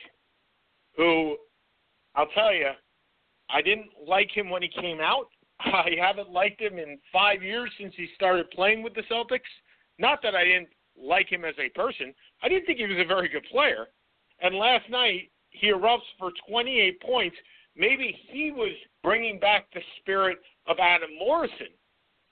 who 0.95 1.38
I'll 2.15 2.27
tell 2.27 2.53
you, 2.53 2.69
I 3.49 3.61
didn't 3.61 3.89
like 4.07 4.29
him 4.31 4.49
when 4.49 4.61
he 4.61 4.69
came 4.69 4.99
out. 5.01 5.27
I 5.59 5.91
haven't 5.99 6.29
liked 6.29 6.61
him 6.61 6.77
in 6.77 6.99
five 7.11 7.41
years 7.43 7.71
since 7.79 7.93
he 7.95 8.07
started 8.15 8.49
playing 8.51 8.84
with 8.84 8.93
the 8.93 9.03
Celtics. 9.11 9.39
Not 9.99 10.19
that 10.23 10.36
I 10.36 10.43
didn't 10.43 10.69
like 10.99 11.31
him 11.31 11.45
as 11.45 11.55
a 11.59 11.69
person, 11.69 12.13
I 12.41 12.49
didn't 12.49 12.65
think 12.65 12.79
he 12.79 12.85
was 12.85 13.03
a 13.03 13.07
very 13.07 13.27
good 13.29 13.45
player. 13.51 13.87
And 14.41 14.55
last 14.55 14.89
night, 14.89 15.31
he 15.49 15.67
erupts 15.67 16.09
for 16.17 16.31
28 16.49 17.01
points. 17.01 17.35
Maybe 17.75 18.17
he 18.29 18.51
was 18.51 18.71
bringing 19.03 19.39
back 19.39 19.65
the 19.73 19.81
spirit 19.99 20.37
of 20.67 20.77
Adam 20.79 21.09
Morrison 21.19 21.67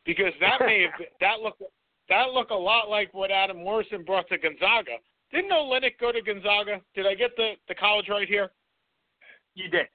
because 0.05 0.33
that 0.39 0.59
may 0.59 0.83
have 0.83 0.97
been, 0.97 1.07
that 1.19 1.39
looked 1.41 1.61
that 2.09 2.31
looked 2.31 2.51
a 2.51 2.57
lot 2.57 2.89
like 2.89 3.13
what 3.13 3.31
Adam 3.31 3.57
Morrison 3.57 4.03
brought 4.03 4.27
to 4.29 4.37
Gonzaga. 4.37 4.97
Didn't 5.31 5.51
Olynyk 5.51 5.97
go 5.99 6.11
to 6.11 6.21
Gonzaga? 6.21 6.81
Did 6.93 7.07
I 7.07 7.15
get 7.15 7.31
the 7.37 7.53
the 7.67 7.75
college 7.75 8.07
right 8.09 8.27
here? 8.27 8.51
you 9.55 9.69
did. 9.69 9.87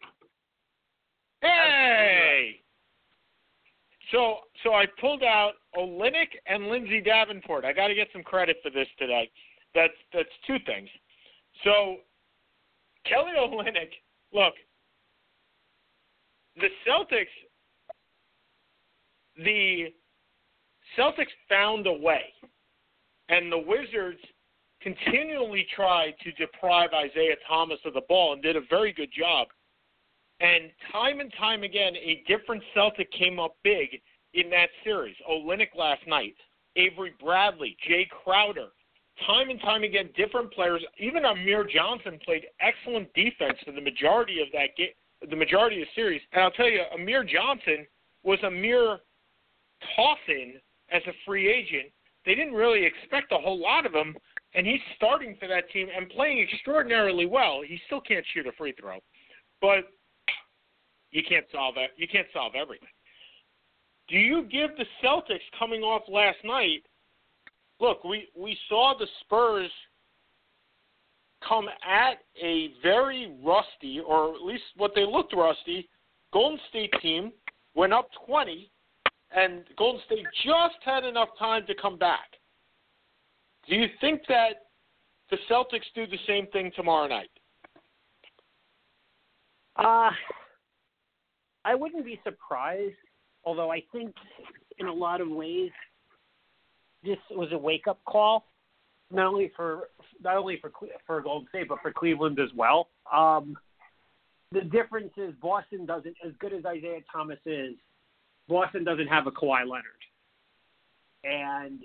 Hey. 1.41 2.61
So 4.13 4.37
so 4.63 4.75
I 4.75 4.87
pulled 5.01 5.23
out 5.23 5.53
Olynyk 5.77 6.29
and 6.47 6.69
Lindsay 6.69 7.01
Davenport. 7.01 7.65
I 7.65 7.73
got 7.73 7.89
to 7.89 7.95
get 7.95 8.09
some 8.13 8.23
credit 8.23 8.57
for 8.63 8.71
this 8.71 8.89
today. 8.99 9.31
That's 9.75 9.93
that's 10.13 10.29
two 10.47 10.59
things. 10.65 10.89
So 11.65 11.97
Kelly 13.05 13.33
Olynyk, 13.39 13.91
look, 14.33 14.55
the 16.57 16.69
Celtics 16.87 17.27
the 19.45 19.93
Celtics 20.99 21.27
found 21.49 21.87
a 21.87 21.93
way, 21.93 22.23
and 23.29 23.51
the 23.51 23.59
Wizards 23.59 24.21
continually 24.81 25.67
tried 25.75 26.15
to 26.23 26.31
deprive 26.33 26.91
Isaiah 26.95 27.37
Thomas 27.49 27.81
of 27.85 27.95
the 27.95 28.03
ball 28.09 28.35
and 28.35 28.43
did 28.43 28.57
a 28.57 28.61
very 28.71 28.93
good 28.93 29.11
job. 29.17 29.49
And 30.41 30.71
time 30.93 31.21
and 31.21 31.33
time 31.39 31.63
again, 31.63 31.95
a 31.97 32.23
different 32.29 32.63
Celtic 32.75 33.11
came 33.13 33.39
up 33.39 33.57
big 33.65 33.89
in 34.35 34.51
that 34.51 34.69
series. 34.85 35.17
Olynyk 35.31 35.75
last 35.77 36.07
night, 36.07 36.35
Avery 36.77 37.15
Bradley, 37.23 37.77
Jae 37.89 38.09
Crowder. 38.09 38.69
Time 39.27 39.49
and 39.49 39.59
time 39.63 39.83
again, 39.83 40.11
different 40.15 40.53
players. 40.53 40.83
Even 40.99 41.25
Amir 41.25 41.65
Johnson 41.65 42.19
played 42.23 42.45
excellent 42.61 43.13
defense 43.15 43.57
for 43.65 43.73
the 43.73 43.81
majority 43.81 44.43
of 44.43 44.49
that 44.53 44.77
game, 44.77 44.89
the 45.31 45.37
majority 45.37 45.81
of 45.81 45.89
the 45.89 46.01
series. 46.01 46.21
And 46.33 46.43
I'll 46.43 46.51
tell 46.51 46.69
you, 46.69 46.83
Amir 46.95 47.25
Johnson 47.25 47.87
was 48.25 48.39
a 48.43 48.51
mere 48.51 48.99
toss-in 49.97 50.55
as 50.91 51.01
a 51.07 51.13
free 51.25 51.49
agent. 51.51 51.91
They 52.27 52.35
didn't 52.35 52.53
really 52.53 52.85
expect 52.85 53.33
a 53.33 53.39
whole 53.39 53.59
lot 53.59 53.87
of 53.87 53.95
him, 53.95 54.15
and 54.55 54.67
he's 54.67 54.81
starting 54.97 55.37
for 55.41 55.49
that 55.49 55.71
team 55.71 55.89
and 55.97 56.11
playing 56.11 56.41
extraordinarily 56.41 57.25
well. 57.25 57.63
He 57.67 57.81
still 57.87 58.03
can't 58.03 58.27
shoot 58.35 58.47
a 58.47 58.53
free 58.53 58.75
throw, 58.79 58.99
but 59.63 59.85
you 61.17 61.23
can't 61.27 61.47
solve 61.51 61.77
that. 61.77 61.91
You 61.97 62.07
can't 62.07 62.27
solve 62.35 62.53
everything. 62.55 62.89
Do 64.09 64.19
you 64.19 64.43
give 64.43 64.71
the 64.77 64.85
Celtics 65.03 65.41
coming 65.59 65.81
off 65.81 66.03
last 66.09 66.37
night? 66.45 66.85
Look, 67.81 68.05
we 68.05 68.29
we 68.37 68.57
saw 68.69 68.95
the 68.99 69.07
Spurs 69.21 69.71
come 71.47 71.69
at 71.89 72.19
a 72.43 72.69
very 72.83 73.35
rusty, 73.43 74.01
or 74.07 74.35
at 74.35 74.43
least 74.43 74.65
what 74.77 74.93
they 74.95 75.07
looked 75.07 75.35
rusty, 75.35 75.89
Golden 76.35 76.59
State 76.69 76.93
team 77.01 77.33
went 77.75 77.95
up 77.95 78.09
20, 78.27 78.71
and 79.35 79.65
Golden 79.79 80.03
State 80.05 80.27
just 80.45 80.77
had 80.85 81.05
enough 81.05 81.29
time 81.39 81.65
to 81.67 81.75
come 81.75 81.97
back. 81.97 82.29
Do 83.69 83.75
you 83.75 83.87
think 84.03 84.21
that 84.29 84.67
the 85.31 85.39
Celtics 85.51 85.87
do 85.95 86.07
the 86.07 86.19
same 86.27 86.47
thing 86.49 86.73
tomorrow 86.77 87.07
night? 87.09 87.31
Uh, 89.77 90.11
I 91.67 91.75
wouldn't 91.75 92.05
be 92.05 92.21
surprised, 92.23 92.95
although 93.45 93.73
I 93.73 93.83
think 93.91 94.15
in 94.79 94.87
a 94.87 94.93
lot 94.93 95.21
of 95.21 95.29
ways 95.29 95.73
this 97.05 97.19
was 97.33 97.49
a 97.53 97.59
wake 97.59 97.89
up 97.89 97.99
call, 98.05 98.47
not 99.11 99.27
only 99.27 99.51
for 99.57 99.89
not 100.23 100.37
only 100.37 100.59
for 100.61 100.71
for 101.07 101.21
Golden 101.21 101.49
State 101.49 101.69
but 101.69 101.79
for 101.83 101.93
Cleveland 101.93 102.39
as 102.39 102.51
well. 102.55 102.89
Um, 103.13 103.59
the 104.53 104.61
difference 104.61 105.13
is 105.17 105.35
Boston 105.43 105.87
doesn't, 105.87 106.15
as 106.25 106.33
good 106.39 106.53
as 106.53 106.65
Isaiah 106.65 107.01
Thomas 107.13 107.39
is, 107.45 107.75
Boston 108.49 108.85
doesn't 108.85 109.09
have 109.09 109.27
a 109.27 109.33
Kawhi 109.33 109.69
Leonard, 109.69 109.85
and 111.25 111.81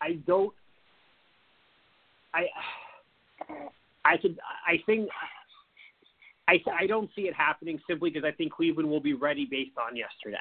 I 0.00 0.12
don't. 0.28 0.54
I 2.32 2.46
I 4.04 4.16
could 4.16 4.38
I 4.64 4.80
think 4.86 5.08
I 6.50 6.60
I 6.82 6.86
don't 6.86 7.08
see 7.14 7.22
it 7.22 7.34
happening 7.34 7.78
simply 7.88 8.10
because 8.10 8.26
I 8.26 8.32
think 8.32 8.52
Cleveland 8.52 8.90
will 8.90 9.00
be 9.00 9.14
ready 9.14 9.46
based 9.48 9.76
on 9.78 9.96
yesterday. 9.96 10.38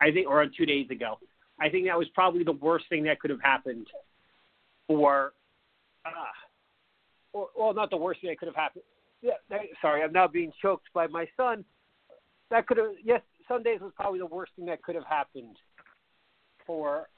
I 0.00 0.10
think 0.10 0.26
or 0.26 0.40
on 0.40 0.52
two 0.56 0.64
days 0.64 0.90
ago. 0.90 1.18
I 1.60 1.68
think 1.68 1.86
that 1.86 1.98
was 1.98 2.08
probably 2.14 2.44
the 2.44 2.52
worst 2.52 2.86
thing 2.88 3.02
that 3.04 3.20
could 3.20 3.30
have 3.30 3.42
happened 3.42 3.88
for 4.86 5.32
uh, 6.06 6.10
or, 7.32 7.48
well 7.56 7.74
not 7.74 7.90
the 7.90 7.96
worst 7.96 8.20
thing 8.20 8.30
that 8.30 8.38
could 8.38 8.48
have 8.48 8.56
happened. 8.56 8.84
Yeah, 9.20 9.32
sorry, 9.82 10.02
I'm 10.02 10.12
now 10.12 10.28
being 10.28 10.52
choked 10.62 10.86
by 10.94 11.08
my 11.08 11.26
son. 11.36 11.64
That 12.50 12.66
could 12.66 12.78
have 12.78 12.92
yes, 13.04 13.20
Sundays 13.46 13.80
was 13.80 13.92
probably 13.96 14.20
the 14.20 14.26
worst 14.26 14.52
thing 14.56 14.66
that 14.66 14.82
could 14.82 14.94
have 14.94 15.04
happened 15.04 15.56
for 16.66 17.08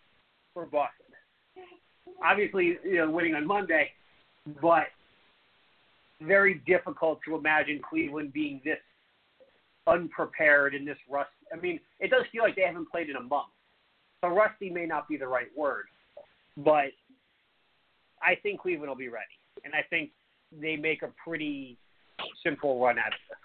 for 0.52 0.66
Boston. 0.66 1.06
Obviously, 2.24 2.78
you 2.84 2.96
know, 2.96 3.10
winning 3.10 3.34
on 3.34 3.46
Monday, 3.46 3.90
but 4.60 4.86
very 6.20 6.62
difficult 6.66 7.20
to 7.26 7.36
imagine 7.36 7.80
Cleveland 7.88 8.32
being 8.32 8.60
this 8.64 8.78
unprepared 9.86 10.74
in 10.74 10.84
this 10.84 10.98
rust. 11.08 11.30
I 11.52 11.56
mean, 11.56 11.80
it 11.98 12.10
does 12.10 12.24
feel 12.30 12.42
like 12.42 12.56
they 12.56 12.62
haven't 12.62 12.90
played 12.90 13.08
in 13.08 13.16
a 13.16 13.22
month. 13.22 13.48
So 14.20 14.28
rusty 14.28 14.70
may 14.70 14.86
not 14.86 15.08
be 15.08 15.16
the 15.16 15.26
right 15.26 15.48
word, 15.56 15.86
but 16.58 16.92
I 18.22 18.34
think 18.42 18.60
Cleveland 18.60 18.90
will 18.90 18.96
be 18.96 19.08
ready, 19.08 19.24
and 19.64 19.74
I 19.74 19.82
think 19.88 20.10
they 20.52 20.76
make 20.76 21.02
a 21.02 21.08
pretty 21.22 21.78
simple 22.44 22.82
run 22.82 22.98
at 22.98 23.08
it 23.08 23.36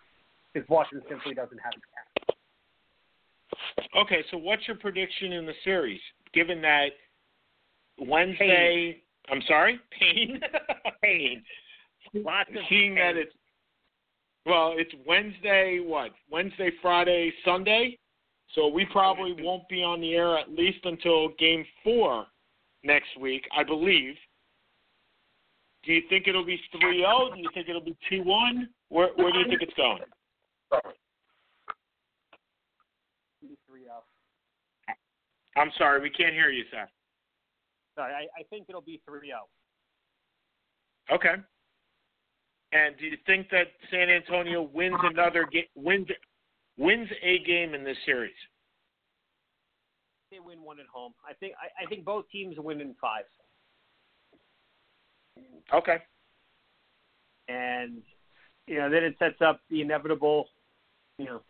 because 0.53 0.67
Washington 0.69 1.07
simply 1.09 1.33
doesn't 1.33 1.59
have 1.59 1.71
talent. 1.71 1.85
Okay, 3.97 4.23
so 4.31 4.37
what's 4.37 4.67
your 4.67 4.75
prediction 4.75 5.31
in 5.31 5.45
the 5.45 5.53
series, 5.63 6.01
given 6.33 6.61
that 6.61 6.89
Wednesday? 7.97 9.01
Pain. 9.27 9.37
I'm 9.37 9.41
sorry, 9.47 9.79
pain, 9.97 10.39
pain. 11.01 11.41
Lots 12.23 12.49
of 12.49 12.55
Seeing 12.69 12.95
pain. 12.95 13.03
that 13.03 13.17
it's 13.17 13.33
well, 14.45 14.75
it's 14.77 14.93
Wednesday. 15.07 15.79
What 15.83 16.11
Wednesday, 16.31 16.71
Friday, 16.81 17.33
Sunday. 17.43 17.97
So 18.53 18.67
we 18.67 18.85
probably 18.85 19.35
won't 19.39 19.67
be 19.67 19.83
on 19.83 19.99
the 19.99 20.13
air 20.13 20.37
at 20.37 20.51
least 20.51 20.79
until 20.83 21.29
Game 21.39 21.65
Four 21.83 22.25
next 22.83 23.19
week, 23.19 23.43
I 23.57 23.63
believe. 23.63 24.15
Do 25.83 25.93
you 25.93 26.01
think 26.09 26.27
it'll 26.27 26.45
be 26.45 26.59
3-0? 26.73 27.35
Do 27.35 27.39
you 27.39 27.49
think 27.53 27.69
it'll 27.69 27.81
be 27.81 27.95
2-1? 28.11 28.67
Where 28.89 29.09
where 29.15 29.31
do 29.31 29.39
you 29.39 29.45
think 29.47 29.61
it's 29.61 29.73
going? 29.73 30.01
I'm 35.57 35.71
sorry, 35.77 36.01
we 36.01 36.09
can't 36.09 36.33
hear 36.33 36.49
you, 36.49 36.63
Seth. 36.71 36.89
Sorry, 37.95 38.13
I, 38.13 38.39
I 38.39 38.43
think 38.49 38.65
it'll 38.67 38.81
be 38.81 39.01
3 39.07 39.27
0. 39.27 39.39
Okay. 41.11 41.35
And 42.71 42.97
do 42.97 43.05
you 43.05 43.17
think 43.25 43.49
that 43.51 43.67
San 43.91 44.09
Antonio 44.09 44.61
wins 44.61 44.97
another 45.03 45.45
game, 45.45 45.65
wins 45.75 46.07
wins 46.77 47.07
a 47.23 47.39
game 47.39 47.73
in 47.73 47.83
this 47.83 47.97
series? 48.05 48.33
They 50.31 50.39
win 50.39 50.61
one 50.61 50.79
at 50.79 50.87
home. 50.87 51.13
I 51.27 51.33
think 51.33 51.53
I, 51.61 51.85
I 51.85 51.87
think 51.87 52.03
both 52.03 52.25
teams 52.29 52.55
win 52.57 52.81
in 52.81 52.95
five. 52.99 53.23
Okay. 55.73 55.97
And 57.47 58.01
you 58.67 58.79
know, 58.79 58.89
then 58.89 59.03
it 59.03 59.15
sets 59.19 59.41
up 59.41 59.61
the 59.69 59.81
inevitable, 59.81 60.47
you 61.17 61.25
know, 61.25 61.41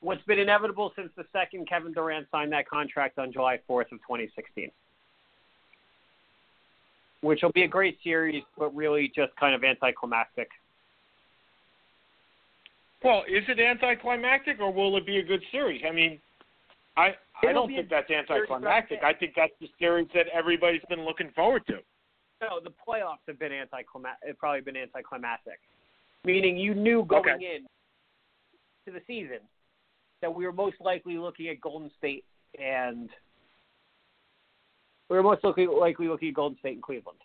what's 0.00 0.22
been 0.24 0.38
inevitable 0.38 0.92
since 0.96 1.10
the 1.16 1.24
second 1.32 1.68
Kevin 1.68 1.92
Durant 1.92 2.26
signed 2.30 2.52
that 2.52 2.68
contract 2.68 3.18
on 3.18 3.32
July 3.32 3.58
4th 3.68 3.90
of 3.92 3.98
2016. 4.06 4.70
Which 7.24 7.40
will 7.42 7.52
be 7.52 7.62
a 7.62 7.68
great 7.68 7.96
series, 8.04 8.42
but 8.58 8.74
really 8.76 9.10
just 9.16 9.34
kind 9.36 9.54
of 9.54 9.64
anticlimactic. 9.64 10.50
Well, 13.02 13.22
is 13.26 13.44
it 13.48 13.58
anticlimactic 13.58 14.60
or 14.60 14.70
will 14.70 14.94
it 14.98 15.06
be 15.06 15.16
a 15.18 15.22
good 15.22 15.42
series? 15.50 15.82
I 15.88 15.90
mean, 15.90 16.20
I 16.98 17.14
I 17.42 17.48
It'll 17.48 17.66
don't 17.66 17.74
think 17.74 17.88
that's 17.88 18.10
anticlimactic. 18.10 18.98
I 19.02 19.14
think 19.14 19.32
that's 19.34 19.54
the 19.58 19.68
series 19.78 20.06
that 20.14 20.26
everybody's 20.34 20.84
been 20.90 21.04
looking 21.06 21.30
forward 21.34 21.62
to. 21.68 21.78
No, 22.42 22.60
the 22.62 22.72
playoffs 22.86 23.24
have 23.26 23.38
been 23.38 23.52
anticlimactic. 23.52 24.28
Have 24.28 24.38
probably 24.38 24.60
been 24.60 24.76
anticlimactic, 24.76 25.60
meaning 26.24 26.58
you 26.58 26.74
knew 26.74 27.04
going 27.06 27.22
Okay. 27.22 27.56
in 27.56 27.66
to 28.86 28.92
the 28.92 29.00
season 29.06 29.40
that 30.20 30.34
we 30.34 30.44
were 30.44 30.52
most 30.52 30.76
likely 30.80 31.16
looking 31.16 31.48
at 31.48 31.58
Golden 31.62 31.90
State 31.96 32.24
and 32.58 33.08
we 35.08 35.16
were 35.16 35.22
most 35.22 35.44
likely, 35.44 35.66
likely 35.66 36.08
looking 36.08 36.28
at 36.28 36.34
Golden 36.34 36.58
State 36.58 36.74
and 36.74 36.82
Cleveland. 36.82 37.18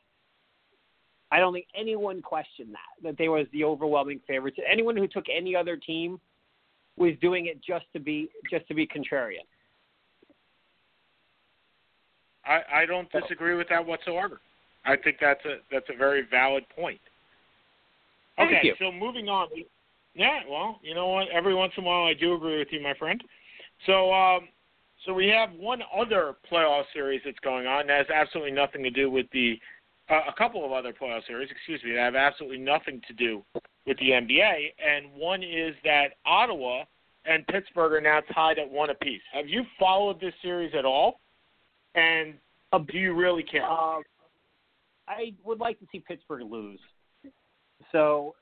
I 1.31 1.39
don't 1.39 1.53
think 1.53 1.67
anyone 1.75 2.21
questioned 2.21 2.73
that 2.73 3.07
that 3.07 3.17
they 3.17 3.29
was 3.29 3.45
the 3.53 3.63
overwhelming 3.63 4.19
favorites. 4.27 4.57
Anyone 4.69 4.97
who 4.97 5.07
took 5.07 5.25
any 5.35 5.55
other 5.55 5.77
team 5.77 6.19
was 6.97 7.13
doing 7.21 7.45
it 7.45 7.61
just 7.63 7.85
to 7.93 7.99
be 7.99 8.29
just 8.49 8.67
to 8.67 8.73
be 8.73 8.87
contrarian. 8.87 9.45
I 12.45 12.81
I 12.81 12.85
don't 12.85 13.09
disagree 13.11 13.55
with 13.55 13.69
that 13.69 13.85
whatsoever. 13.85 14.39
I 14.85 14.95
think 14.95 15.17
that's 15.21 15.43
a 15.45 15.57
that's 15.71 15.85
a 15.93 15.97
very 15.97 16.23
valid 16.29 16.63
point. 16.75 16.99
Okay, 18.39 18.73
so 18.79 18.91
moving 18.91 19.27
on. 19.27 19.49
Yeah, 20.15 20.39
well, 20.49 20.79
you 20.81 20.95
know 20.95 21.07
what? 21.07 21.27
Every 21.29 21.53
once 21.53 21.73
in 21.77 21.83
a 21.83 21.87
while, 21.87 22.05
I 22.05 22.13
do 22.13 22.33
agree 22.33 22.57
with 22.57 22.69
you, 22.71 22.81
my 22.81 22.93
friend. 22.93 23.21
So, 23.85 24.11
um, 24.13 24.47
so 25.05 25.13
we 25.13 25.27
have 25.27 25.51
one 25.53 25.81
other 25.97 26.35
playoff 26.51 26.83
series 26.93 27.21
that's 27.23 27.39
going 27.39 27.67
on 27.67 27.87
that 27.87 28.07
has 28.07 28.09
absolutely 28.13 28.51
nothing 28.51 28.83
to 28.83 28.89
do 28.89 29.09
with 29.09 29.25
the 29.31 29.59
uh, 30.09 30.21
a 30.27 30.33
couple 30.33 30.65
of 30.65 30.71
other 30.71 30.91
playoff 30.91 31.25
series, 31.27 31.49
excuse 31.51 31.81
me, 31.83 31.91
that 31.91 31.99
have 32.01 32.15
absolutely 32.15 32.57
nothing 32.57 32.99
to 33.07 33.13
do 33.13 33.43
with 33.85 33.97
the 33.99 34.09
NBA, 34.09 34.73
and 34.83 35.11
one 35.13 35.43
is 35.43 35.75
that 35.83 36.13
Ottawa 36.25 36.83
and 37.25 37.45
Pittsburgh 37.47 37.93
are 37.93 38.01
now 38.01 38.21
tied 38.33 38.57
at 38.57 38.69
one 38.69 38.89
apiece. 38.89 39.21
Have 39.33 39.47
you 39.47 39.63
followed 39.79 40.19
this 40.19 40.33
series 40.41 40.73
at 40.77 40.85
all? 40.85 41.19
And 41.95 42.35
do 42.91 42.97
you 42.97 43.13
really 43.13 43.43
care? 43.43 43.63
Um, 43.65 44.03
I 45.07 45.33
would 45.43 45.59
like 45.59 45.79
to 45.79 45.85
see 45.91 45.99
Pittsburgh 45.99 46.43
lose. 46.49 46.79
So 47.91 48.35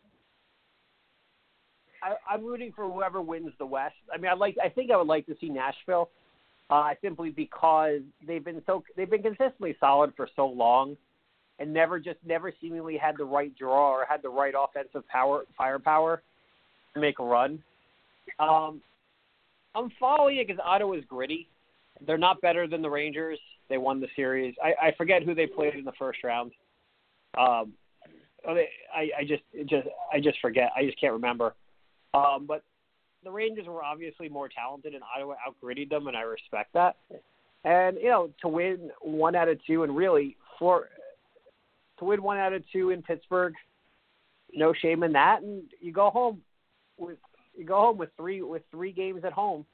I, 2.04 2.16
I'm 2.34 2.46
rooting 2.46 2.74
for 2.76 2.90
whoever 2.90 3.22
wins 3.22 3.52
the 3.58 3.66
West. 3.66 3.96
I 4.14 4.18
mean, 4.18 4.30
I 4.30 4.36
like. 4.36 4.58
I 4.64 4.70
think 4.70 4.92
I 4.92 4.98
would 4.98 5.08
like 5.08 5.26
to 5.28 5.36
see 5.40 5.50
Nashville, 5.50 6.10
uh, 6.70 6.90
simply 7.02 7.30
because 7.30 8.02
they've 8.26 8.44
been 8.44 8.62
so 8.66 8.84
they've 8.96 9.10
been 9.10 9.24
consistently 9.24 9.76
solid 9.80 10.14
for 10.16 10.28
so 10.36 10.48
long, 10.48 10.98
and 11.60 11.74
never 11.74 12.00
just 12.00 12.20
never 12.26 12.52
seemingly 12.60 12.98
had 12.98 13.18
the 13.18 13.26
right 13.26 13.56
draw 13.58 13.92
or 13.92 14.06
had 14.08 14.22
the 14.22 14.30
right 14.30 14.54
offensive 14.58 15.08
power 15.08 15.44
firepower 15.58 16.22
to 16.94 17.00
make 17.00 17.20
a 17.20 17.24
run. 17.24 17.64
Um, 18.40 18.82
I'm 19.76 19.92
following 20.00 20.38
it 20.38 20.48
because 20.48 20.62
Ottawa's 20.64 21.06
gritty. 21.08 21.48
They're 22.06 22.18
not 22.18 22.42
better 22.42 22.68
than 22.68 22.82
the 22.82 22.90
Rangers. 22.90 23.40
They 23.70 23.78
won 23.78 24.00
the 24.00 24.08
series. 24.16 24.56
I, 24.64 24.88
I 24.88 24.92
forget 24.98 25.24
who 25.24 25.34
they 25.34 25.48
played 25.48 25.76
in 25.76 25.84
the 25.84 25.94
first 25.98 26.24
round. 26.24 26.52
Um, 27.38 27.74
oh, 28.48 28.56
I, 28.96 29.10
I 29.20 29.24
just 29.26 29.44
just 29.68 29.88
I 30.12 30.20
just 30.20 30.40
forget. 30.42 30.72
I 30.76 30.86
just 30.86 31.00
can't 31.00 31.14
remember. 31.14 31.54
Um, 32.14 32.46
but 32.48 32.64
the 33.28 33.34
Rangers 33.34 33.68
were 33.68 33.84
obviously 33.84 34.30
more 34.30 34.48
talented, 34.48 34.94
and 34.94 35.04
Ottawa 35.04 35.36
outgritted 35.46 35.90
them, 35.90 36.08
and 36.08 36.16
I 36.16 36.22
respect 36.22 36.72
that. 36.74 36.96
And 37.66 37.98
you 37.98 38.08
know, 38.08 38.30
to 38.42 38.48
win 38.48 38.90
one 39.02 39.36
out 39.36 39.50
of 39.50 39.60
two, 39.68 39.84
and 39.84 39.98
really 39.98 40.38
for 40.58 40.88
to 42.00 42.06
win 42.06 42.24
one 42.24 42.38
out 42.38 42.54
of 42.54 42.64
two 42.72 42.92
in 42.92 43.02
Pittsburgh, 43.02 43.54
no 44.54 44.72
shame 44.72 45.04
in 45.04 45.12
that. 45.12 45.42
And 45.42 45.64
you 45.82 45.92
go 45.92 46.10
home 46.10 46.42
with 46.98 47.18
you 47.58 47.66
go 47.66 47.76
home 47.76 47.98
with 47.98 48.12
three 48.16 48.42
with 48.42 48.62
three 48.72 48.94
games 48.94 49.26
at 49.26 49.34
home. 49.34 49.66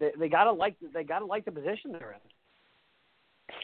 They, 0.00 0.12
they 0.18 0.30
gotta 0.30 0.52
like 0.52 0.76
they 0.94 1.04
gotta 1.04 1.26
like 1.26 1.44
the 1.44 1.52
position 1.52 1.92
they're 1.92 2.14
in. 2.14 3.54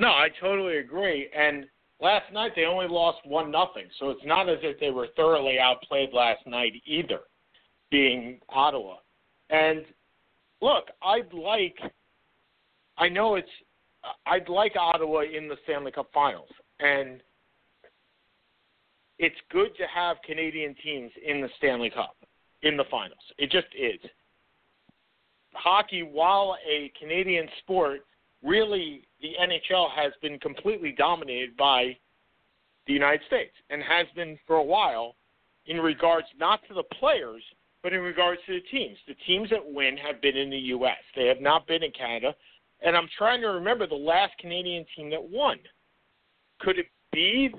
No, 0.00 0.08
I 0.08 0.30
totally 0.40 0.78
agree. 0.78 1.28
And 1.32 1.66
last 2.00 2.32
night 2.32 2.52
they 2.56 2.64
only 2.64 2.88
lost 2.88 3.24
one 3.24 3.52
nothing, 3.52 3.84
so 4.00 4.10
it's 4.10 4.24
not 4.24 4.48
as 4.48 4.58
if 4.62 4.80
they 4.80 4.90
were 4.90 5.06
thoroughly 5.14 5.60
outplayed 5.60 6.12
last 6.12 6.44
night 6.44 6.72
either, 6.86 7.20
being 7.92 8.40
Ottawa. 8.48 8.96
And 9.50 9.84
look, 10.60 10.86
I'd 11.00 11.32
like. 11.32 11.78
I 12.98 13.08
know 13.08 13.36
it's 13.36 13.48
I'd 14.26 14.48
like 14.48 14.74
Ottawa 14.76 15.20
in 15.20 15.46
the 15.46 15.56
Stanley 15.62 15.92
Cup 15.92 16.08
Finals, 16.12 16.48
and 16.80 17.20
it's 19.20 19.36
good 19.52 19.76
to 19.76 19.84
have 19.94 20.16
Canadian 20.26 20.74
teams 20.82 21.12
in 21.24 21.40
the 21.40 21.48
Stanley 21.58 21.90
Cup 21.90 22.16
in 22.62 22.76
the 22.76 22.84
finals. 22.90 23.20
It 23.38 23.50
just 23.50 23.68
is. 23.78 24.00
Hockey, 25.54 26.02
while 26.02 26.56
a 26.68 26.90
Canadian 26.98 27.46
sport, 27.58 28.00
really 28.42 29.02
the 29.20 29.32
NHL 29.40 29.90
has 29.94 30.12
been 30.22 30.38
completely 30.38 30.94
dominated 30.96 31.56
by 31.56 31.96
the 32.86 32.92
United 32.92 33.20
States 33.26 33.52
and 33.70 33.82
has 33.82 34.06
been 34.16 34.38
for 34.46 34.56
a 34.56 34.62
while 34.62 35.14
in 35.66 35.76
regards 35.76 36.26
not 36.38 36.60
to 36.68 36.74
the 36.74 36.82
players, 36.98 37.42
but 37.82 37.92
in 37.92 38.00
regards 38.00 38.40
to 38.46 38.54
the 38.54 38.60
teams. 38.70 38.96
The 39.06 39.14
teams 39.26 39.50
that 39.50 39.60
win 39.64 39.96
have 39.96 40.22
been 40.22 40.36
in 40.36 40.50
the 40.50 40.58
U.S., 40.58 40.98
they 41.16 41.26
have 41.26 41.40
not 41.40 41.66
been 41.66 41.82
in 41.82 41.90
Canada. 41.92 42.34
And 42.84 42.96
I'm 42.96 43.08
trying 43.16 43.40
to 43.42 43.48
remember 43.48 43.86
the 43.86 43.94
last 43.94 44.32
Canadian 44.38 44.84
team 44.96 45.10
that 45.10 45.22
won. 45.22 45.58
Could 46.60 46.78
it 46.78 46.86
be 47.12 47.52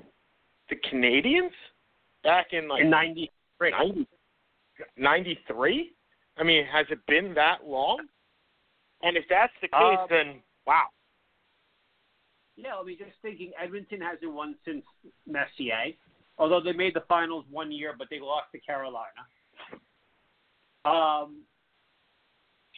the 0.70 0.76
Canadiens 0.90 1.50
back 2.22 2.48
in 2.52 2.68
like 2.68 2.82
In 2.82 2.90
93. 2.90 3.70
90, 3.70 4.06
93? 4.96 5.92
I 6.38 6.42
mean, 6.42 6.64
has 6.66 6.86
it 6.90 6.98
been 7.06 7.34
that 7.34 7.66
long? 7.66 8.00
And 9.02 9.16
if 9.16 9.24
that's 9.28 9.52
the 9.60 9.68
case, 9.68 9.98
Um, 10.00 10.06
then 10.08 10.42
wow. 10.66 10.86
Yeah, 12.56 12.76
I 12.76 12.82
mean, 12.84 12.98
just 12.98 13.20
thinking, 13.20 13.52
Edmonton 13.60 14.00
hasn't 14.00 14.32
won 14.32 14.56
since 14.64 14.84
Messier, 15.26 15.92
although 16.38 16.60
they 16.60 16.72
made 16.72 16.94
the 16.94 17.02
finals 17.02 17.44
one 17.50 17.72
year, 17.72 17.94
but 17.98 18.08
they 18.10 18.20
lost 18.20 18.52
to 18.52 18.60
Carolina. 18.60 19.26
Um, 20.84 21.42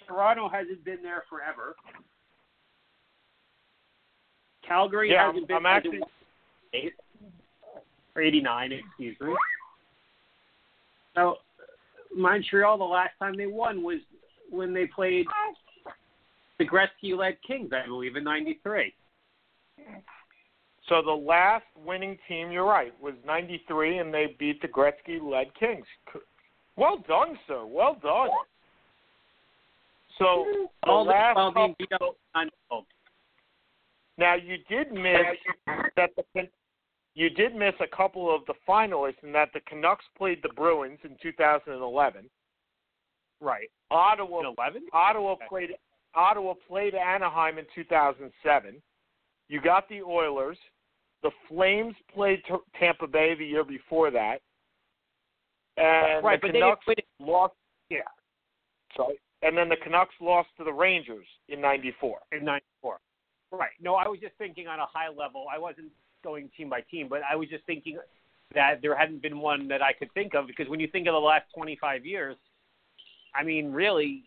Toronto 0.06 0.48
hasn't 0.48 0.84
been 0.84 1.02
there 1.02 1.24
forever. 1.28 1.74
Calgary 4.66 5.10
Yeah, 5.10 5.26
hasn't 5.26 5.48
been 5.48 5.56
I'm 5.56 5.66
actually- 5.66 6.02
eight 6.72 6.94
or 8.14 8.22
89, 8.22 8.72
excuse 8.72 9.20
me. 9.20 9.34
So 11.14 11.38
Montreal, 12.14 12.78
the 12.78 12.84
last 12.84 13.16
time 13.18 13.36
they 13.36 13.46
won 13.46 13.82
was 13.82 14.00
when 14.50 14.72
they 14.72 14.86
played 14.86 15.26
the 16.58 16.64
Gretzky-led 16.66 17.40
Kings, 17.42 17.72
I 17.72 17.86
believe, 17.86 18.16
in 18.16 18.24
'93. 18.24 18.94
So 20.88 21.02
the 21.02 21.10
last 21.12 21.66
winning 21.76 22.18
team, 22.28 22.50
you're 22.52 22.64
right, 22.64 22.98
was 23.00 23.14
93, 23.24 23.98
and 23.98 24.14
they 24.14 24.36
beat 24.38 24.62
the 24.62 24.68
Gretzky-led 24.68 25.52
Kings. 25.54 25.86
Well 26.76 27.02
done, 27.08 27.38
sir. 27.46 27.64
Well 27.64 27.98
done. 28.02 28.28
So 30.18 30.46
the 30.82 30.90
All 30.90 31.04
the 31.04 31.10
last 31.10 31.36
while 31.36 31.52
being 31.52 31.74
beat 31.78 31.92
up 31.92 32.16
on 32.34 32.50
now 34.18 34.34
you 34.34 34.56
did 34.68 34.92
miss 34.92 35.36
that 35.96 36.10
the 36.16 36.48
you 37.14 37.30
did 37.30 37.54
miss 37.54 37.74
a 37.80 37.96
couple 37.96 38.34
of 38.34 38.42
the 38.46 38.54
finalists 38.68 39.22
in 39.22 39.32
that 39.32 39.48
the 39.54 39.60
Canucks 39.60 40.04
played 40.16 40.42
the 40.42 40.50
Bruins 40.50 40.98
in 41.02 41.16
2011. 41.22 42.28
Right. 43.40 43.70
Ottawa 43.90 44.40
In 44.40 44.46
11? 44.58 44.82
Ottawa 44.92 45.36
played 45.48 45.70
Ottawa 46.14 46.54
played 46.66 46.94
Anaheim 46.94 47.58
in 47.58 47.66
2007. 47.74 48.82
You 49.48 49.60
got 49.60 49.88
the 49.88 50.02
Oilers. 50.02 50.58
The 51.22 51.30
Flames 51.48 51.94
played 52.14 52.42
T- 52.46 52.54
Tampa 52.78 53.06
Bay 53.06 53.34
the 53.34 53.44
year 53.44 53.64
before 53.64 54.10
that. 54.10 54.40
And 55.76 56.24
Right, 56.24 56.40
the 56.40 56.48
but 56.48 56.52
they 56.52 56.60
Canucks 56.60 56.86
win 56.86 56.96
it 56.98 57.06
lost. 57.20 57.54
Yeah. 57.90 57.98
Sorry. 58.96 59.18
And 59.42 59.56
then 59.56 59.68
the 59.68 59.76
Canucks 59.76 60.14
lost 60.20 60.48
to 60.58 60.64
the 60.64 60.72
Rangers 60.72 61.26
in 61.48 61.60
'94. 61.60 62.18
in 62.32 62.44
'94. 62.44 62.98
Right. 63.52 63.70
No, 63.80 63.94
I 63.94 64.08
was 64.08 64.18
just 64.20 64.34
thinking 64.38 64.66
on 64.66 64.80
a 64.80 64.86
high 64.86 65.08
level. 65.08 65.46
I 65.52 65.58
wasn't 65.58 65.88
going 66.24 66.50
team 66.56 66.68
by 66.68 66.80
team, 66.80 67.06
but 67.08 67.20
I 67.30 67.36
was 67.36 67.48
just 67.48 67.64
thinking 67.64 67.98
that 68.54 68.80
there 68.82 68.96
hadn't 68.96 69.22
been 69.22 69.38
one 69.38 69.68
that 69.68 69.82
I 69.82 69.92
could 69.92 70.12
think 70.14 70.34
of 70.34 70.46
because 70.46 70.68
when 70.68 70.80
you 70.80 70.88
think 70.88 71.06
of 71.06 71.12
the 71.12 71.20
last 71.20 71.44
25 71.54 72.06
years, 72.06 72.36
I 73.34 73.42
mean, 73.44 73.72
really, 73.72 74.24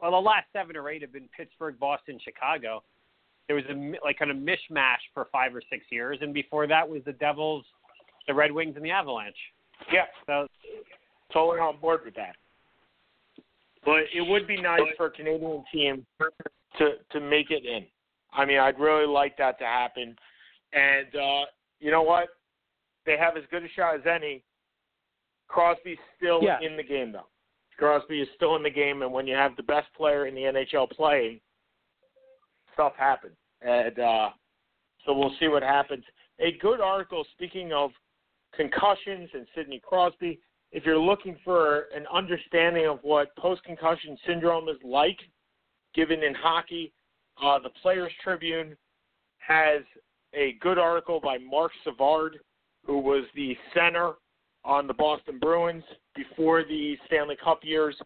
well, 0.00 0.12
the 0.12 0.16
last 0.16 0.46
seven 0.52 0.76
or 0.76 0.88
eight 0.88 1.02
have 1.02 1.12
been 1.12 1.28
Pittsburgh, 1.36 1.78
Boston, 1.78 2.18
Chicago. 2.22 2.82
There 3.48 3.56
was 3.56 3.64
a 3.68 4.04
like 4.04 4.18
kind 4.18 4.30
of 4.30 4.36
mishmash 4.36 5.02
for 5.12 5.26
five 5.32 5.54
or 5.54 5.62
six 5.68 5.84
years, 5.90 6.18
and 6.22 6.32
before 6.32 6.66
that 6.68 6.88
was 6.88 7.02
the 7.04 7.12
Devils, 7.12 7.64
the 8.26 8.34
Red 8.34 8.52
Wings, 8.52 8.76
and 8.76 8.84
the 8.84 8.90
Avalanche. 8.90 9.36
Yeah, 9.92 10.06
So 10.26 10.46
totally 11.32 11.60
on 11.60 11.78
board 11.80 12.00
with 12.04 12.14
that. 12.14 12.36
But 13.84 14.04
it 14.14 14.20
would 14.28 14.46
be 14.46 14.60
nice 14.60 14.80
for 14.96 15.06
a 15.06 15.10
Canadian 15.10 15.64
team 15.72 16.06
to 16.78 16.92
to 17.10 17.20
make 17.20 17.50
it 17.50 17.64
in. 17.64 17.84
I 18.32 18.44
mean, 18.44 18.58
I'd 18.58 18.78
really 18.78 19.06
like 19.06 19.36
that 19.38 19.58
to 19.58 19.64
happen. 19.64 20.16
And 20.72 21.14
uh, 21.14 21.44
you 21.80 21.90
know 21.90 22.02
what? 22.02 22.28
They 23.04 23.16
have 23.18 23.36
as 23.36 23.42
good 23.50 23.64
a 23.64 23.68
shot 23.68 23.96
as 23.96 24.06
any. 24.06 24.42
Crosby's 25.48 25.98
still 26.16 26.42
Yeah. 26.42 26.60
in 26.62 26.76
the 26.76 26.82
game, 26.82 27.12
though. 27.12 27.26
Crosby 27.76 28.20
is 28.20 28.28
still 28.36 28.54
in 28.56 28.62
the 28.62 28.70
game, 28.70 29.02
and 29.02 29.12
when 29.12 29.26
you 29.26 29.34
have 29.34 29.56
the 29.56 29.62
best 29.64 29.92
player 29.94 30.26
in 30.26 30.34
the 30.34 30.42
NHL 30.42 30.88
playing, 30.90 31.40
stuff 32.74 32.92
happens. 32.96 33.36
And 33.60 33.98
uh, 33.98 34.30
so 35.04 35.12
we'll 35.12 35.34
see 35.40 35.48
what 35.48 35.62
happens. 35.62 36.04
A 36.38 36.52
good 36.60 36.80
article, 36.80 37.24
speaking 37.32 37.72
of 37.72 37.90
concussions 38.56 39.28
and 39.34 39.46
Sidney 39.54 39.80
Crosby, 39.82 40.38
if 40.72 40.84
you're 40.84 40.98
looking 40.98 41.36
for 41.44 41.86
an 41.94 42.06
understanding 42.12 42.86
of 42.86 42.98
what 43.02 43.34
post 43.36 43.62
concussion 43.64 44.16
syndrome 44.26 44.68
is 44.68 44.78
like, 44.84 45.18
given 45.94 46.22
in 46.22 46.34
hockey, 46.34 46.92
uh, 47.42 47.58
the 47.58 47.70
Players 47.82 48.12
Tribune 48.22 48.76
has 49.38 49.82
a 50.34 50.56
good 50.60 50.78
article 50.78 51.20
by 51.22 51.38
Marc 51.38 51.72
Savard, 51.84 52.38
who 52.86 52.98
was 52.98 53.24
the 53.34 53.56
center 53.74 54.14
on 54.64 54.86
the 54.86 54.94
Boston 54.94 55.38
Bruins 55.38 55.84
before 56.14 56.62
the 56.62 56.96
Stanley 57.06 57.36
Cup 57.42 57.60
years, 57.62 57.96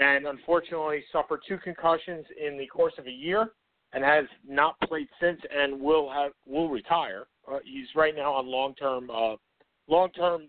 and 0.00 0.26
unfortunately 0.26 1.04
suffered 1.12 1.40
two 1.46 1.58
concussions 1.58 2.24
in 2.40 2.58
the 2.58 2.66
course 2.66 2.94
of 2.98 3.06
a 3.06 3.10
year, 3.10 3.50
and 3.92 4.02
has 4.02 4.24
not 4.48 4.80
played 4.80 5.08
since, 5.20 5.40
and 5.56 5.80
will 5.80 6.10
have 6.10 6.32
will 6.46 6.68
retire. 6.68 7.26
Uh, 7.50 7.58
he's 7.64 7.86
right 7.94 8.16
now 8.16 8.32
on 8.32 8.46
long 8.46 8.74
term 8.74 9.10
uh, 9.10 9.36
long 9.88 10.10
term 10.10 10.48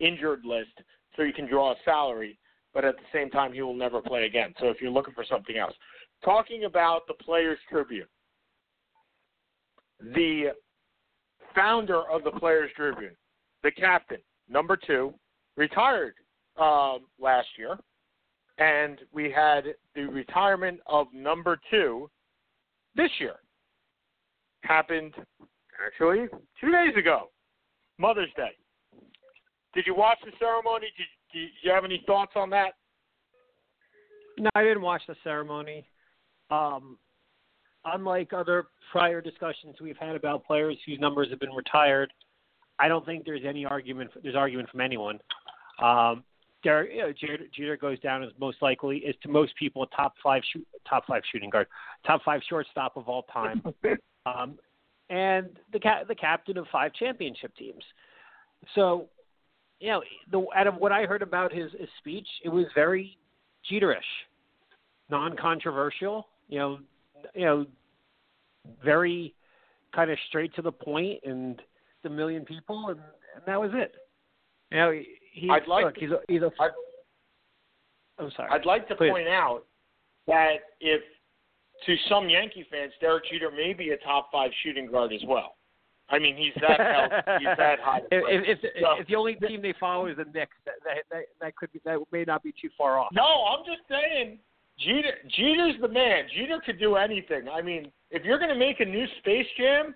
injured 0.00 0.44
list, 0.44 0.70
so 1.16 1.22
you 1.22 1.32
can 1.32 1.48
draw 1.48 1.72
a 1.72 1.76
salary, 1.84 2.38
but 2.74 2.84
at 2.84 2.96
the 2.96 3.02
same 3.12 3.30
time 3.30 3.52
he 3.52 3.62
will 3.62 3.74
never 3.74 4.00
play 4.00 4.26
again. 4.26 4.54
So 4.60 4.68
if 4.68 4.80
you're 4.80 4.90
looking 4.90 5.14
for 5.14 5.24
something 5.24 5.56
else, 5.56 5.74
talking 6.24 6.64
about 6.64 7.06
the 7.06 7.14
Players 7.14 7.58
Tribune, 7.70 8.06
the 10.00 10.52
founder 11.54 12.02
of 12.10 12.22
the 12.24 12.32
Players 12.32 12.70
Tribune, 12.76 13.16
the 13.62 13.70
captain, 13.70 14.18
number 14.48 14.76
two, 14.76 15.14
retired 15.56 16.14
um, 16.60 17.06
last 17.18 17.48
year, 17.58 17.78
and 18.58 19.00
we 19.12 19.30
had 19.30 19.64
the 19.94 20.02
retirement 20.02 20.80
of 20.86 21.06
number 21.12 21.58
two 21.70 22.10
this 22.94 23.10
year. 23.18 23.36
Happened 24.62 25.14
actually 25.86 26.26
two 26.60 26.72
days 26.72 26.96
ago, 26.98 27.30
Mother's 27.98 28.32
Day. 28.36 28.52
Did 29.76 29.86
you 29.86 29.94
watch 29.94 30.18
the 30.24 30.32
ceremony? 30.38 30.86
Did, 30.96 31.38
did 31.38 31.50
you 31.62 31.70
have 31.70 31.84
any 31.84 32.02
thoughts 32.06 32.32
on 32.34 32.48
that? 32.50 32.72
No, 34.38 34.48
I 34.54 34.62
didn't 34.62 34.80
watch 34.80 35.02
the 35.06 35.14
ceremony. 35.22 35.86
Um, 36.50 36.98
unlike 37.84 38.32
other 38.32 38.68
prior 38.90 39.20
discussions 39.20 39.76
we've 39.80 39.96
had 39.98 40.16
about 40.16 40.46
players 40.46 40.78
whose 40.86 40.98
numbers 40.98 41.28
have 41.30 41.40
been 41.40 41.52
retired, 41.52 42.10
I 42.78 42.88
don't 42.88 43.04
think 43.04 43.26
there's 43.26 43.44
any 43.46 43.66
argument. 43.66 44.10
There's 44.22 44.34
argument 44.34 44.70
from 44.70 44.80
anyone. 44.80 45.18
Um, 45.82 46.24
Derek, 46.64 46.92
you 46.92 47.02
know, 47.02 47.12
Jeter, 47.12 47.44
Jeter 47.54 47.76
goes 47.76 48.00
down 48.00 48.22
as 48.22 48.30
most 48.40 48.62
likely 48.62 48.98
is 48.98 49.14
to 49.22 49.28
most 49.28 49.54
people 49.56 49.82
a 49.82 49.86
top 49.94 50.14
five 50.22 50.42
shoot, 50.52 50.66
top 50.88 51.06
five 51.06 51.22
shooting 51.30 51.50
guard, 51.50 51.66
top 52.06 52.22
five 52.24 52.40
shortstop 52.48 52.96
of 52.96 53.08
all 53.08 53.24
time, 53.24 53.62
um, 54.26 54.58
and 55.10 55.50
the 55.72 55.78
ca- 55.78 56.04
the 56.08 56.14
captain 56.14 56.56
of 56.56 56.66
five 56.72 56.94
championship 56.94 57.54
teams. 57.56 57.84
So, 58.74 59.08
you 59.80 59.88
know, 59.88 60.02
the 60.30 60.44
out 60.56 60.66
of 60.66 60.76
what 60.76 60.92
I 60.92 61.02
heard 61.04 61.22
about 61.22 61.52
his, 61.52 61.70
his 61.78 61.88
speech, 61.98 62.26
it 62.44 62.48
was 62.48 62.64
very 62.74 63.16
Jeterish, 63.70 63.98
non-controversial. 65.10 66.26
You 66.48 66.58
know, 66.58 66.78
you 67.34 67.44
know, 67.44 67.66
very 68.84 69.34
kind 69.94 70.10
of 70.10 70.18
straight 70.28 70.54
to 70.56 70.62
the 70.62 70.72
point, 70.72 71.20
and 71.24 71.60
the 72.02 72.10
million 72.10 72.44
people, 72.44 72.88
and, 72.88 73.00
and 73.34 73.42
that 73.46 73.60
was 73.60 73.70
it. 73.74 73.94
You 74.70 74.78
know, 74.78 74.90
he, 74.92 75.06
he 75.32 75.50
I'd 75.50 75.66
like 75.66 75.84
look, 75.86 75.94
to- 75.94 76.00
he's 76.00 76.10
a, 76.10 76.18
he's 76.28 76.42
a. 76.42 76.50
I'd- 76.60 76.74
I'm 78.18 78.30
sorry. 78.34 78.50
I'd 78.50 78.64
like 78.64 78.88
to 78.88 78.94
Please. 78.94 79.10
point 79.10 79.28
out 79.28 79.64
that 80.26 80.54
if 80.80 81.02
to 81.84 81.96
some 82.08 82.30
Yankee 82.30 82.66
fans, 82.70 82.92
Derek 82.98 83.24
Jeter 83.30 83.50
may 83.50 83.74
be 83.74 83.90
a 83.90 83.98
top 83.98 84.30
five 84.32 84.50
shooting 84.62 84.90
guard 84.90 85.12
as 85.12 85.20
well. 85.26 85.55
I 86.08 86.18
mean, 86.20 86.36
he's 86.36 86.52
that 86.60 86.78
held, 86.78 87.40
he's 87.40 87.56
that 87.58 87.80
high. 87.80 88.00
if, 88.12 88.58
if, 88.62 88.72
So- 88.80 89.00
if 89.00 89.06
the 89.08 89.16
only 89.16 89.34
team 89.34 89.60
they 89.62 89.74
follow 89.78 90.06
is 90.06 90.16
the 90.16 90.24
Knicks, 90.24 90.56
that, 90.64 90.74
that, 90.84 91.02
that, 91.10 91.24
that 91.40 91.56
could 91.56 91.72
be 91.72 91.80
that 91.84 91.98
may 92.12 92.24
not 92.24 92.42
be 92.42 92.52
too 92.52 92.70
far 92.78 92.98
off. 92.98 93.08
No, 93.12 93.24
I'm 93.24 93.64
just 93.66 93.88
saying 93.88 94.38
Jeter, 94.78 95.14
Jeter's 95.36 95.80
the 95.80 95.88
man. 95.88 96.24
Jeter 96.36 96.60
could 96.64 96.78
do 96.78 96.96
anything. 96.96 97.48
I 97.48 97.60
mean, 97.62 97.90
if 98.10 98.24
you're 98.24 98.38
going 98.38 98.50
to 98.50 98.58
make 98.58 98.80
a 98.80 98.84
new 98.84 99.06
Space 99.18 99.46
Jam, 99.58 99.94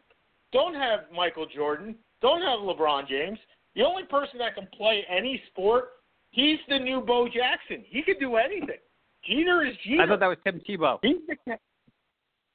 don't 0.53 0.75
have 0.75 1.01
Michael 1.15 1.47
Jordan. 1.47 1.95
Don't 2.23 2.43
have 2.43 2.61
LeBron 2.61 3.07
James. 3.09 3.39
The 3.77 3.83
only 3.83 4.03
person 4.05 4.39
that 4.39 4.55
can 4.57 4.67
play 4.77 5.05
any 5.09 5.41
sport, 5.51 5.91
he's 6.31 6.59
the 6.69 6.79
new 6.79 7.01
Bo 7.01 7.27
Jackson. 7.29 7.85
He 7.89 8.03
could 8.03 8.19
do 8.19 8.37
anything. 8.37 8.79
Jeter 9.25 9.65
is 9.65 9.75
Jeter. 9.87 10.03
I 10.03 10.07
thought 10.09 10.21
that 10.21 10.27
was 10.27 10.39
Tim 10.45 10.61
Tebow. 10.69 10.99
He's 11.03 11.17
the 11.29 11.37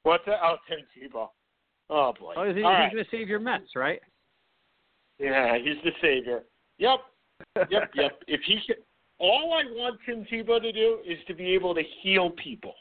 What's 0.02 0.24
that? 0.26 0.38
Oh, 0.42 0.56
Tim 0.68 0.80
Tebow. 0.94 1.28
Oh 1.90 2.12
boy. 2.18 2.34
Oh, 2.36 2.46
he's, 2.46 2.56
he's 2.56 2.64
right. 2.64 2.92
going 2.92 3.04
to 3.04 3.10
save 3.10 3.28
your 3.28 3.40
Mets, 3.40 3.76
right? 3.76 4.00
Yeah, 5.18 5.56
he's 5.56 5.82
the 5.84 5.92
savior. 6.02 6.42
Yep, 6.78 7.00
yep, 7.70 7.90
yep. 7.94 8.22
If 8.26 8.40
he 8.46 8.58
can, 8.66 8.76
all 9.18 9.54
I 9.54 9.64
want 9.72 9.98
Tim 10.04 10.26
Tebow 10.30 10.60
to 10.60 10.72
do 10.72 10.98
is 11.06 11.18
to 11.26 11.34
be 11.34 11.54
able 11.54 11.74
to 11.74 11.82
heal 12.02 12.30
people. 12.30 12.74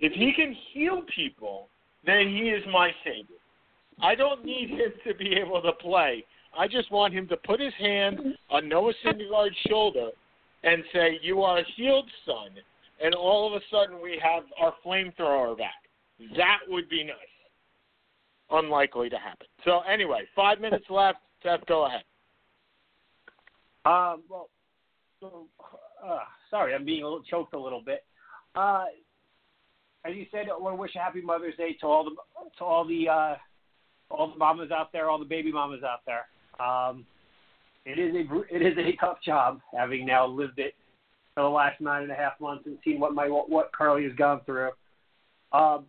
If 0.00 0.12
he 0.12 0.32
can 0.34 0.56
heal 0.72 1.02
people, 1.14 1.68
then 2.06 2.28
he 2.28 2.50
is 2.50 2.62
my 2.72 2.90
savior. 3.04 3.36
I 4.02 4.14
don't 4.14 4.44
need 4.44 4.70
him 4.70 4.92
to 5.06 5.14
be 5.14 5.34
able 5.34 5.62
to 5.62 5.72
play. 5.72 6.24
I 6.58 6.68
just 6.68 6.90
want 6.90 7.12
him 7.12 7.28
to 7.28 7.36
put 7.36 7.60
his 7.60 7.74
hand 7.78 8.18
on 8.50 8.68
Noah 8.68 8.92
Syndergaard's 9.04 9.56
shoulder 9.68 10.10
and 10.62 10.82
say, 10.92 11.18
"You 11.22 11.42
are 11.42 11.58
a 11.58 11.64
healed, 11.76 12.10
son." 12.24 12.50
And 13.00 13.14
all 13.14 13.46
of 13.46 13.60
a 13.60 13.64
sudden, 13.70 14.00
we 14.00 14.18
have 14.22 14.44
our 14.58 14.74
flamethrower 14.84 15.58
back. 15.58 15.88
That 16.36 16.60
would 16.68 16.88
be 16.88 17.04
nice. 17.04 17.33
Unlikely 18.50 19.08
to 19.10 19.18
happen. 19.18 19.46
So 19.64 19.80
anyway, 19.80 20.22
five 20.36 20.60
minutes 20.60 20.86
left. 20.90 21.18
Seth, 21.42 21.66
go 21.66 21.86
ahead. 21.86 22.02
Um, 23.86 24.22
well, 24.30 24.48
so, 25.20 25.46
uh, 26.04 26.20
sorry, 26.50 26.74
I'm 26.74 26.84
being 26.84 27.02
a 27.02 27.04
little 27.04 27.22
choked 27.22 27.54
a 27.54 27.58
little 27.58 27.82
bit. 27.84 28.04
Uh, 28.54 28.84
as 30.06 30.14
you 30.14 30.26
said, 30.30 30.46
I 30.50 30.58
want 30.58 30.76
to 30.76 30.80
wish 30.80 30.94
a 30.96 30.98
happy 30.98 31.20
Mother's 31.20 31.56
Day 31.56 31.76
to 31.80 31.86
all 31.86 32.04
the 32.04 32.10
to 32.58 32.64
all 32.64 32.86
the 32.86 33.08
uh, 33.08 33.34
all 34.10 34.30
the 34.30 34.36
mamas 34.36 34.70
out 34.70 34.92
there, 34.92 35.08
all 35.08 35.18
the 35.18 35.24
baby 35.24 35.50
mamas 35.52 35.82
out 35.82 36.00
there. 36.06 36.26
Um, 36.64 37.04
it 37.84 37.98
is 37.98 38.14
a 38.14 38.54
it 38.54 38.62
is 38.62 38.78
a 38.78 38.96
tough 38.96 39.18
job 39.24 39.60
having 39.76 40.06
now 40.06 40.26
lived 40.26 40.58
it 40.58 40.74
for 41.34 41.42
the 41.42 41.48
last 41.48 41.80
nine 41.80 42.02
and 42.02 42.12
a 42.12 42.14
half 42.14 42.40
months 42.40 42.64
and 42.66 42.78
seen 42.84 43.00
what 43.00 43.14
my 43.14 43.26
what 43.26 43.72
Carly 43.72 44.04
has 44.04 44.12
gone 44.14 44.40
through. 44.46 44.70
Um, 45.52 45.86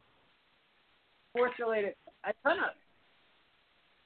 sports 1.32 1.56
related, 1.60 1.96
I 2.26 2.32
kind 2.44 2.60
of 2.60 2.72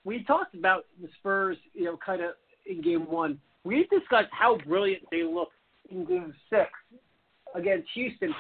we 0.04 0.24
talked 0.24 0.56
about 0.56 0.86
the 1.02 1.08
Spurs, 1.20 1.58
you 1.74 1.86
know, 1.86 1.98
kind 2.04 2.22
of 2.22 2.32
in 2.66 2.82
game 2.82 3.10
one. 3.10 3.40
We 3.64 3.88
discussed 3.92 4.30
how 4.32 4.58
brilliant 4.66 5.04
they 5.12 5.24
looked 5.24 5.54
in 5.92 6.06
game 6.06 6.34
six 6.50 6.70
against 7.56 7.88
Houston. 7.94 8.34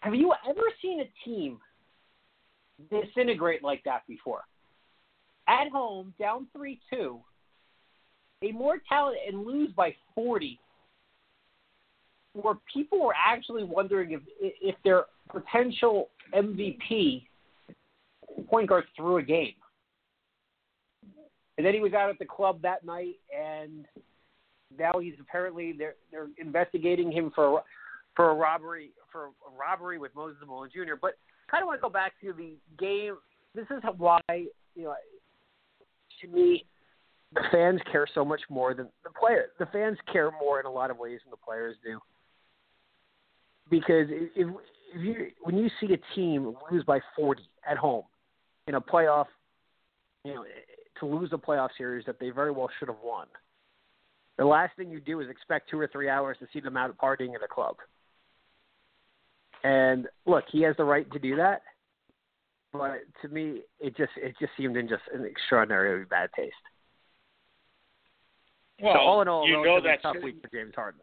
Have 0.00 0.14
you 0.14 0.32
ever 0.48 0.60
seen 0.82 1.00
a 1.00 1.10
team 1.24 1.58
disintegrate 2.90 3.62
like 3.62 3.82
that 3.84 4.02
before? 4.06 4.42
At 5.48 5.68
home, 5.70 6.12
down 6.18 6.48
3 6.56 6.80
2, 6.92 7.18
a 8.42 8.52
more 8.52 8.78
talented 8.88 9.22
and 9.32 9.46
lose 9.46 9.70
by 9.76 9.94
40, 10.14 10.58
where 12.34 12.56
people 12.72 13.04
were 13.04 13.14
actually 13.14 13.64
wondering 13.64 14.12
if, 14.12 14.20
if 14.40 14.74
their 14.84 15.04
potential 15.32 16.08
MVP 16.34 17.22
point 18.42 18.68
guard 18.68 18.84
threw 18.96 19.18
a 19.18 19.22
game. 19.22 19.54
And 21.56 21.66
then 21.66 21.74
he 21.74 21.80
was 21.80 21.94
out 21.94 22.10
at 22.10 22.18
the 22.18 22.24
club 22.26 22.60
that 22.62 22.84
night, 22.84 23.14
and 23.36 23.86
now 24.78 24.98
he's 24.98 25.14
apparently 25.20 25.72
they're 25.72 25.94
they're 26.10 26.28
investigating 26.38 27.10
him 27.10 27.32
for 27.34 27.62
for 28.14 28.30
a 28.30 28.34
robbery 28.34 28.90
for 29.10 29.26
a 29.26 29.58
robbery 29.58 29.98
with 29.98 30.14
Moses 30.14 30.36
Malone 30.46 30.68
Jr. 30.72 30.94
But 31.00 31.12
kind 31.50 31.62
of 31.62 31.66
want 31.66 31.78
to 31.78 31.82
go 31.82 31.88
back 31.88 32.12
to 32.22 32.32
the 32.32 32.56
game. 32.78 33.16
This 33.54 33.66
is 33.70 33.82
why 33.96 34.20
you 34.28 34.84
know 34.84 34.94
to 36.20 36.28
me 36.28 36.66
the 37.34 37.42
fans 37.50 37.80
care 37.90 38.06
so 38.14 38.24
much 38.24 38.42
more 38.50 38.74
than 38.74 38.88
the 39.02 39.10
player. 39.10 39.46
The 39.58 39.66
fans 39.66 39.96
care 40.12 40.30
more 40.38 40.60
in 40.60 40.66
a 40.66 40.70
lot 40.70 40.90
of 40.90 40.98
ways 40.98 41.20
than 41.24 41.30
the 41.30 41.36
players 41.38 41.76
do. 41.82 41.98
Because 43.70 44.08
if, 44.10 44.30
if 44.94 45.02
you 45.02 45.28
when 45.40 45.56
you 45.56 45.70
see 45.80 45.92
a 45.94 46.14
team 46.14 46.54
lose 46.70 46.84
by 46.84 47.00
40 47.16 47.42
at 47.68 47.78
home 47.78 48.04
in 48.66 48.74
a 48.74 48.80
playoff, 48.80 49.26
you 50.24 50.34
know, 50.34 50.44
to 51.00 51.06
lose 51.06 51.30
a 51.32 51.36
playoff 51.36 51.70
series 51.76 52.04
that 52.06 52.18
they 52.18 52.30
very 52.30 52.50
well 52.50 52.68
should 52.78 52.88
have 52.88 52.98
won. 53.04 53.26
The 54.38 54.44
last 54.44 54.76
thing 54.76 54.90
you 54.90 55.00
do 55.00 55.20
is 55.20 55.30
expect 55.30 55.70
two 55.70 55.78
or 55.80 55.88
three 55.88 56.08
hours 56.08 56.36
to 56.40 56.46
see 56.52 56.60
them 56.60 56.76
out 56.76 56.96
partying 56.98 57.34
at 57.34 57.42
a 57.42 57.48
club. 57.48 57.76
And 59.64 60.06
look, 60.26 60.44
he 60.50 60.62
has 60.62 60.76
the 60.76 60.84
right 60.84 61.10
to 61.12 61.18
do 61.18 61.36
that, 61.36 61.62
but 62.72 63.00
to 63.22 63.28
me, 63.28 63.62
it 63.80 63.96
just 63.96 64.12
it 64.16 64.34
just 64.38 64.52
seemed 64.56 64.76
in 64.76 64.88
just 64.88 65.02
an 65.12 65.24
extraordinarily 65.24 66.04
bad 66.04 66.30
taste. 66.36 66.54
Well, 68.80 68.94
so 68.94 69.00
all 69.00 69.22
in 69.22 69.28
all, 69.28 69.46
you 69.46 69.54
know 69.54 69.64
relatively 69.64 69.90
that 69.90 70.02
tough 70.02 70.16
week 70.22 70.36
for 70.42 70.48
James 70.48 70.74
Harden. 70.74 71.00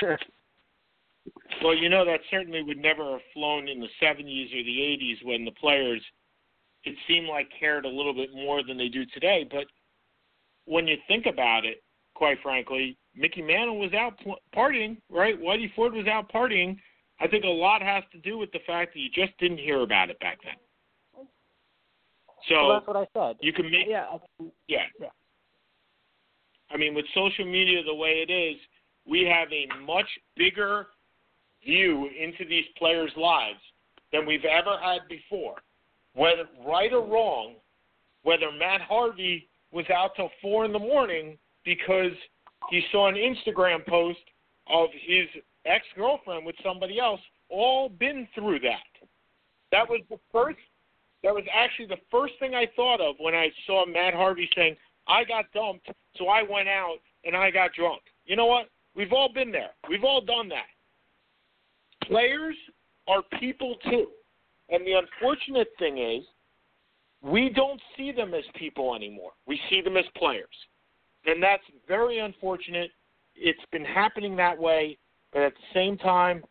Well, 1.62 1.76
you 1.76 1.88
know 1.88 2.04
that 2.06 2.20
certainly 2.30 2.62
would 2.62 2.78
never 2.78 3.12
have 3.12 3.20
flown 3.34 3.68
in 3.68 3.80
the 3.80 3.88
70s 4.02 4.48
or 4.54 4.64
the 4.64 4.78
80s 4.78 5.24
when 5.24 5.44
the 5.44 5.50
players, 5.52 6.00
it 6.84 6.96
seemed 7.06 7.28
like 7.28 7.48
cared 7.58 7.84
a 7.84 7.88
little 7.88 8.14
bit 8.14 8.30
more 8.34 8.62
than 8.62 8.78
they 8.78 8.88
do 8.88 9.04
today. 9.06 9.46
But 9.50 9.66
when 10.64 10.86
you 10.86 10.96
think 11.08 11.26
about 11.26 11.64
it, 11.64 11.82
quite 12.14 12.38
frankly, 12.42 12.96
Mickey 13.14 13.42
Mantle 13.42 13.78
was 13.78 13.92
out 13.92 14.14
partying, 14.54 14.98
right? 15.10 15.40
Whitey 15.40 15.72
Ford 15.74 15.92
was 15.92 16.06
out 16.06 16.30
partying. 16.32 16.76
I 17.20 17.28
think 17.28 17.44
a 17.44 17.48
lot 17.48 17.82
has 17.82 18.02
to 18.12 18.18
do 18.18 18.38
with 18.38 18.50
the 18.52 18.60
fact 18.66 18.94
that 18.94 19.00
you 19.00 19.10
just 19.10 19.36
didn't 19.38 19.58
hear 19.58 19.80
about 19.82 20.10
it 20.10 20.18
back 20.20 20.38
then. 20.42 21.26
So 22.48 22.54
well, 22.54 22.72
that's 22.74 22.86
what 22.86 22.96
I 22.96 23.06
said. 23.12 23.36
you 23.40 23.52
can 23.52 23.70
make 23.70 23.86
yeah, 23.86 24.06
yeah. 24.66 24.78
Yeah. 24.98 25.08
I 26.70 26.76
mean, 26.76 26.94
with 26.94 27.04
social 27.14 27.44
media 27.44 27.82
the 27.84 27.94
way 27.94 28.24
it 28.26 28.32
is, 28.32 28.56
we 29.06 29.24
have 29.24 29.48
a 29.52 29.66
much 29.84 30.06
bigger 30.36 30.86
view 31.64 32.08
into 32.18 32.48
these 32.48 32.64
players' 32.78 33.12
lives 33.16 33.58
than 34.12 34.26
we've 34.26 34.44
ever 34.44 34.78
had 34.80 35.00
before. 35.08 35.56
Whether 36.14 36.44
right 36.66 36.92
or 36.92 37.04
wrong, 37.04 37.54
whether 38.22 38.50
Matt 38.52 38.80
Harvey 38.80 39.48
was 39.72 39.84
out 39.90 40.10
till 40.16 40.30
four 40.42 40.64
in 40.64 40.72
the 40.72 40.78
morning 40.78 41.38
because 41.64 42.12
he 42.70 42.82
saw 42.90 43.08
an 43.08 43.14
Instagram 43.14 43.86
post 43.86 44.18
of 44.68 44.88
his 44.92 45.26
ex 45.66 45.84
girlfriend 45.96 46.44
with 46.44 46.56
somebody 46.64 46.98
else, 46.98 47.20
all 47.48 47.88
been 47.88 48.26
through 48.34 48.60
that. 48.60 49.06
That 49.72 49.88
was 49.88 50.00
the 50.10 50.18
first 50.32 50.58
that 51.22 51.34
was 51.34 51.44
actually 51.54 51.86
the 51.86 52.00
first 52.10 52.34
thing 52.38 52.54
I 52.54 52.66
thought 52.74 53.00
of 53.00 53.16
when 53.18 53.34
I 53.34 53.50
saw 53.66 53.84
Matt 53.84 54.14
Harvey 54.14 54.48
saying, 54.56 54.76
I 55.06 55.24
got 55.24 55.52
dumped, 55.52 55.90
so 56.16 56.28
I 56.28 56.42
went 56.42 56.68
out 56.68 56.96
and 57.24 57.36
I 57.36 57.50
got 57.50 57.74
drunk. 57.74 58.00
You 58.24 58.36
know 58.36 58.46
what? 58.46 58.70
We've 58.94 59.12
all 59.12 59.30
been 59.32 59.52
there. 59.52 59.70
We've 59.88 60.04
all 60.04 60.22
done 60.22 60.48
that. 60.48 60.66
Players 62.04 62.56
are 63.06 63.22
people 63.38 63.76
too. 63.90 64.06
And 64.70 64.86
the 64.86 64.92
unfortunate 64.92 65.68
thing 65.78 65.98
is, 65.98 66.24
we 67.22 67.50
don't 67.50 67.80
see 67.96 68.12
them 68.12 68.32
as 68.34 68.44
people 68.54 68.94
anymore. 68.94 69.32
We 69.46 69.60
see 69.68 69.82
them 69.82 69.96
as 69.96 70.04
players. 70.16 70.46
And 71.26 71.42
that's 71.42 71.62
very 71.86 72.20
unfortunate. 72.20 72.90
It's 73.34 73.60
been 73.72 73.84
happening 73.84 74.36
that 74.36 74.58
way, 74.58 74.96
but 75.32 75.42
at 75.42 75.52
the 75.52 75.78
same 75.78 75.98
time, 75.98 76.42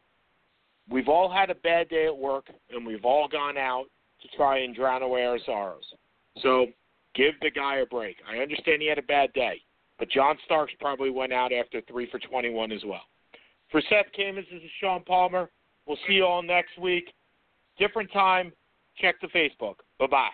we've 0.89 1.07
all 1.07 1.31
had 1.31 1.49
a 1.49 1.55
bad 1.55 1.89
day 1.89 2.05
at 2.05 2.15
work 2.15 2.45
and 2.71 2.85
we've 2.85 3.05
all 3.05 3.27
gone 3.27 3.57
out 3.57 3.85
to 4.21 4.37
try 4.37 4.59
and 4.59 4.75
drown 4.75 5.01
away 5.01 5.25
our 5.25 5.39
sorrows. 5.45 5.85
So 6.41 6.67
give 7.15 7.33
the 7.41 7.51
guy 7.51 7.77
a 7.77 7.85
break. 7.85 8.17
I 8.29 8.37
understand 8.37 8.81
he 8.81 8.89
had 8.89 8.97
a 8.97 9.03
bad 9.03 9.33
day, 9.33 9.61
but 9.97 10.09
John 10.09 10.37
Starks 10.45 10.73
probably 10.79 11.09
went 11.09 11.33
out 11.33 11.51
after 11.51 11.81
three 11.81 12.09
for 12.11 12.19
21 12.19 12.71
as 12.71 12.81
well. 12.85 13.03
For 13.71 13.81
Seth 13.89 14.07
Kamens, 14.17 14.49
this 14.51 14.63
is 14.63 14.69
Sean 14.81 15.03
Palmer. 15.03 15.49
We'll 15.85 15.97
see 16.07 16.13
you 16.13 16.25
all 16.25 16.43
next 16.43 16.77
week. 16.79 17.13
Different 17.79 18.11
time. 18.11 18.51
Check 18.97 19.15
the 19.21 19.27
Facebook. 19.27 19.75
Bye 19.97 20.07
bye. 20.07 20.29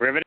Rivet. 0.00 0.22